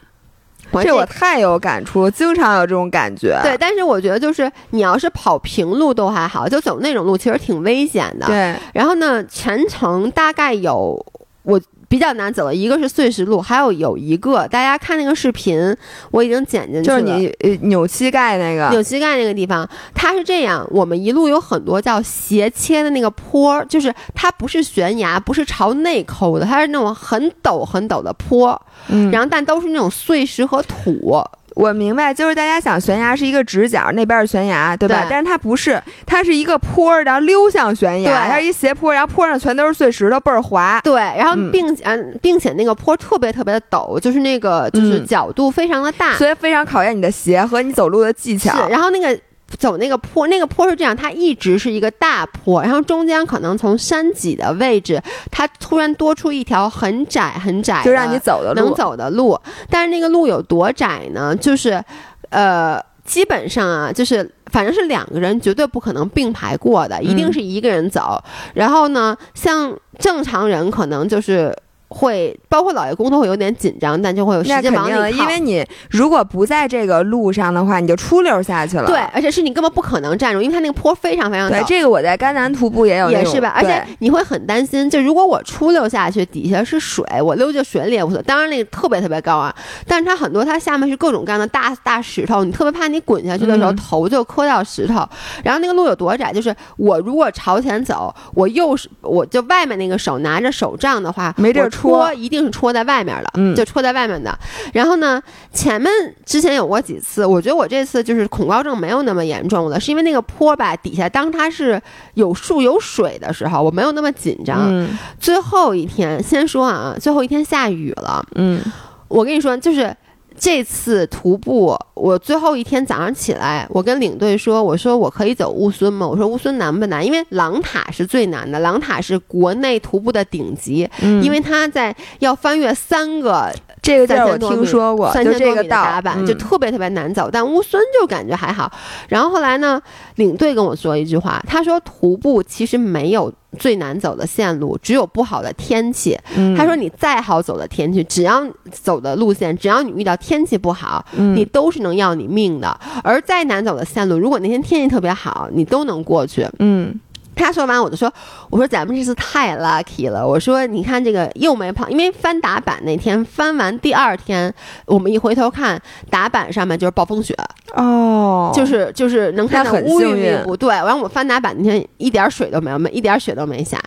[0.71, 3.39] 这我太有感触，经常有这种感觉。
[3.43, 8.25] 对，但是我觉得就是你要是跑平路都还好，就走那种路其实挺危险的。
[8.27, 11.05] 对，然后呢，全程大概有
[11.43, 11.59] 我。
[11.87, 15.75] 比较难走的一个是碎石路，还有有一个大家看那个视频，
[16.11, 18.69] 我已经剪进去了，就是你扭膝盖那个。
[18.69, 31.23] 扭膝盖那个地方，它是这样，我们一路有很多叫斜切的那个坡，就是它不是悬崖，不是朝内抠的，它是那种很陡很陡的坡，嗯，然后但都是那种碎石和土。
[31.55, 35.07] 我明白，就是大家想悬崖是一个直角，那边是悬崖，对吧？
[35.09, 40.81] 但是它不是，它是一个坡，然后溜向悬崖，它是一斜坡，然后坡上全都是碎石头，倍儿滑。
[40.83, 41.83] 对，然后并且
[42.21, 48.67] 并且那个坡特别特别的陡，就是那个就是角度非常的大，所以非常考验你的鞋和你走路的技巧。
[48.67, 55.01] 然后那个走那个坡，那个坡是这样，它一直是一个大坡，然后中间可能从山脊的位置，
[55.31, 59.39] 它突然多出一条很窄很窄，就让你走的能走的路。
[59.69, 61.35] 但是那个路有多窄呢？
[61.35, 61.81] 就是，
[62.29, 68.21] 呃，基本上啊，就是反正是两个人绝对不可能并排过的，一定是一个人走。
[68.55, 71.55] 然后呢，像正常人可能就是。
[71.87, 75.23] 会包括老爷公都会有点紧张，但就会有时间往里靠。
[75.23, 78.85] 因为你如果不在这个路上的话，你就出溜下去了。
[78.85, 81.51] 对，而且是你根本不可能站住，因为它那个坡非常非常陡。
[81.51, 83.53] 对，这个我在甘南徒步也有，也是吧。
[83.55, 88.23] 而且你会很担心，就如果我出溜下去，底下是水，我溜进水里也无所谓。
[88.23, 89.55] 当然那个特别特别高啊，
[89.87, 95.07] 但是它很多它下面是各种各样的大大石头，你特别怕你滚下去的时候头就磕到石头。
[95.43, 102.71] 然后那个路有多窄，就是我如果朝前走，我右手我就外面那个手拿着手杖的话，没地儿戳，一定是戳。
[102.75, 104.37] 在外面了，就戳在外面的。
[104.73, 105.21] 然后呢，
[105.53, 105.89] 前面
[106.25, 111.81] 之前有过几次，我觉得我这次就是恐高症没有那么严重了，是因为那个坡吧底下，当它是
[112.15, 114.87] 有树有水的时候，我没有那么紧张。
[115.19, 118.25] 最后一天，先说啊，最后一天下雨了。
[118.35, 118.61] 嗯，
[119.07, 119.95] 我跟你说，就是。
[120.37, 126.07] 这次徒步，我最后一天早上起来，我跟领队说：“我说我可以走乌孙吗？
[126.07, 127.05] 我说乌孙难不难？
[127.05, 133.51] 因为狼塔是最难的，狼塔是国内徒步的顶级，因为它在要翻越三个
[133.81, 137.29] 这个地我听说过，三千多米的踏板就特别特别难走。
[137.31, 138.71] 但乌孙就感觉还好。
[139.07, 139.81] 然后后来呢，
[140.15, 146.17] 领队跟我说一句话，他说徒步其实没有。”最难走的线路只有不好的天气。
[146.57, 152.79] 他说：“你再好走的天气，只要走的路线，只要你遇到天气不好，你都是能要你命的。
[153.03, 156.99] 而再难走的线路，如果那天天气特别好，你都能过去。”嗯。
[157.35, 158.11] 他说完，我就说
[158.49, 160.25] ：“我说咱们这次太 lucky 了。
[160.25, 164.53] 我说你看这个又没跑，因为翻打板那天翻完第二天，
[164.85, 165.79] 我们一回头看
[166.09, 167.35] 打板上面就是暴风雪
[167.73, 170.55] 哦，就是就是能看到乌云密布。
[170.55, 173.77] 对，完我们翻打板那天一点水都没有，没一点雪都没下，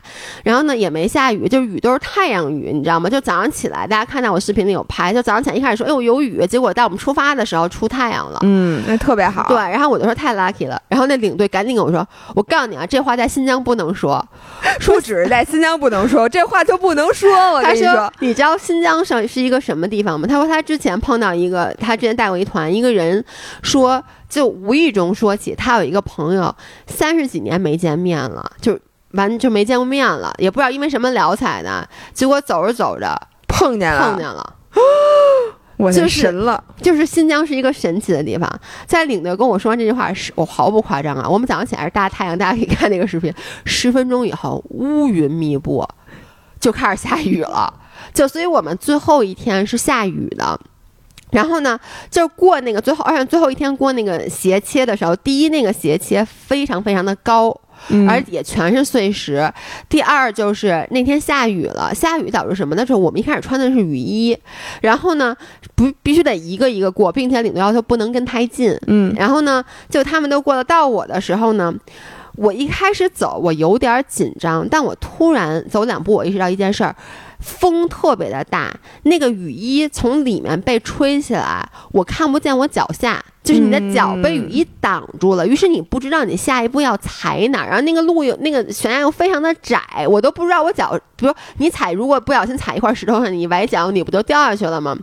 [0.44, 3.08] 然后呢也没下雨，就是雨都是太阳雨，你知道吗？
[3.08, 9.46] 就早上起来，大家看到我视频里有拍，就早上起来一开始说哎呦有雨，结果在我们出发的时候出太阳了，嗯，那特别好。
[9.48, 13.26] 对，然后我就说太 lucky 了，然后那领队赶紧跟我说，我告诉你啊，这话在。
[13.38, 14.20] 新疆不能说，
[14.80, 17.30] 说只是在新疆不能说， 这话就不能说。
[17.52, 20.26] 我跟你说，你知道新疆上是一个什么地方吗？
[20.26, 23.24] 他说他之前碰到一个，他之前带过一团，一个人
[23.62, 26.52] 说，就无意中说起他有一个朋友，
[26.88, 28.76] 三十几年没见面了，就
[29.12, 33.16] 完就没见过面了，也不知道因为什么聊起来的，结果走着走着
[33.46, 34.54] 碰见了，碰见了。
[35.78, 38.60] 我就神了，就是新疆是一个神奇的地方。
[38.84, 41.26] 在领队跟我说完这句话，时我毫不夸张啊。
[41.26, 43.32] 我们早上起来是大太阳，大家可以看那个视频。
[43.64, 45.86] 十分钟以后，乌云密布，
[46.60, 47.72] 就开始下雨了。
[48.12, 50.60] 就所以我们最后一天是下雨的。
[51.30, 51.78] 然后呢，
[52.10, 57.56] 就是过那个最后，而且最后一天过那个斜切的时候，第一那个斜切非常非常的高。
[58.08, 59.52] 而也全是碎石。
[59.88, 62.82] 第二就是那天下雨了，下雨导致什么呢？
[62.82, 64.36] 就是我们一开始穿的是雨衣，
[64.82, 65.36] 然后呢，
[65.74, 68.76] 不必须得一个一个过，并且领队要求不能跟太近。
[68.86, 71.74] 嗯，然后呢，就他们都过了，到我的时候呢，
[72.36, 76.94] 我一开始走我有点紧张，但我突然走两步，我意识到一件事儿。
[77.40, 78.68] 风特别的大，
[79.04, 94.96] 那个雨衣从里面被吹起来，我看不见我脚下，就是你的脚被雨衣挡住了，于是你不知道你下一步要踩哪儿，然后那个路又那个悬崖又非常的窄，我都不知道我脚，比如你踩，如果不小心踩一块石头上，你崴脚，你不就掉下去了吗？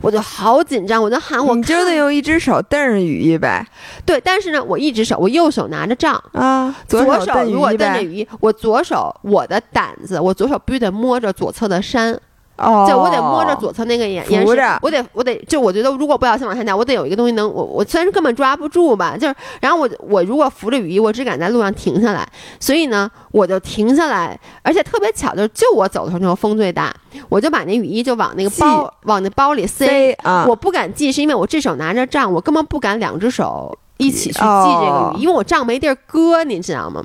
[0.00, 3.66] 我就好紧张，我就喊我，你就 得用一只手蹬着雨衣呗。
[4.06, 7.06] 对，但是呢，我一只手，我右手拿着杖啊，左手
[7.44, 11.64] 如果蹬着雨衣，我左手我的胆子，我左手必须得摸着左侧。
[11.64, 12.20] 的山，
[12.56, 22.24] 哦，就我得摸着左侧那个岩岩石，我得我得就我觉得如果不小心往下掉，我得有一个东西能我我虽然根本抓不住吧，就是然后我我如果扶着雨衣，我只敢在路上停下来，
[22.60, 26.94] 所以呢我就停下来，而且特别巧，就就我走的时候风最大，
[27.28, 37.02] 我就把那雨衣就往那个包往那包里塞啊，我不敢系，是因为我这手拿着杖，我根本不敢两只手一起去系这个雨衣，因为我杖没地儿搁，你知道吗？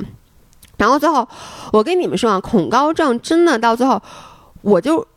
[0.77, 1.27] 然后最后
[1.73, 3.99] 我跟你们说啊，恐高症真的到最后。
[4.61, 5.07] 我就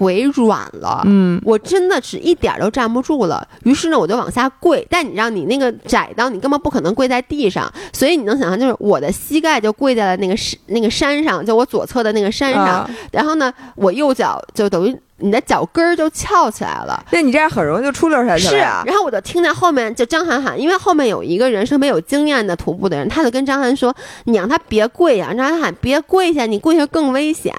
[0.00, 3.46] 腿软了，嗯，我真的是一点都站不住了。
[3.64, 4.86] 于是呢，我就往下跪。
[4.88, 12.88] 但你让你那个窄到，你根本不可能跪在地上，所以你能想象，就是我的膝盖就跪在了那个山那个山上，就我左侧的那个山上。
[13.12, 17.02] 然后呢，我右脚就等于你的脚跟儿就翘起来了。
[17.10, 18.82] 那你这样很容易就出溜下去了呀。
[18.86, 23.94] 然后我就听见后面就张涵涵，因为后面有一个人是没有经验的徒步的人，他就跟张涵说
[24.24, 27.54] ：“你让他别跪呀。”张涵喊：“别跪下，你跪下更危险。”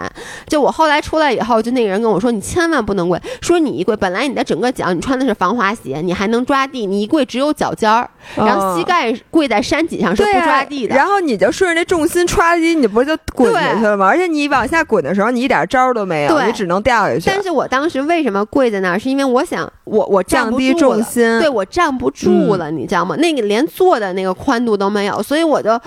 [0.47, 10.95] 就我后来出来以后，就那个人跟我说：“你千万不能跪，说你一跪，本来你的整个脚你穿的是防滑鞋，你还能抓地，你一跪只有脚尖儿，然后膝盖跪在山脊上是不抓地的。
[10.95, 14.07] 然后你就顺着那重心歘叽，你不就滚下去了吗？
[14.07, 17.23] 而且你往下滚的时候，你一点招都没有，你只能掉下去。
[17.25, 18.99] 但是我当时为什么跪在那儿？
[18.99, 21.05] 是因为我想，我我站不住了，
[21.39, 23.15] 对我站不住了，你知道吗？
[23.17, 25.79] 那个连坐的那个宽度都没有，所以我就，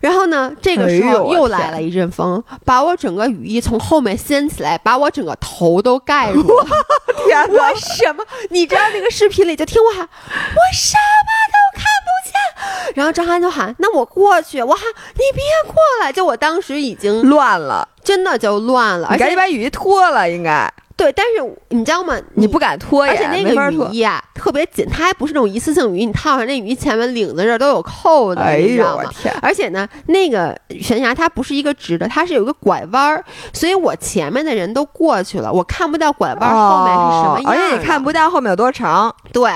[0.00, 6.66] 然后呢，这个时候又来了一阵风，把我整个雨衣从后面掀起来，把我整个头都盖住了。
[7.26, 8.24] 天哪，什么？
[8.50, 12.94] 你知道那个视频里就听我喊，我什么都看不见。
[12.94, 14.62] 然后张涵就喊，那我过去。
[14.62, 14.82] 我喊
[15.14, 16.12] 你别过来。
[16.12, 19.08] 就我当时已经乱了，真的就乱了。
[19.12, 20.70] 你赶紧把雨衣脱了，应该。
[21.00, 22.14] 对，但是你知道吗？
[22.34, 29.10] 你不敢脱而且那个雨衣啊特别紧，它还不是那种一次性雨衣，你套上那雨衣前面领子这儿都有扣的，你知道吗？
[29.40, 33.24] 而且呢，那个悬崖它不是一个直的，它是有一个拐弯儿，
[33.54, 39.14] 所以我前面的人都过去了，我看不到拐弯后面是什么样，而且也看不到后面有多长。
[39.32, 39.50] 对。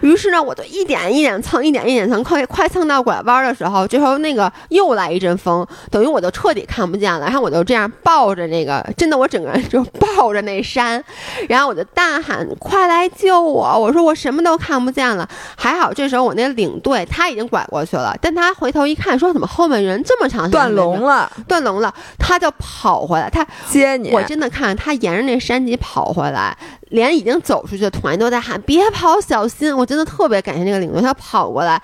[0.00, 7.20] 于是呢，我就一点一点蹭，一点一点蹭，快快蹭到拐弯的时候，这时候那个又来一阵风，等于我就彻底看不见了。
[7.20, 9.82] 然后我就这样抱着那个，真的我整个人就
[10.16, 11.02] 抱着那山，
[11.48, 15.28] 然后我就大喊：“快来救我！”我说我什么都看不见了。
[15.56, 24.10] 还好这时候我那领队他已经拐过去了，但他回头一看，说怎么后面人这么长时间断龙了，断龙了，他就跑回来，他接你。
[24.10, 26.56] 我真的看他沿着那山脊跑回来。
[26.90, 31.80] 连已经走出去的团员都在喊：“别跑，小心！”我真的特别感谢那个领队，他跑过来，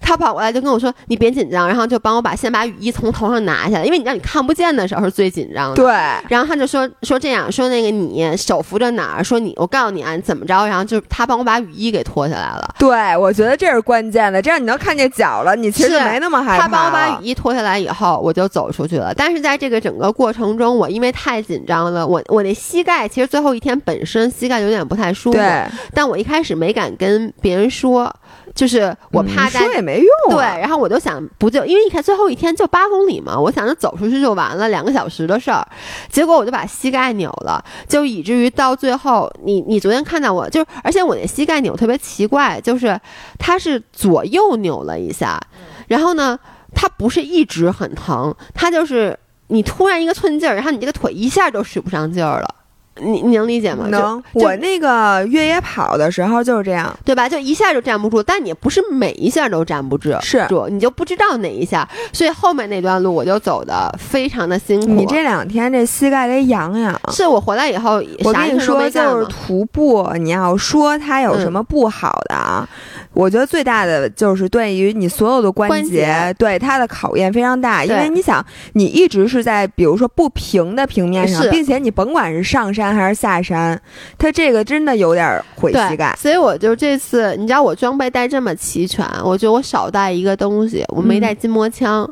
[0.00, 5.76] 他跑过来就跟我说：“你别紧张。”然后就帮我把先把雨衣从头上拿下来，因为你让你看不见的时候是最紧张的。
[5.76, 5.92] 对。
[6.28, 9.24] 然后他就说说这样说那个你手扶着哪儿？
[9.24, 10.66] 说你我告诉你啊，怎么着？
[10.66, 12.74] 然后就他帮我把雨衣给脱下来了。
[12.78, 16.62] 对，我觉得这是关键的，这样你能看见脚了，你其实没那么害怕。
[16.62, 19.12] 他帮我把雨衣脱下来以后，我就走出去了。
[19.14, 25.38] 但是在这个整个过程中，我因为太紧张了，我我那膝盖其实最后一天本身膝盖有点不太舒服。
[25.38, 28.14] 对，但我一开始没敢跟别人说，
[28.54, 30.36] 就是我怕说也没用。
[30.36, 35.66] 对，然后我就想不就因为你看最后一天就八公里嘛，我想着走出去就完了，两个小时的事儿。
[36.10, 43.00] 结果我就把膝盖扭了，就以至于到最后，你你昨天看到我就，而且我那膝盖扭特别奇怪，就是
[43.38, 45.40] 它是左右扭了一下，
[45.88, 46.38] 然后呢，
[46.74, 52.54] 它不是一直很疼，它就是你突然一个寸劲儿，然后你这个腿一下就使不上劲儿了。
[53.00, 53.86] 你你能理解吗？
[53.88, 54.22] 能。
[54.32, 57.28] 我那个越野跑的时候就是这样，对吧？
[57.28, 64.86] 就一下就站不住，但你不是每一下都站不住，是住，你就不知道哪一下，所以后面那段路我就走的非常的辛苦。
[64.86, 67.00] 你这两天这膝盖得养养。
[67.10, 72.68] 是我回来以后，我跟你说，就是徒步，你要说它有什么不好的啊？
[73.12, 83.80] 我觉得最大的就是对于你所有的关节，对它的考验非常大，因为你想，你一直是在比如说不平的平面上，并且你甭管是上山还是下山，
[84.18, 86.12] 它这个真的有点毁膝盖。
[86.18, 92.04] 所以我就这次，你知道我装备带这么齐全，我觉得我少带一个东西，我没带筋膜枪。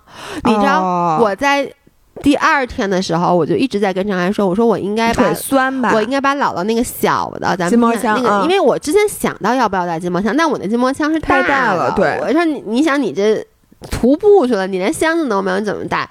[0.44, 1.68] 你知道我在。
[2.22, 11.90] 第二天的时候，我就一直在跟张安说：“我说我应该把酸吧，我应该把姥姥那个小的咱筋膜枪那个，因为我之前想到要不要带筋膜枪，但我那筋膜枪是太大了。
[11.96, 13.44] 对，我说你你想你这
[13.90, 16.08] 徒步去了，你连箱子都没有，你怎么带？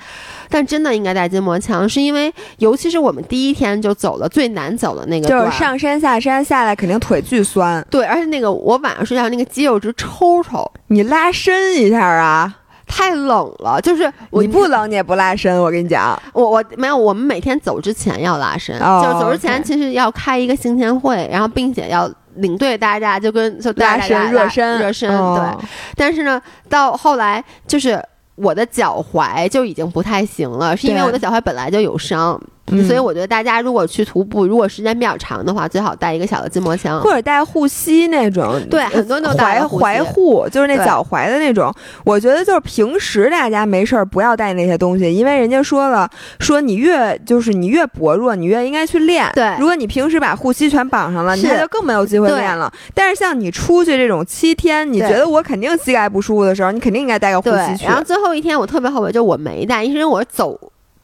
[0.52, 7.84] 但真的应该带筋膜枪，是因为尤其是我们第一天就走了最难走的那个，就是上山下山下来肯定腿巨酸。
[7.90, 12.58] 对，而且那个我晚上睡觉那个肌肉直抽抽，你拉伸一下啊。”
[12.94, 15.58] 太冷了，就是你不冷你也不拉伸。
[15.62, 25.66] 我跟你讲，我我没有，我们每天走之前要拉伸，就是走之前其实要开一个行前会，然后并且要领队大家就跟就拉伸热身热身对。
[25.96, 27.98] 但是呢，到后来就是
[28.42, 32.42] 我的脚踝就已经不太行了，是因为我的脚踝本来就有伤。
[32.88, 38.62] 所以我觉得大家如果去徒步，如果时间比较长的话，最好带一个小的筋膜枪，或者带护膝那种。
[38.70, 41.74] 对，很多都踝踝护，就是那脚踝的那种。
[42.06, 46.10] 我觉得就是平时大家没事儿不要带那些东西，因为人家说了，
[46.40, 49.30] 说你越就是你越薄弱，你越应该去练。
[49.34, 52.72] 对，如果你平时把护膝全绑上了，你就更没有机会练了。
[52.94, 57.86] 但是像你出去这种七天，你觉得我肯定膝盖不舒服的时候，你肯定应该带个护膝去。
[57.86, 60.58] 然后最后一天我特别后悔，就我没带，因为我走。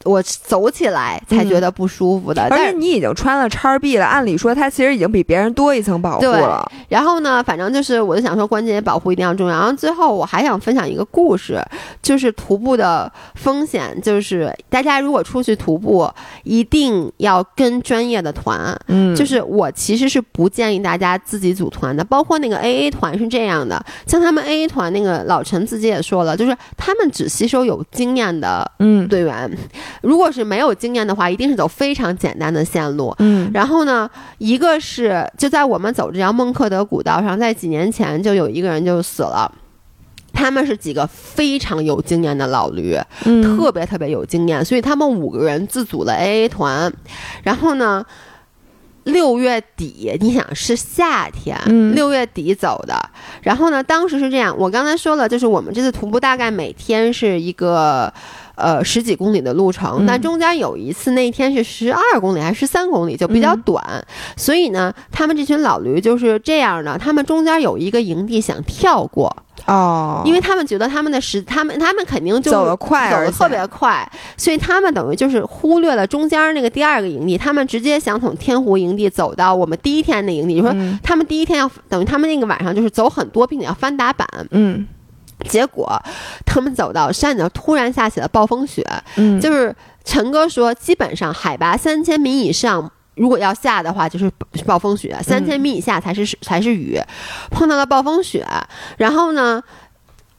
[0.04, 2.42] 我走起来才觉得不舒服的。
[2.50, 6.70] 而且你已经穿了叉 B 了，按理说它其实已经比别人多一层保护了。
[6.88, 9.58] 然后呢，反正就是我就想说关节保护一定要重要。
[9.58, 11.60] 然后最后我还想分享一个故事，
[12.00, 16.08] 就是徒步的风险，就是大家如果出去徒步，
[16.44, 18.78] 一定要跟专业的团。
[18.86, 29.50] 嗯，就是我其实是不建议大家自己组团的，包括那个 AA 团是这样的，像他们 AA 团那个老陈自己也说了，就是他们只吸收有经验的嗯队员。
[30.02, 33.14] 如果是没有经验的话，一定是走非常简单的线路。
[33.18, 34.08] 嗯，然后呢，
[34.38, 39.52] 一个是就在我们走这条孟克德古道上，在几年前就有一个人就死了。
[40.30, 42.96] 他们是几个非常有经验的老驴，
[43.42, 46.92] 特别特别有经验，所以他们五个人自组了 AA 团。
[47.42, 48.04] 然后呢，
[49.02, 51.58] 六月底，你想是夏天，
[51.92, 52.94] 六月底走的。
[53.42, 58.12] 然后呢，当时是这样，我刚才说了，就是我们这次徒步大概每天是一个。
[58.58, 63.82] 呃，十几公里的路程，但中间有一次那天是十二公里还是十三公里，就比较短。
[64.36, 69.34] 所以呢，他们这群老驴就是这样的，他们中间有一个营地想跳过
[69.66, 80.56] 哦，因为他们觉得他们的时，他们他们肯定就走得快，走得特别快，所以他们等于就是忽略了中间那个第二个营地，他们直接想从天湖营地走到我们第一天的营地。
[80.56, 84.86] 就说他们第一天要等于他们那个晚上就是走很多，并且要翻打板，嗯。
[85.46, 86.00] 结果，
[86.44, 88.84] 他们走到山顶，突然下起了暴风雪。
[89.16, 89.74] 嗯，就是
[90.04, 94.30] 陈哥说，基本上海拔三千米以上，如果要下的话，就是
[94.64, 97.00] 暴风雪；三千米以下才是才是雨。
[97.50, 98.46] 碰到了暴风雪，
[98.96, 99.62] 然后呢，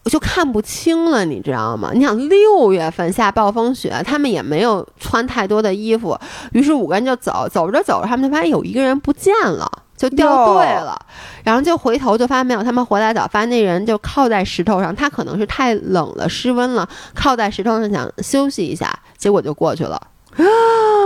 [0.03, 1.91] 我就看不清了，你知道吗？
[1.93, 6.17] 你想六月份下暴风雪，他们也没有穿太多的衣服，
[6.53, 9.69] 于是五个人就走，走着走着，他们就发现有一个人不见了。
[9.99, 10.97] 就掉队了，
[11.43, 20.01] 然后就回头就发现没有，他们回来早发现那人就靠在石头上，他可能是太冷了失温了，靠在石头上想休息一下，结果就过去了，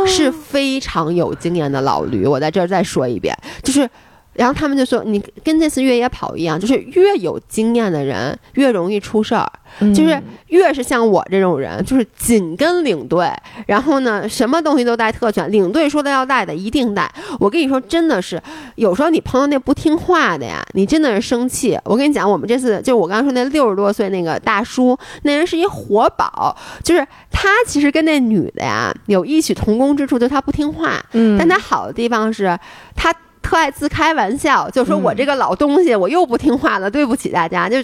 [0.06, 2.28] 是非常有经验的老驴。
[2.28, 3.90] 我在这儿再说一遍，就是。
[4.34, 9.47] 然后他们就说：“你跟这次越野跑一样，就是越有经验的人越容易出事儿，
[9.93, 13.31] 就是越是像我这种人，就是紧跟领队，
[13.68, 15.51] 然后呢，什么东西都带特权。
[15.51, 17.11] 领队说的要带的一定带。
[17.39, 18.41] 我跟你说，真的是
[18.76, 21.77] 有时候你碰到那不听话的呀，你真的是生气。
[21.84, 31.03] 我跟你讲，我们这次就我刚刚说那六十多岁那个大叔，那人是一活宝，就是他其实跟那女的呀有异曲同工之处，就他不听话。
[31.11, 32.57] 嗯，但他好的地方是
[32.95, 33.14] 他。”
[33.44, 37.70] 特爱自开玩笑，就说我这个老东西，我又不听话了，对不起大家。
[37.70, 37.78] 就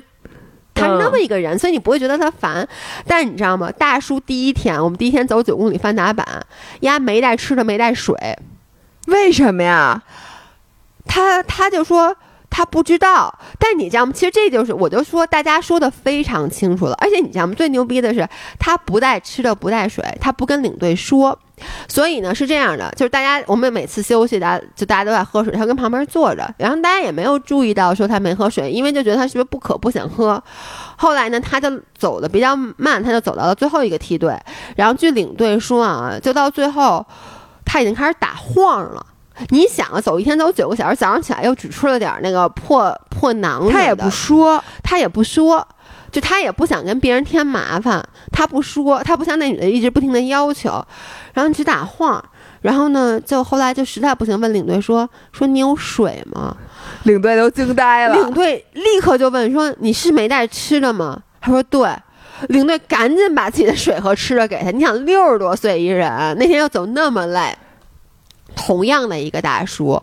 [0.74, 2.68] 他是那么一个人，所以你不会觉得他烦。
[3.06, 3.70] 但是你知道吗？
[3.72, 6.26] 大叔第一天，我们第一天走九公里翻打板，
[6.80, 8.16] 丫没带吃的，没带水，
[9.08, 10.02] 为什么呀？
[11.06, 12.16] 他他就说
[12.50, 13.38] 他不知道。
[13.60, 14.14] 但你知道吗？
[14.16, 16.96] 其实这就是，我就说大家说的非常清楚了。
[17.02, 17.54] 而且你知道吗？
[17.54, 18.28] 最牛逼的是，
[18.58, 21.38] 他不带吃的，不带水，他不跟领队说。
[21.88, 30.42] 所以呢是这样的，就是大家我们每次休息，大家就大家都在喝水，他跟旁边坐着，然后大家也没有注意到说他没喝水，因为就觉得他是不是不渴不想喝。
[30.98, 34.38] 后来呢，他就走的比较慢，他就走到了最后一个梯队。
[34.76, 37.06] 然后据领队说啊，就到最后
[37.66, 39.06] 他已经开始打晃了。
[39.50, 45.66] 你想啊，走一天走九个小时，早上起来又只吃了点那个破破馕，他也不说，他也不说。
[46.12, 50.84] 就他也不想跟别人添麻烦，他不说，他不像那女的一直不停的要求，
[51.34, 52.24] 然后直打晃，
[52.62, 56.56] 然后呢，就后来就实在不行，问领队说说你有水吗？
[57.04, 61.22] 领队都惊呆了，领队立刻就问说你是没带吃的吗？
[61.40, 61.90] 他说对，
[62.50, 64.72] 领队赶紧把自己的水和吃的给他。
[64.72, 67.56] 你想六十多岁一人，那天又走那么累，
[68.56, 70.02] 同样的一个大叔。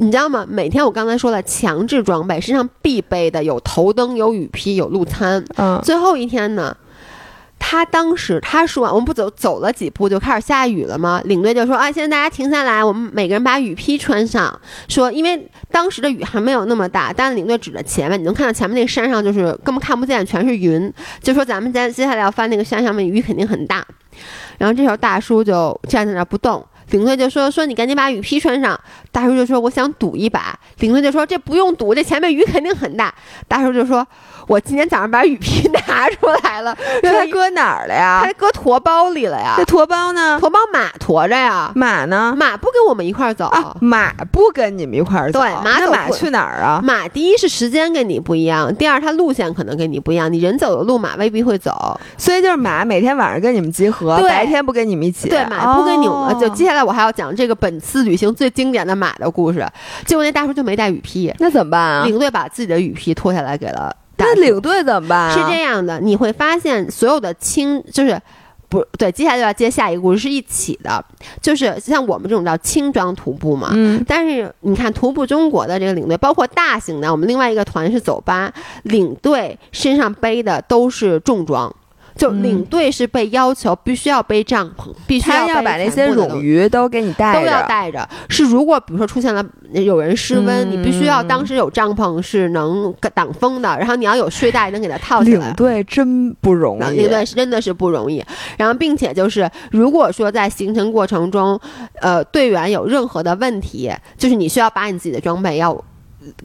[0.00, 0.46] 你知道吗？
[0.48, 5.44] 每天我刚才说了，强制装备身上必备的有头灯、有雨披、有露餐。
[5.56, 6.74] 嗯，最后一天呢，
[7.58, 11.20] 他当时他说完，我们不走走了几步就开始下雨了吗？
[11.26, 14.58] 领队就说：“啊，现在大家停下来，我们每个人把雨披穿上。”
[14.88, 20.90] 说，因为当时的雨还没有那么大，但是领队指着前面，你能看到前面那个山上就是根本看不见，全是云。
[21.20, 23.84] 就说咱们接接下来要翻那个山上面，雨肯定很大。
[24.56, 26.64] 然后这时候大叔就站在那不动。
[26.90, 28.78] 领队就说：“说你赶紧把雨披穿上。”
[29.12, 33.14] 大叔就说：“我想赌一把。”领队就说：“这不用赌，这前面雨肯定很大。”
[33.48, 34.06] 大叔就说。
[34.50, 38.22] 我今天早上把雨披 拿出来了，他搁哪儿了呀？
[38.24, 39.54] 他搁驮包里了呀。
[39.56, 40.40] 这驮包呢？
[40.40, 41.70] 驮包马驮着呀。
[41.76, 42.34] 马呢？
[42.36, 43.48] 马不跟我们一块儿走。
[43.78, 45.38] 马不跟你们一块儿走。
[45.38, 46.80] 对，马马去哪儿啊？
[46.82, 50.32] 马第一是时间跟你不一样，第二它路线可能跟你不一样。
[50.32, 51.96] 你人走的路，马未必会走。
[52.18, 55.28] 所以就是马每天晚上跟你们集合，白天不跟你们一起。
[55.28, 56.36] 对，马不跟你们。
[56.40, 59.64] 就接下来我还要讲这个本次旅行最经典的马的故事。
[60.06, 62.04] 结果那大叔就没带雨披，那怎么办啊？
[62.04, 63.94] 领队把自己的雨披脱下来给了。
[64.20, 65.32] 那领队怎么办？
[65.32, 68.20] 是这样的，你会发现所有的轻就是
[68.68, 71.04] 不对，接下来就要接下一个故事是一起的，
[71.42, 73.70] 就是像我们这种叫轻装徒步嘛。
[73.72, 78.52] 嗯，但是你看徒步中国的这个领队，包括大型的，我们另外一个团是走吧，
[78.84, 81.74] 领队身上背的都是重装。
[82.20, 88.06] 就领队是被要求必须要背帐篷，必须要要把那些冗余都给你带都要带着。
[88.28, 89.42] 是如果比如说出现了
[89.72, 95.46] 有人失温，你必须要当时有帐篷是能挡风的，然后你要有睡袋能给它套起来。
[95.46, 98.22] 领队真不容易，领队真的是不容易。
[98.58, 101.58] 然后并且就是如果说在行程过程中，
[102.02, 105.82] 呃，队员有任何的问题，就是你需要把你自己的装备要。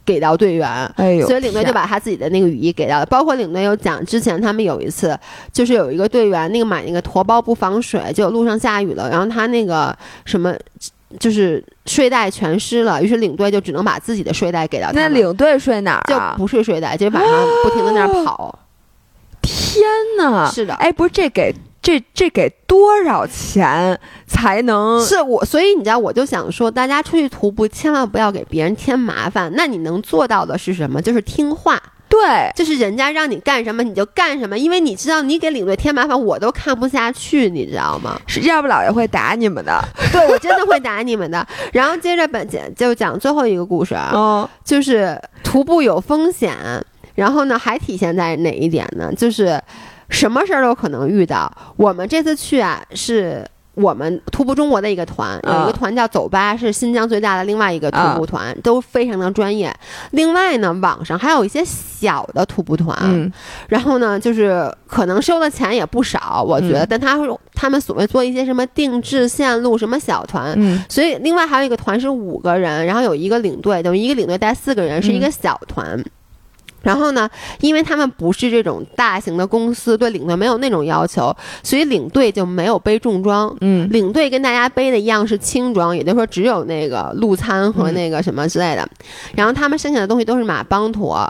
[0.04, 0.90] 给到队员，
[1.26, 3.06] 所以领队就把他自己的那个雨衣给到了。
[3.06, 5.18] 包括领队有讲，之前他们有一次，
[5.52, 10.54] 就是有一个队员那个买那个驼包不防水，就路上下雨了，然后他那个什么
[11.18, 14.92] 就是睡袋全湿了，于是领队就只能把自己的睡袋给到他。
[14.94, 16.14] 那领队睡哪儿？
[16.14, 18.58] 啊就不睡睡袋，就晚上不停的那儿跑。
[19.42, 19.84] 天
[20.18, 20.50] 哪！
[20.50, 21.54] 是的，哎，不是这给。
[21.86, 23.96] 这这给多少钱
[24.26, 25.00] 才能？
[25.04, 29.52] 是我，所以你知道，我就想说，大家出去徒步千万不要给别人添麻烦。
[29.54, 31.00] 那你能做到的是什么？
[31.00, 31.80] 就是听话。
[32.08, 38.20] 对，就是人家让你干什么你就干什么，因为你知道，你给领队添麻烦，我都看不下去，你知道吗？
[38.26, 39.80] 是要不老爷会打你们的。
[40.10, 41.46] 对，我真的会打你们的。
[41.72, 46.52] 然后接着本节就讲最后一个故事啊，就是徒步有风险，
[47.14, 49.12] 然后呢，还体现在哪一点呢？
[49.16, 49.62] 就是。
[50.08, 51.50] 什么事儿都可能遇到。
[51.76, 59.70] 我们这次去啊，是我们徒步中国的一个团，有一个团叫走吧，是新疆最大的另外一个徒步团，都非常的专业。
[60.12, 63.30] 另外呢，网上还有一些小的徒步团，
[63.68, 66.86] 然后呢，就是可能收的钱也不少，我觉得。
[66.86, 70.56] 但他会他们所谓做一些什么定制线路，什么小团，
[70.88, 76.02] 所以另外还有一个团是五个人，然后有一个领队，等于一个领队带四个人，是一个小团。
[76.82, 77.28] 然后呢，
[77.60, 83.54] 因为他们不是这种大型的公司，对领队没有那种要求，所以领队就没有背重装。
[83.60, 88.88] 嗯，领队跟大家背的一样是轻装，也就是说只有那个路餐和那个什么之类的。
[89.34, 91.28] 然后他们剩下的东西都是马帮驮。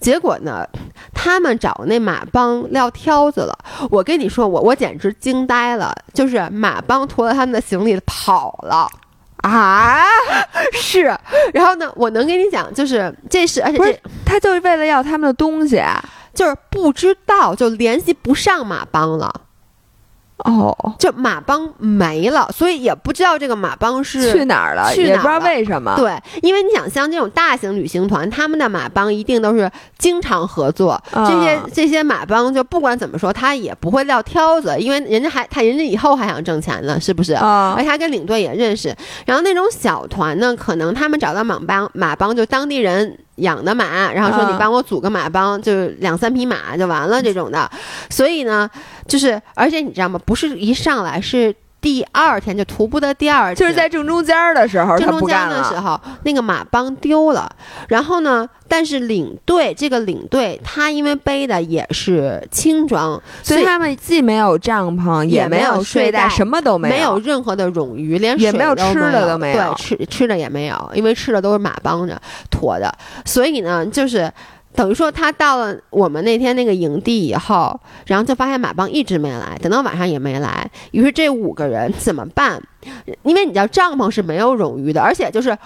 [0.00, 0.66] 结果呢，
[1.12, 3.58] 他们找那马帮撂挑子了。
[3.90, 8.88] 我跟你说，我我简直惊呆了，就是马帮驮了他们的行李跑了。
[9.44, 10.02] 啊，
[10.72, 11.02] 是，
[11.52, 15.82] 然后呢，我能跟你讲，就是这是，而且这他就是为了要他们的东西，
[16.32, 19.42] 就是不知道就联系不上马帮了。
[20.38, 25.94] 哦，就马帮没了，所以也不知道这个马帮是去哪儿了，也不知道为什么。
[25.96, 26.12] 对，
[26.42, 31.00] 因为你想，像这种大型旅行团，他们的马帮一定都是经常合作。
[31.12, 37.34] 这些这些马帮就不管怎么说，他也不会撂挑子，因为人家还他人家以后还想挣钱呢，是不是？
[37.34, 38.94] 啊，而且他跟领队也认识。
[39.24, 43.18] 然后那种小团呢，可能他们找到马帮马帮就当地人。
[43.36, 47.70] 养的马，然后说你帮我组个马帮，就两三匹马就完了这种的，
[48.10, 48.68] 所以呢，
[49.06, 50.20] 就是而且你知道吗？
[50.24, 51.54] 不是一上来是。
[51.84, 57.54] 第二天就徒步的第二天，就是在正中间的时候，正中间的时候，那个马帮丢了。
[57.88, 72.18] 然后呢，但是领队这个领队他因为背的也是轻装，所以他们既没有帐篷，也没有睡袋，什么都没有，没有任何的冗余，连也没有吃的都没有，对，吃吃的也没有，因为吃的都是马帮着
[72.50, 72.90] 驮的。
[73.26, 74.32] 所以呢，就是。
[74.74, 80.68] 等于说他到了我们那天那个营地以后，然后就发现马帮一直没来，等到晚上也没来。
[80.90, 82.60] 于是这五个人怎么办？
[83.22, 85.56] 因为你知道帐篷是没有冗余的，而且就是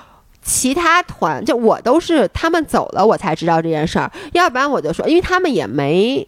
[0.43, 6.27] 其他团就我都是他们走了我才知道这件事儿，要不然我就说，因为他们也没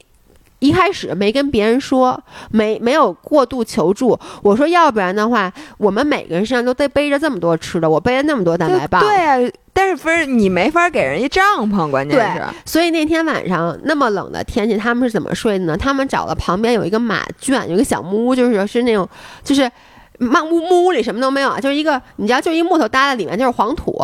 [0.60, 4.18] 一开始没跟别人说，没没有过度求助。
[4.42, 9.52] 我说要不然的话，我们每个人身上都得背着这么多吃的，我背了那么多蛋白棒，对呀。
[9.72, 12.42] 但是不是你没法给人家帐篷，关键是。
[12.66, 15.76] 所以那天晚上那么冷的天气，他们是怎么睡的呢？
[15.76, 19.08] 他们找了旁边有一个马圈，有一个小木屋，就是是那种，
[19.42, 19.70] 就是
[20.18, 23.96] 木木木屋里什么都没有啊，就是一个你知道，就一木头搭在里面，就是黄土，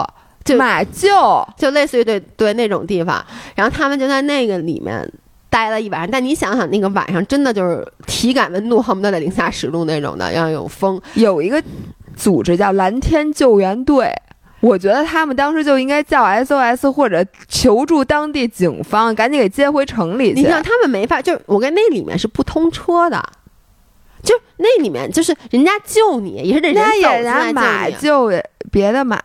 [0.45, 3.23] 就马厩，就类似于对对那种地方。
[3.55, 5.07] 然后他们就在那个里面
[5.57, 6.11] 待了一晚上。
[6.11, 11.01] 但你想想，那个晚上真的就是体感温度恨不得得零下十度那种的，要有风。
[11.15, 11.63] 有一个
[12.15, 14.13] 组织叫蓝天救援队。
[14.61, 20.41] 我觉得他们当时就应该叫 SOS 或者求助当地警方，赶紧给接回城里去。
[20.41, 23.23] 你像，他们没法，就我跟那里面是不通车的，
[24.23, 28.31] 就那里面就是人家救你，也是人家也拿马救
[28.71, 29.19] 别的马。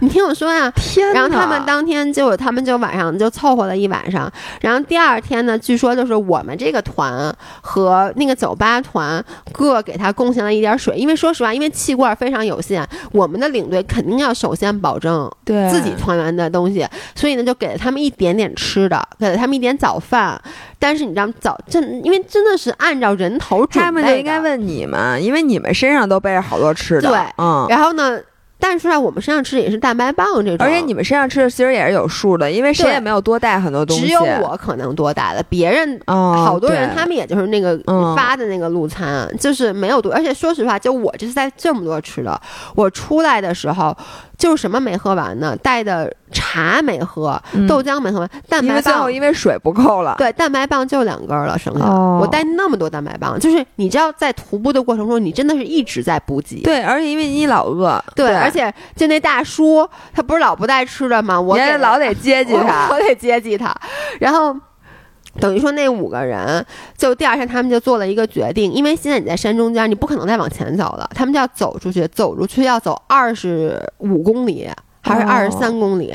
[0.00, 1.12] 你听我说呀，天！
[1.12, 20.40] 然后他们当天就他们就晚上就凑合了一晚上，然后第二天呢，据说就是我们这个团和那个酒吧团各给他贡献了一点水，因为说实话，因为气罐非常有限，我们的领队肯定要首先保证对自己团员的东西，所以呢就给了他们一点点吃的，给了他们一点早饭。
[20.78, 27.08] 但是你知道早真，因为真的是按照人头准备他们就应该问你们，因为你们身上都背着好多吃的。
[27.08, 27.66] 对，嗯。
[27.68, 28.18] 然后呢？
[28.64, 37.76] 但是啊，我们身上吃的也是蛋白棒这种，而且你们身上吃的其实也是有数的，因为谁也没有多带很多东西，只有我可能多带了，别人好多人他们也就是那个
[38.14, 40.12] 发的那个路餐，就是没有多。
[40.12, 42.40] 而且说实话，就我这是在这么多吃的，
[42.76, 43.96] 我出来的时候。
[44.42, 45.54] 就是什么没喝完呢？
[45.62, 50.16] 带的茶没喝，豆浆没喝完，蛋白棒因为水不够了。
[50.18, 56.60] 对，蛋白棒就两根了，剩下我带那么多蛋白棒，就是你知道，在徒步的过程中，你真的是一直在补给。
[56.62, 61.40] 对，而且因为你老饿，对，而且就那大叔，他不是老不带吃的吗？
[61.40, 63.72] 我老得接济他， 我得接济他，
[64.18, 64.56] 然后。
[65.40, 66.64] 等于说那五个人，
[66.96, 74.68] 就第二天他们就做了一个决定，因为现在你在山中间，你不可能再往前走了，他们就要走出去，走出去要走二十五公里
[75.04, 76.14] 还是二十三公里，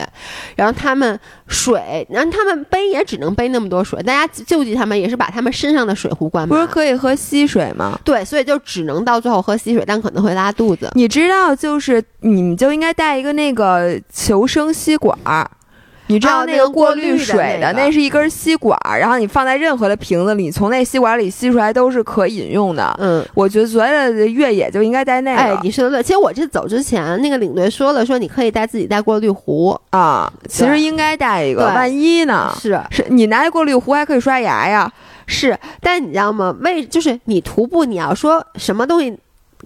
[0.56, 7.99] 然后他们水，然后他们背也只能背那么多水，大家救济他们也是把他们身上的水壶灌满，不是可以喝溪水吗？
[8.06, 10.89] 对，所以就只能到最后喝溪水，但可能会拉肚子。
[10.94, 15.18] 你知道，就是你们就应该带一个那个求生吸管。
[16.08, 22.96] 你知道那个过滤水的，那是一根吸管，然后你放在任何的瓶子里，从那吸管里吸出来都是可饮用的。
[23.00, 25.42] 嗯，我觉得所有的越野就应该带那个。
[25.42, 26.04] 哎，你说的对。
[26.04, 30.32] 其实我这走之前，那个领队说了，说你可以带自己带过滤壶啊。
[30.48, 32.54] 其实应该带一个，万一呢？
[32.60, 34.92] 是是，你拿过滤壶还可以刷牙呀。
[35.26, 36.56] 是，但你知道吗？
[36.62, 39.18] 为就是你徒步，你要说什么东西？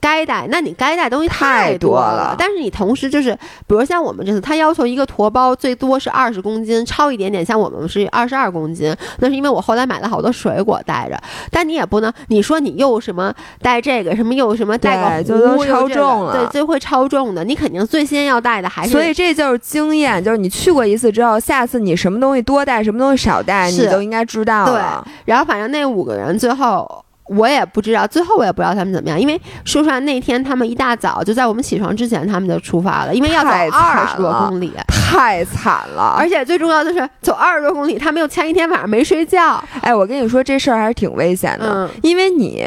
[0.01, 2.35] 该带，那你该带东西太多了。
[2.37, 3.33] 但是你同时就是，
[3.67, 8.93] 比如像我们这次，他要求一个驼包最多是二十公斤，超一点点，像我们是二十二公斤。
[9.19, 11.17] 那是因为我后来买了好多水果带着。
[11.51, 17.43] 但你也不能，你说你又什么带这个，什么又什么带个壶，超重了，对，就会超重的。
[17.43, 18.91] 你肯定最先要带的还是。
[18.91, 25.03] 所以这就是经验，就是你去过一次之后，下次你什么东西多带，什么东西少带，你都应该知道了。
[25.05, 27.05] 对，然后反正那五个人最后。
[27.33, 36.15] 我也不知道，最后我也不知道他们怎么样，因为说实话，那天他们一大早就在我们起床之前，他们就出发了，因为要走二十多公里，太惨了。
[36.17, 39.63] 而且最重要的是，走二十多公里，他们又前一天晚上没睡觉。
[39.81, 42.65] 哎，我跟你说，这事儿还是挺危险的，因为你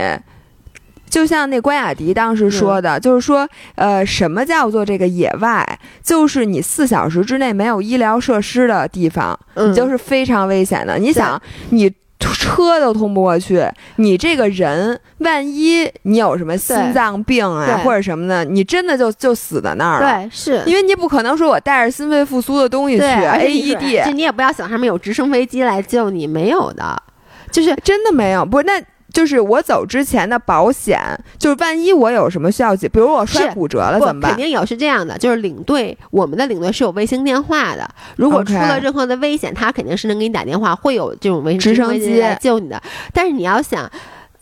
[1.11, 5.79] 就像那关雅迪当时说的，就是说，呃，什么叫做这个野外？
[6.03, 10.99] 就是你四小时之内没有医疗设施的地方，你就是非常危险的。
[10.99, 11.39] 你想，
[11.69, 11.93] 你。
[12.33, 13.63] 车都通不过去，
[13.97, 20.23] 你这个人万一你有什么心脏病啊或者什么的，你真的就就死在那儿了。
[20.23, 27.03] 对，是因为你不可能说我带着心肺复苏的东西去 AED，就你也不要想上面有直升飞机来救你，没有的，
[27.51, 28.45] 就是真的没有。
[28.45, 28.83] 不是那。
[29.15, 31.01] 就是我走之前的保险，
[31.39, 34.33] 就是万一我有什么需要比如我摔骨折了怎么办？
[34.33, 42.83] 肯定有，是这样的，就是领队，我们的领队是有卫星电话的，如果出了任何的危险，他肯定是能给你打电话，会有这种卫直升机来救你的。
[43.13, 43.89] 但是你要想，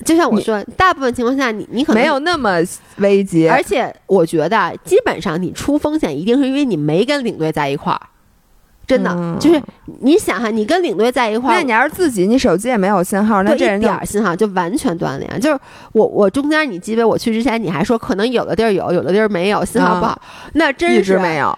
[0.07, 2.57] 就像我说，大部分情况下，你你可能没有那么
[2.97, 8.01] 危急，而且我觉得基本上你出风险一定是因为你没跟领队在一块儿。
[8.93, 9.63] 真的就是
[10.01, 15.41] 你想哈，你跟领队在一块儿，那你要是自己，你手机也没有信号，那这人点信号就完全断联。
[15.41, 15.59] 就是
[15.93, 20.21] 我我中间你记得我去之前，你还说可能有的地儿有，有的地儿没有，信号不好，
[20.55, 21.57] 那真是没有，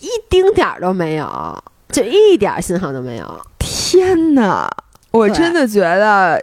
[0.00, 3.40] 一丁点儿都没有，就一点信号都没有。
[3.58, 4.70] 天哪，
[5.10, 6.40] 我真的觉得。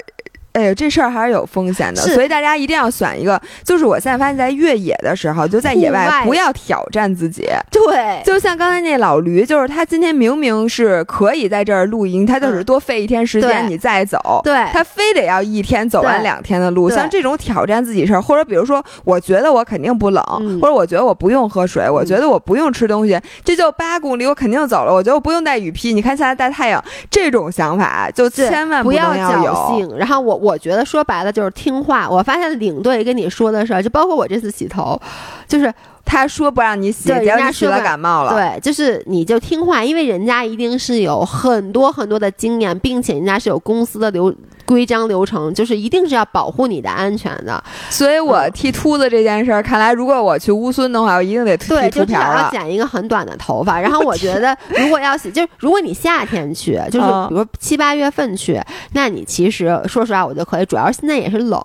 [0.54, 3.42] 哎呦，这事儿还是有风险的，所以大家一定要选一个。
[3.64, 7.50] 就是我现在发现，在越野的时候，就在野外不要挑战自己。
[7.72, 14.42] 对，就像刚才那老驴，就是他今天明明是可以在这儿露营，他就是多费一天时间你再走。
[14.44, 16.88] 对，他非得要一天走完两天的路。
[16.88, 20.24] 像这种挑战自己事儿，或者比如说，我觉得我肯定不冷，
[20.62, 24.94] 或者我觉得我不用喝水，我觉得我不用吃东西，这就八公里，我肯定走了。
[24.94, 29.98] 我觉得我不用带雨披，你看现在带太阳，这种想法就千万不要侥幸。
[29.98, 30.43] 然后我。
[30.44, 32.10] 我觉得说白了就是听话。
[32.10, 35.00] 我发现领队跟你说的事儿，就包括我这次洗头，
[35.48, 35.74] 就是
[36.06, 38.34] 他说不让你洗，人家说了感冒了。
[38.34, 44.34] 对，就是你就听话，因为人家一定是有很多很多的经验，并且人家是有公司的流。
[44.66, 53.78] 规章流程就是一定是要保护你的安全的，所以我剃秃子这件事儿，看来如果我去乌孙的话，我一定得剃秃瓢对，就至少要剪一个很短的头发。
[53.78, 58.58] 然后我觉得， 如果要洗，就是如果你夏天去，就是比如七八月份去，
[58.94, 60.66] 那你其实说实话，我就可以。
[60.66, 61.62] 主要是现在也是冷，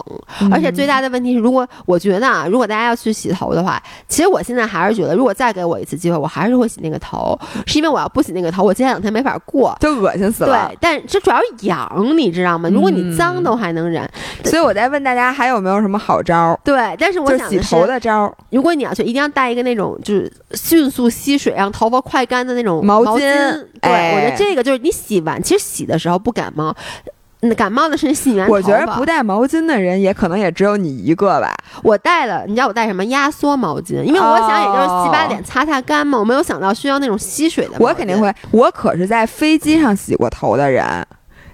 [0.50, 10.68] 而且最大的问题是，如果我觉得啊，如果大家要去洗头的话，其实以我现在还是觉得，如果再给我一次机会，我还是会洗那个头，是因为我要不洗那个头，我接下来两天没法过，就恶心死了。
[10.68, 12.68] 对，但这主要痒，你知道吗？
[12.68, 14.08] 如果你脏都还能忍，
[14.44, 16.58] 所以我在问大家还有没有什么好招？
[16.64, 23.18] 对，但是我想洗头的招，如果你要去，一定要带一个那种就是迅速吸水让头发快干的那种毛巾。
[23.80, 26.74] 对，我觉得这个就是你洗完，其实洗的时候不感冒。
[27.40, 31.54] 那感冒的是洗完我觉得不带毛巾的人也可能也只有你一个吧。
[31.82, 34.02] 我带了，你知道我带什么压缩毛巾？
[34.02, 36.18] 因为我想也就是洗把脸擦擦干嘛。
[36.18, 37.72] 我没有想到需要那种吸水的。
[37.78, 40.84] 我肯定会，我可是在飞机上洗过头的人。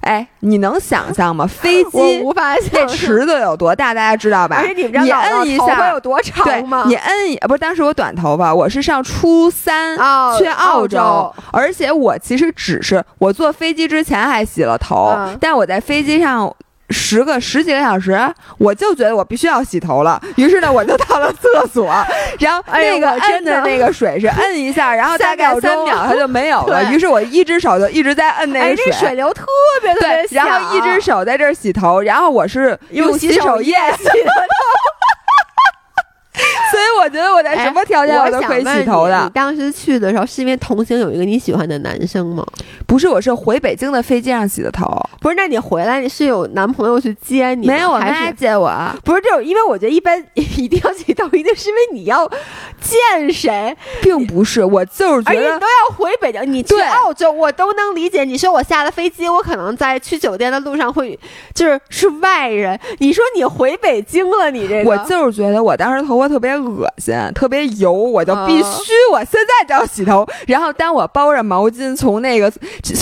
[0.04, 1.46] 哎，你能想象吗？
[1.48, 4.56] 飞机无法那池子有多大，大家知道吧？
[4.58, 4.82] 而且你
[5.12, 6.84] 摁一下有多长吗？
[6.86, 9.96] 你摁一，不是当时我短头发，我是上初三
[10.38, 16.54] 去澳洲，而且我其实只是我坐飞机之前还洗了头，但我在飞机上。
[16.90, 18.18] 十个十几个小时，
[18.58, 20.20] 我就觉得我必须要洗头了。
[20.36, 21.86] 于是呢，我就到了厕所，
[22.38, 26.84] 然后那个摁的那个水是摁一下，然后大概三秒它就没有了。
[26.92, 29.46] 于是我一只手就一直在摁那个水，水流特
[29.82, 34.14] 别特别然后一只手在这儿洗头，然后我是用洗手液洗的头。
[36.70, 39.22] 所以我觉得我在什么条件我都可以洗头的。
[39.22, 42.44] 你当时去的时候是因为同行有一个你喜欢的男生吗？
[42.86, 44.84] 不是，我是回北京的飞机上洗的头。
[45.20, 47.66] 不是，那你回来你是有男朋友去接你？
[47.66, 48.72] 没有，我妈接我。
[49.04, 52.28] 不是这种，因为我觉得一般 一定要洗头，一定是因为你要
[52.80, 54.64] 见谁，并不是。
[54.64, 58.24] 我就是觉得都要回北京，你去澳洲我都能理解。
[58.24, 61.18] 你说我下了飞机，我可能在去酒店的路上会
[61.54, 62.78] 就是是外人。
[62.98, 66.54] 你说你回北京了，你这个我就是觉得我当时头发特别。
[66.54, 70.26] 恶心，特别油，我就必须我现在就要洗头。
[70.46, 72.50] 然后当我包着毛巾从那个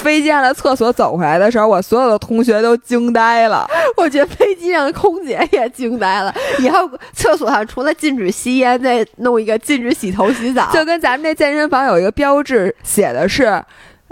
[0.02, 3.68] 飞机上的厕所走回来的时候，我所有的同学都惊呆了。
[3.96, 6.34] 我觉得飞机上的空姐也惊呆了。
[6.60, 13.62] 以后厕所上除了禁止吸烟，再弄一个禁止洗头洗澡，就跟咱们那健身房有一个标志，写的是，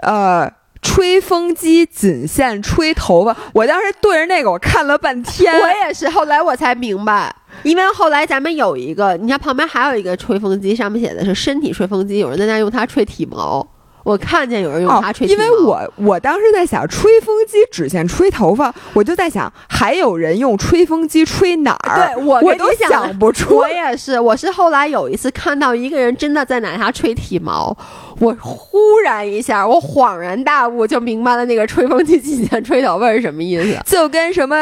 [0.03, 0.51] 呃。
[0.83, 5.53] 吹风机仅限吹头发，我当时对着那个我看了半天。
[5.61, 7.31] 我也是，后来我才明白，
[7.63, 13.67] 因为后来咱们有一个，你看旁边还有一个吹风机，上面写的是身体吹风机，有人在那用它吹体毛。
[14.03, 22.15] 我看见有人用它吹，因为我我当时在想，吹风机只限吹头发，我就在想，还有人用吹风机吹哪儿？
[22.15, 23.59] 对我我都想不出。
[23.59, 27.77] 我也是，我是后来有一次看到一个人真的在拿它吹体毛，
[28.21, 34.57] 我忽然一下，我恍然大悟，就明白了那个吹风机仅限吹头发是什么意思，就跟什么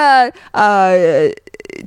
[0.51, 1.31] 呃。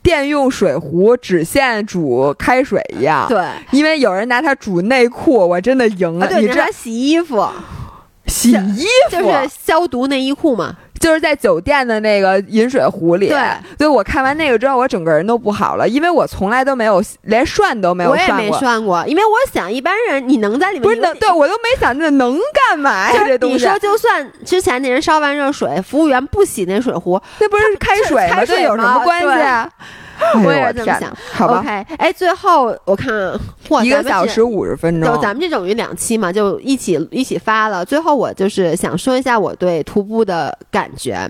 [0.03, 6.30] 电用水壶只限煮开水一样，对，因为有人拿它煮内裤，我真的赢了。
[6.39, 7.47] 你知道洗衣服，
[8.27, 10.76] 洗衣服就是消毒内衣裤嘛。
[11.02, 13.38] 就是在酒店的那个饮水壶里，对，
[13.78, 18.36] 所以我看完那个之后，我整个人都不好了，因为我从来都没有连涮都没有涮过。
[18.36, 23.23] 我也没涮过，因为我想一般人你能在里面不是能对我都没想那能干嘛呀？
[23.26, 28.45] 这东西你说就算之前那人烧完热水，服务员不洗那水壶，那不是开水吗？
[28.45, 29.68] 这有什么关系啊？
[30.45, 33.10] 我也是这么想，好吧？OK，哎，最后我看，
[33.84, 37.84] 一个小时五十分钟，就咱们这种于两期嘛，就一起一起发了。
[37.84, 41.30] 最后我就是想说一下我对徒步的感觉，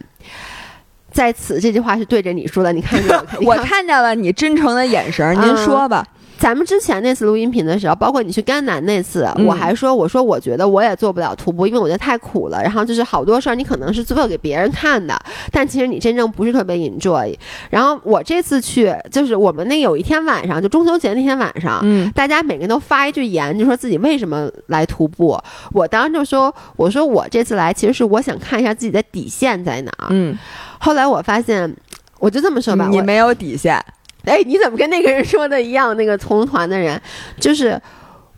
[1.11, 6.05] 在此这句话是对着你说的，你看见我 看见了你真诚的眼神，您说吧。
[6.41, 12.59] 咱们之前那次录音频的时候，包括你去甘南那次，我还说，我说我觉得我也做不了徒步，因为我觉得太苦了。
[12.63, 15.15] 然后就是好多事儿，你可能是做给别人看的，
[15.51, 17.31] 但其实你真正不是特别 enjoy。
[17.69, 25.39] 然后我这次去，就是我们那有一天晚上，就中秋节那天晚上，嗯，大家每个人都发一句言，就说自己为什么来徒步。
[25.71, 29.91] 我当时就说，我说我这次来其实是我想看一下自己的底线在哪。
[30.09, 30.35] 嗯，
[30.79, 31.71] 后来我发现，
[32.17, 33.79] 我就这么说吧，你没有底线。
[34.25, 35.95] 哎，你怎么跟那个人说的一样？
[35.97, 37.01] 那个同团的人，
[37.39, 37.79] 就是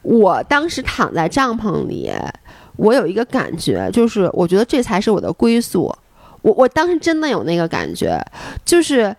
[0.02, 2.12] 我当时躺在帐篷里，
[2.78, 5.94] 我有一个感觉，就是我觉得这才是我的归宿。
[6.42, 8.20] 我我当时真的有那个感觉，
[8.66, 9.16] 就是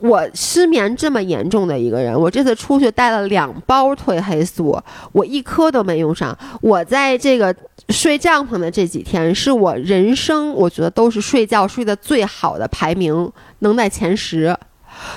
[0.00, 4.80] 我失眠这么严重的一个人，我这次出去带了两包褪黑素，
[5.12, 6.36] 我一颗都没用上。
[6.60, 7.54] 我在这个
[7.90, 14.56] 睡帐篷的这几天，是我人生我觉得都是睡觉睡得最好的排名，能在前十。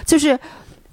[0.05, 0.37] 就是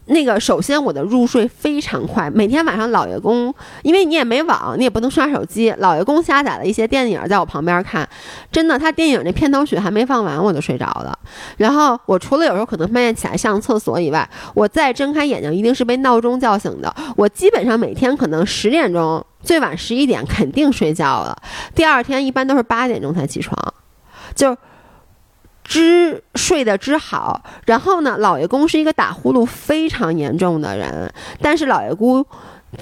[0.06, 8.06] 那个，首先我的入睡非常快，每天晚上老爷公，因为你也没网，你也不能刷手机，老爷公下载了一些电影在我旁边看，
[8.50, 11.16] 真的，他电影那片头曲还没放完我就睡着了。
[11.56, 16.92] 然后我除了有时候可能半夜起来上厕所以外，我再睁开眼睛一定是被闹钟叫醒的。
[17.16, 21.40] 我基本上每天可能十点钟，最晚十一点肯定睡觉了，
[21.76, 23.56] 第二天一般都是八点钟才起床，
[24.34, 24.56] 就。
[25.64, 32.24] 知睡的知好，然后呢，老爷公是一个打呼噜非常严重的人，但是老爷姑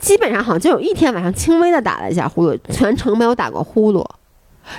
[0.00, 4.04] 基本上好像就有一天晚上轻微的打了一下呼噜，全程没有打过呼噜。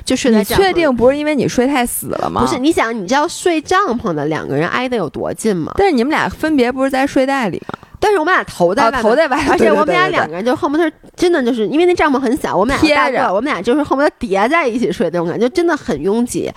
[0.05, 2.41] 就睡在你确定不是因为你睡太死了吗？
[2.41, 5.73] 不是，你想，你知道睡帐篷的两个人挨得有多近吗？
[5.77, 7.77] 但是你们俩分别不是在睡袋里吗？
[7.99, 16.51] 但是我们俩头在头在外，而且我们俩两个人就恨不得真的就是因为那帐篷很小，我们俩贴着，我们俩就是恨不得叠在一起睡那种感觉，真的很拥挤。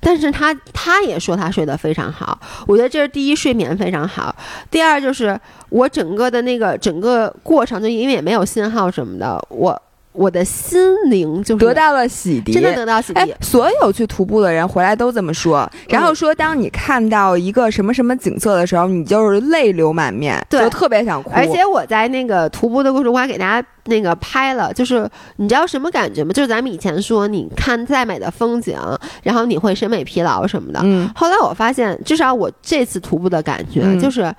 [0.00, 4.34] 但是他他也说他睡得非常好，我觉得这是第一，睡眠非常好；
[4.70, 5.38] 第二就是
[5.68, 9.82] 我整个的那个整个过程，就因为也没有信号什么的，我。
[10.16, 10.80] 我的心
[11.10, 13.32] 灵就得到了洗涤，真的得到洗涤。
[13.40, 21.30] 所有去徒步的人回来都这么说，然后说，当你看到一个什么什么景色的时候，你就是泪流满面，就特别想哭。
[21.34, 26.32] 而且我在那个徒步的过程中，我还给大家那个拍了，就是你知道什么感觉吗？
[26.32, 28.78] 就是咱们以前说，你看再美的风景，
[29.22, 30.80] 然后你会审美疲劳什么的。
[30.82, 31.10] 嗯。
[31.14, 34.34] 后来我发现，至少我这次徒步的感觉就是，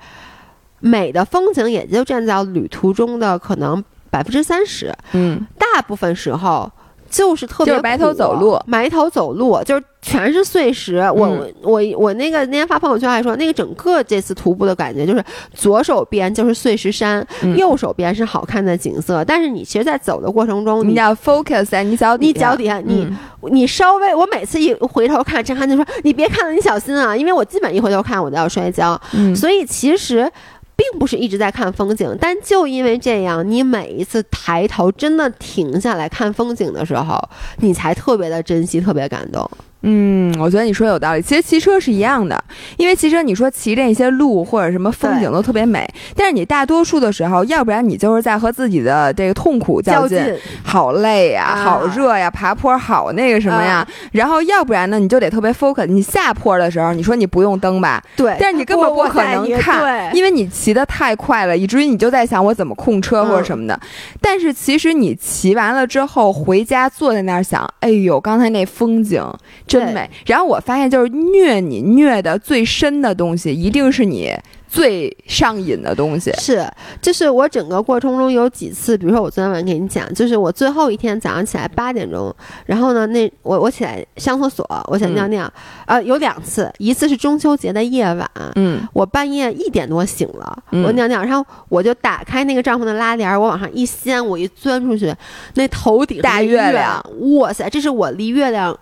[0.80, 3.84] 美的风景也就站在旅途中的可能。
[4.10, 6.70] 百分之三十，嗯，大部分时候
[7.10, 10.98] 就是特别埋头走路，埋头走路就是全是碎石。
[11.14, 15.24] 我我我那个那天发朋友圈还说，那个整个这次徒步的感觉就是
[15.54, 17.26] 左手边就是碎石山，
[17.56, 19.24] 右手边是好看的景色。
[19.24, 23.10] 但是你其实，在走的过程中，你要 focus 在你脚你脚底下，你
[23.50, 29.00] 你稍微，我每次一回头看，张翰就说：“你别看了，你小心啊！”因为我基本一回头看，我都要摔跤。
[29.34, 30.30] 所以其实。
[30.78, 37.20] 并不是一直在看风景，但就因为这样，你每一次抬头真的停下来看风景的时候，
[37.56, 39.50] 你才特别的珍惜，特别感动。
[39.82, 41.22] 嗯，我觉得你说有道理。
[41.22, 42.42] 其实骑车是一样的，
[42.76, 50.18] 因为骑车你说骑这些路或者什么风景都特别美，但是你大多数的时候，要不然你就是在和自己的这个痛苦较劲，
[50.64, 55.86] 好累呀，好热呀，爬坡好那个什么呀，然后要不然呢，你就得特别 focus。
[55.86, 63.78] 你下坡的时候，你说你不用蹬吧，对，但是你根本不可能看，因为你骑得太快了，以至于你就在想我怎么控车或者什么的。
[64.20, 69.24] 但是其实你骑完了之后回家坐在那儿想，哎呦，刚才那风景。
[69.68, 74.34] 真美，然后我发现就是虐你虐的最深的东西，一定是你
[74.66, 76.32] 最上瘾的东西。
[76.38, 76.66] 是，
[77.00, 82.34] 就是我整个过程中有几次，比如说我昨天晚上给你讲，就是我最后一天早上起来八点钟，
[82.66, 85.50] 然后呢，那我我起来上厕所，我想尿尿，
[85.86, 95.14] 呃，有两次，一次是中秋节的夜晚，嗯，我半夜一点多醒了，我尿尿，然后我就打开那个帐篷的拉帘，我往上一掀，我一钻出去，
[95.54, 97.02] 那头顶大月亮，
[97.36, 98.78] 哇塞，这是我离月亮。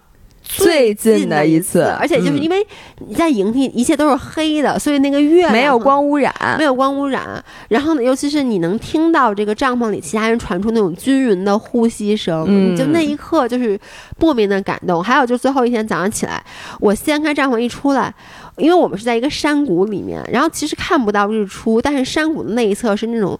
[0.49, 2.65] 最近的一次，而且就是因为
[3.07, 7.45] 你在营地，一切都是黑的，所以那个月亮没有光污染，没有光污染。
[7.69, 13.79] 然后呢，尤其是你能听到这个帐篷里其他人传出那种均匀的呼吸声，就那一刻就是
[14.19, 15.03] 莫名的感动。
[15.03, 16.43] 还有就最后一天早上起来，
[16.81, 18.15] 我掀开帐篷一出来，
[18.57, 23.39] 因为我们是在一个山谷里面，然后其实看不到日出，但是山谷的那一侧是那种。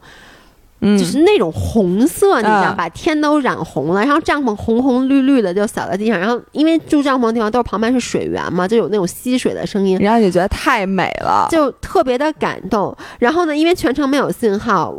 [0.81, 12.97] 就是那种红色，你知道，把天都染红了，然后帐篷红红绿绿的就扫在地上，然后因为住帐篷的地方都是旁边是水源嘛，就有那种溪水的声音，然后就觉得太美了，就特别的感动。
[13.19, 14.95] 然后呢，因为全程没有信号。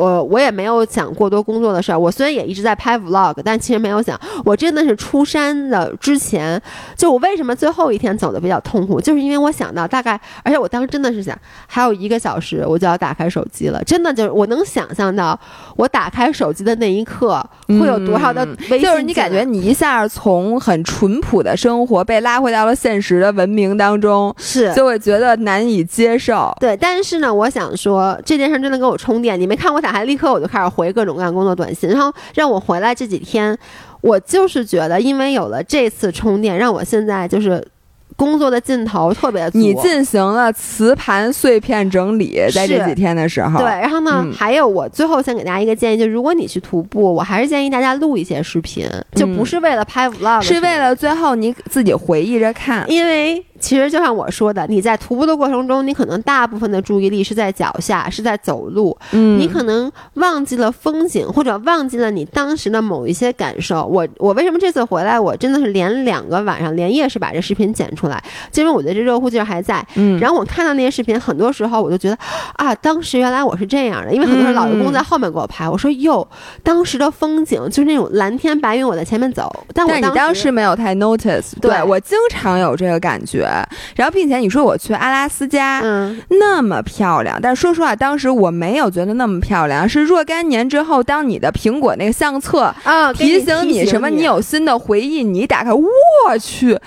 [0.00, 1.98] 我我也没有想过多工作的事儿。
[1.98, 6.60] 我虽然也一直在拍 vlog，但其实没有想，我真的是出山的之前，
[6.96, 15.38] 就我为什么最后一天走的比较痛苦，就是因为我想到大概，而且我当时真的是想，还有一个小时我就要打开手机了，真的就是我能想象到
[15.76, 26.56] 我打开手机的那一刻会有多少的微信，就是你感觉你一下从很淳朴的生活被拉回到了现实的文明当中，是就会觉得难以接受。
[26.58, 29.38] 对，但是呢，我想说这件事真的给我充电。
[29.38, 29.89] 你没看我打。
[29.90, 33.56] 还立刻我就开始回各种各样工作短信，然后让我回来这几天，
[34.00, 37.66] 我就是觉得，因为有了这次充电，让我现在就是
[38.16, 39.58] 工作的劲头特别足。
[39.58, 43.66] 你进行了磁盘碎片整理，在这几天的时候，对。
[43.66, 53.44] 然后呢，还有我最后先给大家一个建议，就如果你去徒步，我还是建议大家录一些视频，就不是为了拍 vlog，是为了最后你自己回忆着看，因为。
[53.60, 58.96] 其实就像我说的，你在徒步的过程中，你可能大部分的注意力是在脚下，是在走路。
[59.12, 63.84] 嗯，你可能忘记了风景，或者忘记了你当时的某一些感受。
[63.84, 68.22] 我我为什么这次回来，我真的是连两个晚上连夜是把这视频剪出来，
[68.54, 69.86] 因为我觉得这热乎劲儿还在。
[69.96, 72.16] 嗯，然后我看到那些视频，很多时候我就觉得
[72.54, 75.68] 啊，当时原来我是这样的，因为很多是老员工在后面给我拍。
[75.68, 76.26] 我说哟，
[76.62, 81.52] 当时的风景就是那种蓝天白云，我在前面走，但我当时没有太 notice。
[81.60, 83.49] 对我经常有这个感觉。
[83.96, 89.88] 然后，并且你说我去阿拉斯加，嗯，那么漂亮，但是说实话，当时我没有觉得那么漂亮。
[89.88, 95.82] 是若干年之后，当你的苹果那个相册啊提醒你什么，你有新的回忆，你一打开，我
[96.40, 96.78] 去，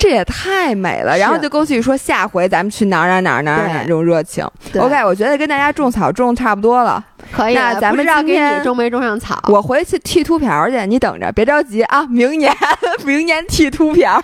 [0.00, 1.16] 这也太美了。
[1.16, 4.44] 然后就跟我继续说下回咱们去哪儿哪儿哪儿哪儿哪儿这种热情。
[4.76, 7.04] OK，我觉得跟大家种草种差不多了。
[7.30, 9.38] 可以，那咱们今天种没种上草？
[9.48, 12.04] 我回去剃秃瓢去，你等着，别着急啊！
[12.06, 12.52] 明年，
[13.04, 14.20] 明年剃秃瓢。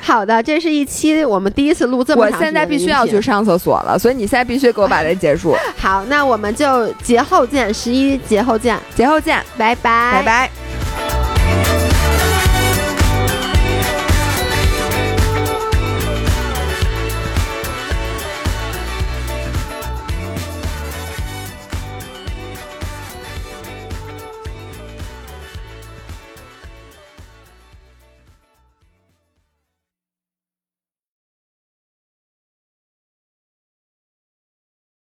[0.00, 5.54] 好的，这是一期我们第一次录这么长我现在必须要去上厕所了，所以你现在必须给我把这结束。
[5.76, 10.63] 好，那我们就节后见，十一节后见，节后见，拜拜，拜拜。